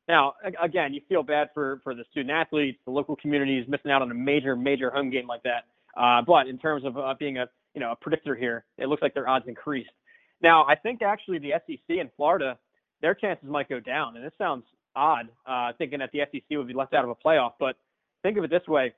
[0.09, 4.03] Now, again, you feel bad for for the student athletes, the local communities missing out
[4.03, 5.65] on a major, major home game like that.
[6.01, 9.03] Uh, but in terms of uh, being a you know a predictor here, it looks
[9.03, 9.91] like their odds increased.
[10.41, 12.57] Now, I think actually the SEC in Florida,
[13.03, 14.65] their chances might go down, and this sounds
[14.95, 17.55] odd, uh, thinking that the SEC would be left out of a playoff.
[17.59, 17.75] But
[18.23, 18.95] think of it this way: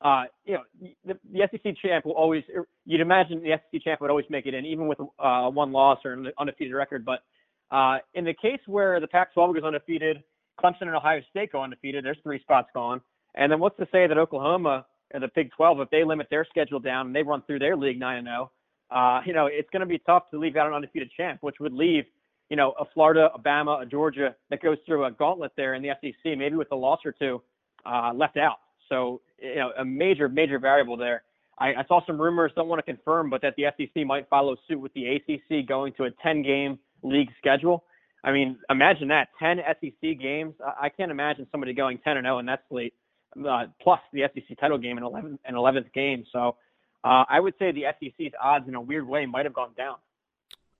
[0.00, 0.62] uh, you know,
[1.04, 4.46] the, the SEC champ will always, er, you'd imagine the SEC champ would always make
[4.46, 7.04] it in, even with uh, one loss or an undefeated record.
[7.04, 7.20] But
[7.70, 10.22] uh, in the case where the Pac-12 goes undefeated,
[10.62, 13.00] Clemson and Ohio State go undefeated, there's three spots gone.
[13.34, 16.46] And then what's to say that Oklahoma and the Big 12, if they limit their
[16.48, 18.50] schedule down and they run through their league 9 and 0,
[18.90, 21.56] uh, you know, it's going to be tough to leave out an undefeated champ, which
[21.58, 22.04] would leave,
[22.48, 25.82] you know, a Florida, a Bama, a Georgia that goes through a gauntlet there in
[25.82, 27.42] the SEC, maybe with a loss or two
[27.86, 28.58] uh, left out.
[28.88, 31.22] So, you know, a major, major variable there.
[31.58, 34.56] I, I saw some rumors, don't want to confirm, but that the SEC might follow
[34.68, 37.84] suit with the ACC going to a 10 game league schedule.
[38.24, 40.54] I mean, imagine that 10 SEC games.
[40.80, 42.94] I, can't imagine somebody going 10 and 0 in that slate,
[43.38, 46.24] uh, plus the SEC title game in 11 and 11th game.
[46.32, 46.56] So,
[47.04, 49.96] uh, I would say the SEC's odds in a weird way might have gone down.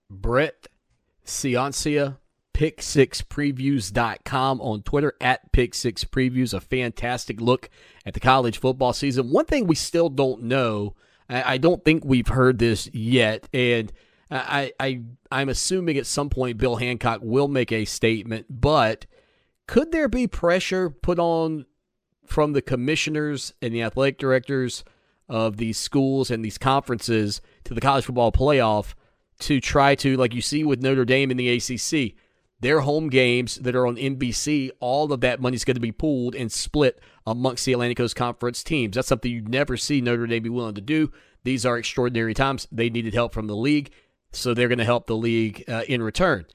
[0.09, 0.65] Brett
[1.23, 2.17] Ciancia
[2.55, 6.53] pick6previews.com on Twitter at pick6previews.
[6.53, 7.69] A fantastic look
[8.05, 9.29] at the college football season.
[9.29, 10.95] One thing we still don't know,
[11.29, 13.91] I don't think we've heard this yet, and
[14.31, 19.05] I, I I'm assuming at some point Bill Hancock will make a statement, but
[19.67, 21.65] could there be pressure put on
[22.25, 24.83] from the commissioners and the athletic directors
[25.27, 28.93] of these schools and these conferences to the college football playoff
[29.39, 32.15] to try to, like you see with Notre Dame in the ACC,
[32.59, 35.91] their home games that are on NBC, all of that money is going to be
[35.91, 38.95] pooled and split amongst the Atlantic Coast Conference teams.
[38.95, 41.11] That's something you'd never see Notre Dame be willing to do.
[41.43, 42.67] These are extraordinary times.
[42.71, 43.91] They needed help from the league,
[44.35, 46.45] so they're going to help the league uh, in return.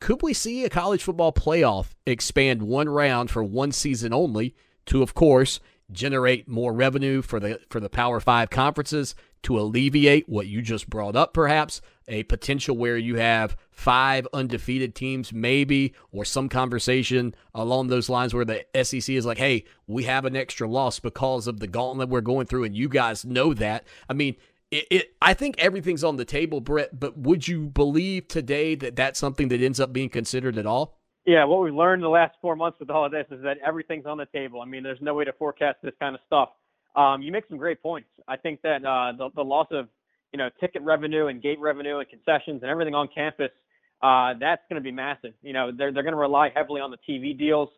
[0.00, 4.54] Could we see a college football playoff expand one round for one season only
[4.86, 5.58] to, of course,
[5.90, 10.90] generate more revenue for the for the Power Five conferences to alleviate what you just
[10.90, 17.34] brought up, perhaps a potential where you have five undefeated teams, maybe, or some conversation
[17.54, 21.46] along those lines where the SEC is like, hey, we have an extra loss because
[21.46, 23.84] of the gauntlet we're going through, and you guys know that.
[24.08, 24.36] I mean,
[24.70, 28.96] it, it, I think everything's on the table, Brett, but would you believe today that
[28.96, 30.98] that's something that ends up being considered at all?
[31.24, 34.06] Yeah, what we've learned the last four months with all of this is that everything's
[34.06, 34.60] on the table.
[34.60, 36.50] I mean, there's no way to forecast this kind of stuff.
[36.94, 38.08] Um, you make some great points.
[38.26, 39.88] I think that uh, the, the loss of
[40.32, 43.50] you know ticket revenue and gate revenue and concessions and everything on campus,
[44.02, 45.34] uh, that's going to be massive.
[45.42, 47.68] You know, they're they're going to rely heavily on the TV deals.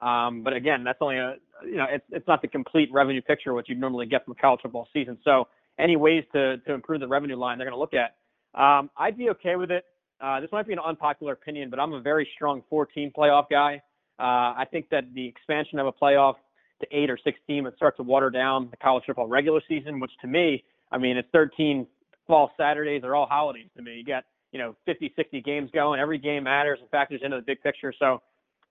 [0.00, 3.52] Um, but again, that's only a you know it's it's not the complete revenue picture
[3.54, 5.18] what you normally get from a college football season.
[5.24, 5.48] So
[5.78, 8.16] any ways to to improve the revenue line, they're going to look at.
[8.60, 9.84] Um, I'd be okay with it.
[10.20, 13.80] Uh, this might be an unpopular opinion, but I'm a very strong 14 playoff guy.
[14.18, 16.34] Uh, I think that the expansion of a playoff
[16.80, 20.10] to eight or 16 would start to water down the college football regular season, which
[20.22, 21.86] to me, I mean, it's 13
[22.26, 23.94] fall Saturdays They're all holidays to me.
[23.94, 26.00] You got, you know, 50, 60 games going.
[26.00, 27.92] Every game matters and factors into the big picture.
[27.98, 28.20] So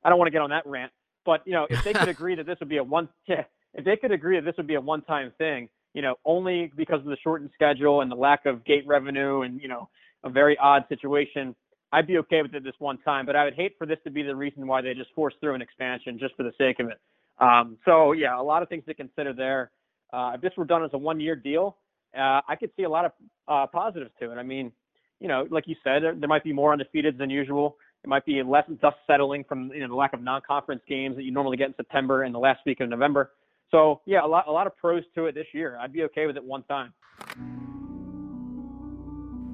[0.03, 0.91] I don't want to get on that rant.
[1.25, 3.95] But, you know, if they could agree that this would be a one, if they
[3.95, 7.05] could agree that this would be a one time thing, you know, only because of
[7.05, 9.89] the shortened schedule and the lack of gate revenue and, you know,
[10.23, 11.55] a very odd situation,
[11.91, 13.25] I'd be okay with it this one time.
[13.25, 15.55] But I would hate for this to be the reason why they just force through
[15.55, 16.99] an expansion just for the sake of it.
[17.39, 19.71] Um, so yeah, a lot of things to consider there.
[20.13, 21.77] Uh, if this were done as a one-year deal,
[22.15, 23.11] uh, I could see a lot of
[23.47, 24.35] uh, positives to it.
[24.35, 24.71] I mean,
[25.19, 27.75] you know, like you said, there, there might be more undefeated than usual.
[28.03, 31.23] It might be less dust settling from you know the lack of non-conference games that
[31.23, 33.31] you normally get in September and the last week of November.
[33.71, 35.77] So yeah, a lot a lot of pros to it this year.
[35.79, 36.93] I'd be okay with it one time.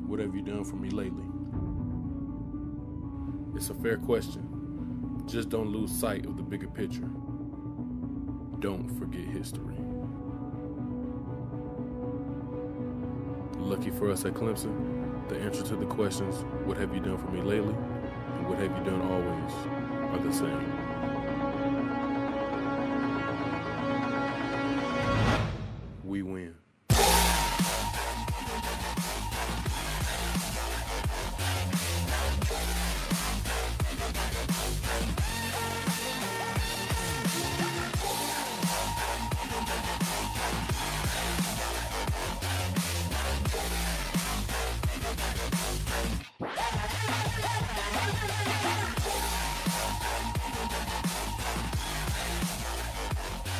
[0.08, 1.26] What have you done for me lately?
[3.56, 5.24] It's a fair question.
[5.26, 7.10] Just don't lose sight of the bigger picture.
[8.60, 9.76] Don't forget history.
[13.58, 17.32] Lucky for us at Clemson, the answer to the questions, What have you done for
[17.32, 17.74] me lately?
[17.74, 19.54] and What have you done always,
[20.12, 20.83] are the same.
[26.14, 26.54] We win.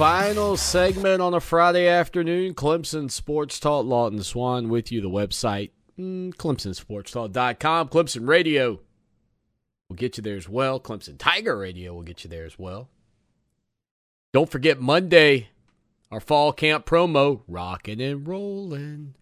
[0.04, 2.56] Final segment on a Friday afternoon.
[2.56, 3.86] Clemson Sports Talk.
[3.86, 5.00] Lawton Swan with you.
[5.00, 7.88] The website, mm, clemsonsportstalk.com.
[7.88, 8.82] Clemson Radio
[9.88, 10.82] will get you there as well.
[10.82, 12.90] Clemson Tiger Radio will get you there as well.
[14.34, 15.48] Don't forget Monday,
[16.12, 19.16] our fall camp promo, rocking and rolling.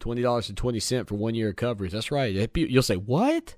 [0.00, 1.92] $20.20 for one year of coverage.
[1.92, 2.50] That's right.
[2.56, 3.54] You'll say, what?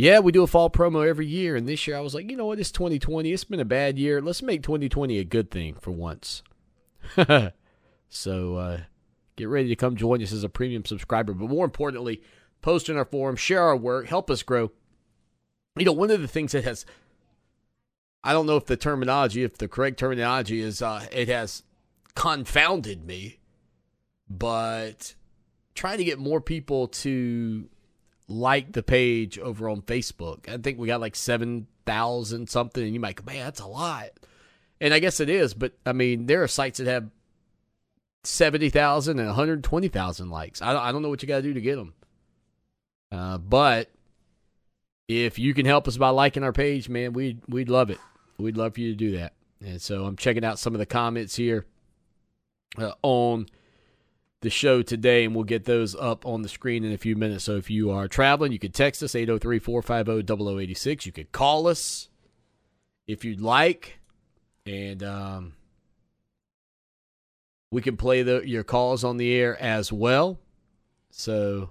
[0.00, 2.34] Yeah, we do a fall promo every year, and this year I was like, you
[2.34, 3.30] know what, it's 2020.
[3.30, 4.22] It's been a bad year.
[4.22, 6.42] Let's make 2020 a good thing for once.
[8.08, 8.80] so uh,
[9.36, 12.22] get ready to come join us as a premium subscriber, but more importantly,
[12.62, 14.70] post in our forum, share our work, help us grow.
[15.76, 16.86] You know, one of the things that has,
[18.24, 21.62] I don't know if the terminology, if the correct terminology is, uh, it has
[22.14, 23.38] confounded me,
[24.30, 25.14] but
[25.74, 27.68] trying to get more people to
[28.30, 30.48] like the page over on Facebook.
[30.48, 34.10] I think we got like 7,000 something, and you might go, man, that's a lot.
[34.80, 37.10] And I guess it is, but I mean, there are sites that have
[38.24, 40.62] 70,000 and 120,000 likes.
[40.62, 41.92] I don't, I don't know what you got to do to get them.
[43.12, 43.90] Uh, but
[45.08, 47.98] if you can help us by liking our page, man, we'd, we'd love it.
[48.38, 49.34] We'd love for you to do that.
[49.60, 51.66] And so I'm checking out some of the comments here
[52.78, 53.46] uh, on
[54.42, 57.44] the show today, and we'll get those up on the screen in a few minutes.
[57.44, 61.06] So if you are traveling, you could text us 803 450 0086.
[61.06, 62.08] You could call us
[63.06, 63.98] if you'd like,
[64.64, 65.52] and um,
[67.70, 70.38] we can play the, your calls on the air as well.
[71.10, 71.70] So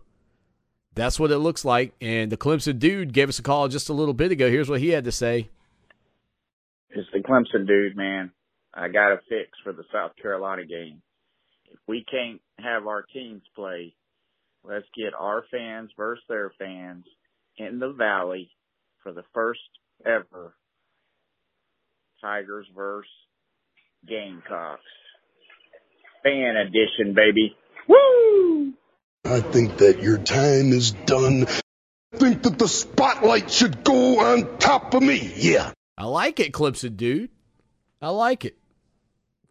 [0.93, 1.93] that's what it looks like.
[2.01, 4.49] And the Clemson dude gave us a call just a little bit ago.
[4.49, 5.49] Here's what he had to say.
[6.91, 8.31] It's the Clemson dude, man.
[8.73, 11.01] I got a fix for the South Carolina game
[11.89, 13.95] we can't have our teams play,
[14.63, 17.03] let's get our fans versus their fans
[17.57, 18.51] in the valley
[19.01, 19.59] for the first
[20.05, 20.53] ever
[22.21, 23.09] Tigers versus
[24.07, 24.83] Gamecocks.
[26.21, 27.55] Fan edition, baby.
[27.87, 28.73] Woo!
[29.25, 31.47] I think that your time is done.
[32.13, 35.33] I think that the spotlight should go on top of me.
[35.37, 35.71] Yeah.
[35.97, 37.31] I like it, Clemson dude.
[37.99, 38.57] I like it.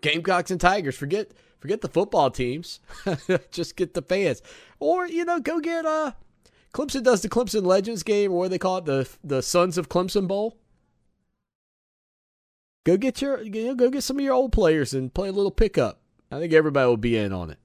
[0.02, 0.96] Gamecocks and Tigers.
[0.96, 2.80] Forget Forget the football teams.
[3.50, 4.42] Just get the fans.
[4.78, 6.12] Or, you know, go get uh
[6.72, 10.28] Clemson does the Clemson Legends game or they call it the the Sons of Clemson
[10.28, 10.56] Bowl.
[12.84, 15.32] Go get your you know, go get some of your old players and play a
[15.32, 16.00] little pickup.
[16.30, 17.58] I think everybody will be in on it.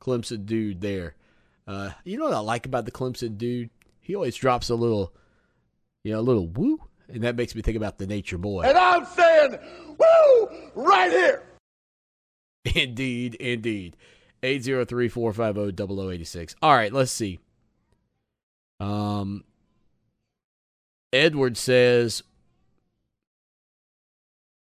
[0.00, 1.14] Clemson dude there.
[1.66, 3.70] Uh, you know what I like about the Clemson dude?
[4.00, 5.14] He always drops a little,
[6.02, 8.62] you know, a little woo, and that makes me think about the Nature Boy.
[8.62, 9.58] And I'm saying
[9.98, 11.42] woo right here.
[12.74, 13.96] Indeed, indeed.
[14.42, 16.56] 803-450-0086.
[16.62, 17.38] All right, let's see.
[18.80, 19.44] Um
[21.12, 22.24] Edward says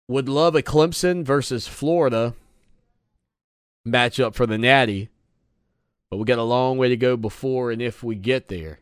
[0.08, 2.34] would love a Clemson versus Florida
[3.86, 5.10] matchup for the Natty,
[6.08, 8.78] but we got a long way to go before and if we get there.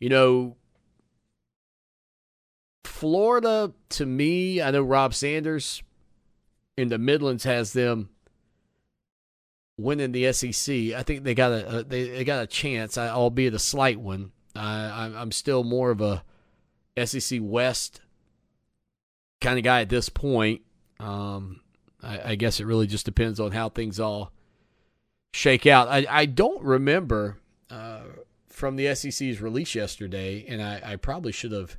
[0.00, 0.56] You know,
[2.84, 5.82] Florida to me, I know Rob Sanders
[6.76, 8.08] in the Midlands has them
[9.76, 10.74] winning the SEC.
[10.92, 14.32] I think they got a, a they, they got a chance, albeit a slight one.
[14.56, 16.22] I, I'm still more of a
[17.04, 18.00] SEC West
[19.40, 20.62] kind of guy at this point.
[21.00, 21.60] Um,
[22.02, 24.32] I, I, guess it really just depends on how things all
[25.32, 25.88] shake out.
[25.88, 27.38] I, I don't remember
[27.68, 28.02] uh,
[28.48, 31.76] from the SEC's release yesterday, and I, I probably should have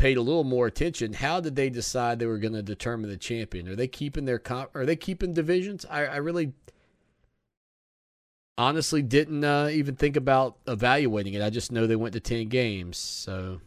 [0.00, 1.12] paid a little more attention.
[1.12, 3.68] How did they decide they were going to determine the champion?
[3.68, 4.74] Are they keeping their comp?
[4.74, 5.84] Are they keeping divisions?
[5.90, 6.54] I, I really,
[8.56, 11.42] honestly, didn't uh, even think about evaluating it.
[11.42, 13.60] I just know they went to ten games, so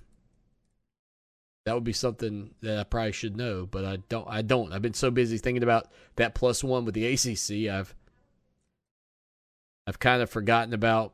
[1.65, 4.27] that would be something that I probably should know, but I don't.
[4.27, 4.73] I don't.
[4.73, 7.71] I've been so busy thinking about that plus one with the ACC.
[7.71, 7.93] I've
[9.85, 11.13] I've kind of forgotten about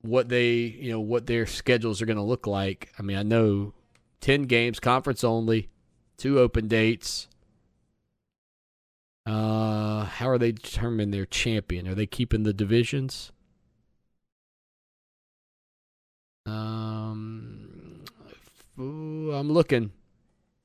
[0.00, 2.92] what they you know what their schedules are going to look like.
[3.00, 3.74] I mean, I know
[4.22, 5.68] ten games, conference only,
[6.16, 7.28] two open dates.
[9.26, 11.86] Uh, how are they determining their champion?
[11.86, 13.30] Are they keeping the divisions?
[16.46, 18.04] Um,
[18.78, 19.92] I'm looking.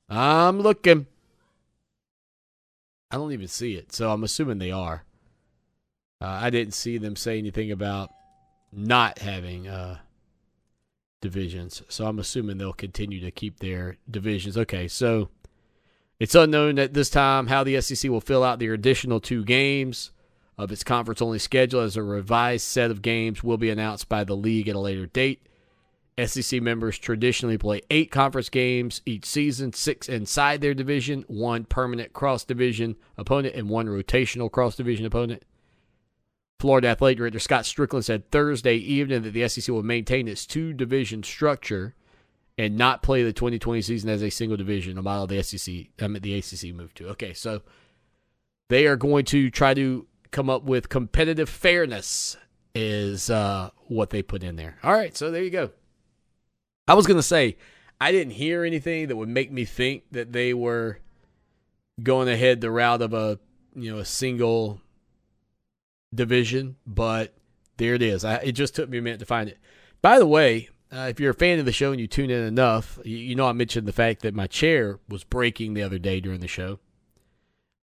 [0.08, 1.06] I'm looking.
[3.10, 5.04] I don't even see it, so I'm assuming they are.
[6.20, 8.10] Uh, I didn't see them say anything about
[8.72, 9.98] not having uh,
[11.20, 14.56] divisions, so I'm assuming they'll continue to keep their divisions.
[14.56, 15.30] Okay, so
[16.20, 20.12] it's unknown at this time how the SEC will fill out their additional two games
[20.56, 24.24] of its conference only schedule, as a revised set of games will be announced by
[24.24, 25.46] the league at a later date.
[26.26, 32.12] SEC members traditionally play eight conference games each season, six inside their division, one permanent
[32.12, 35.44] cross division opponent, and one rotational cross division opponent.
[36.58, 40.72] Florida Athletic Director Scott Stricklin said Thursday evening that the SEC will maintain its two
[40.72, 41.94] division structure
[42.56, 46.08] and not play the 2020 season as a single division, a model the SEC, I
[46.08, 47.08] mean, the ACC moved to.
[47.10, 47.62] Okay, so
[48.68, 52.36] they are going to try to come up with competitive fairness,
[52.74, 54.78] is uh, what they put in there.
[54.82, 55.70] All right, so there you go.
[56.88, 57.56] I was going to say,
[58.00, 60.98] I didn't hear anything that would make me think that they were
[62.02, 63.38] going ahead the route of a
[63.74, 64.80] you know a single
[66.14, 67.34] division, but
[67.76, 68.24] there it is.
[68.24, 69.58] I, it just took me a minute to find it.
[70.02, 72.42] By the way, uh, if you're a fan of the show and you tune in
[72.44, 75.98] enough, you, you, know I mentioned the fact that my chair was breaking the other
[75.98, 76.78] day during the show.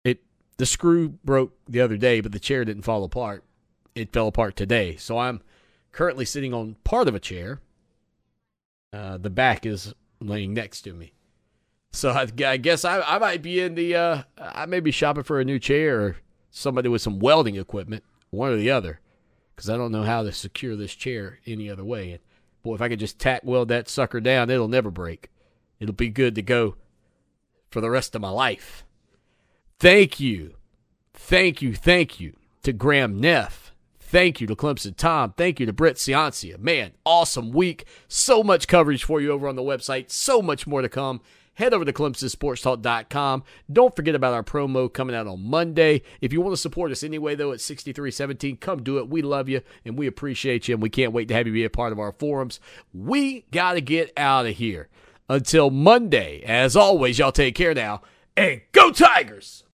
[0.04, 0.22] It
[0.58, 3.44] the screw broke the other day, but the chair didn't fall apart.
[3.94, 4.96] It fell apart today.
[4.96, 5.40] So I'm
[5.92, 7.60] currently sitting on part of a chair.
[8.92, 11.12] Uh, the back is laying next to me.
[11.92, 15.24] So I, I guess I, I might be in the uh, I may be shopping
[15.24, 16.16] for a new chair or
[16.50, 19.00] somebody with some welding equipment, one or the other,
[19.54, 22.12] because I don't know how to secure this chair any other way.
[22.12, 22.20] And
[22.62, 25.30] boy, if I could just tack weld that sucker down, it'll never break.
[25.78, 26.76] It'll be good to go
[27.70, 28.84] for the rest of my life.
[29.78, 30.54] Thank you.
[31.14, 31.74] Thank you.
[31.74, 33.72] Thank you to Graham Neff.
[33.98, 35.34] Thank you to Clemson Tom.
[35.36, 36.58] Thank you to Brett Ciancia.
[36.58, 37.84] Man, awesome week.
[38.08, 40.10] So much coverage for you over on the website.
[40.10, 41.20] So much more to come
[41.54, 43.44] head over to ClemsonSportsTalk.com.
[43.72, 46.02] Don't forget about our promo coming out on Monday.
[46.20, 49.08] If you want to support us anyway, though, at 6317, come do it.
[49.08, 51.64] We love you and we appreciate you, and we can't wait to have you be
[51.64, 52.60] a part of our forums.
[52.92, 54.88] We got to get out of here.
[55.28, 58.02] Until Monday, as always, y'all take care now
[58.36, 59.62] and go Tigers!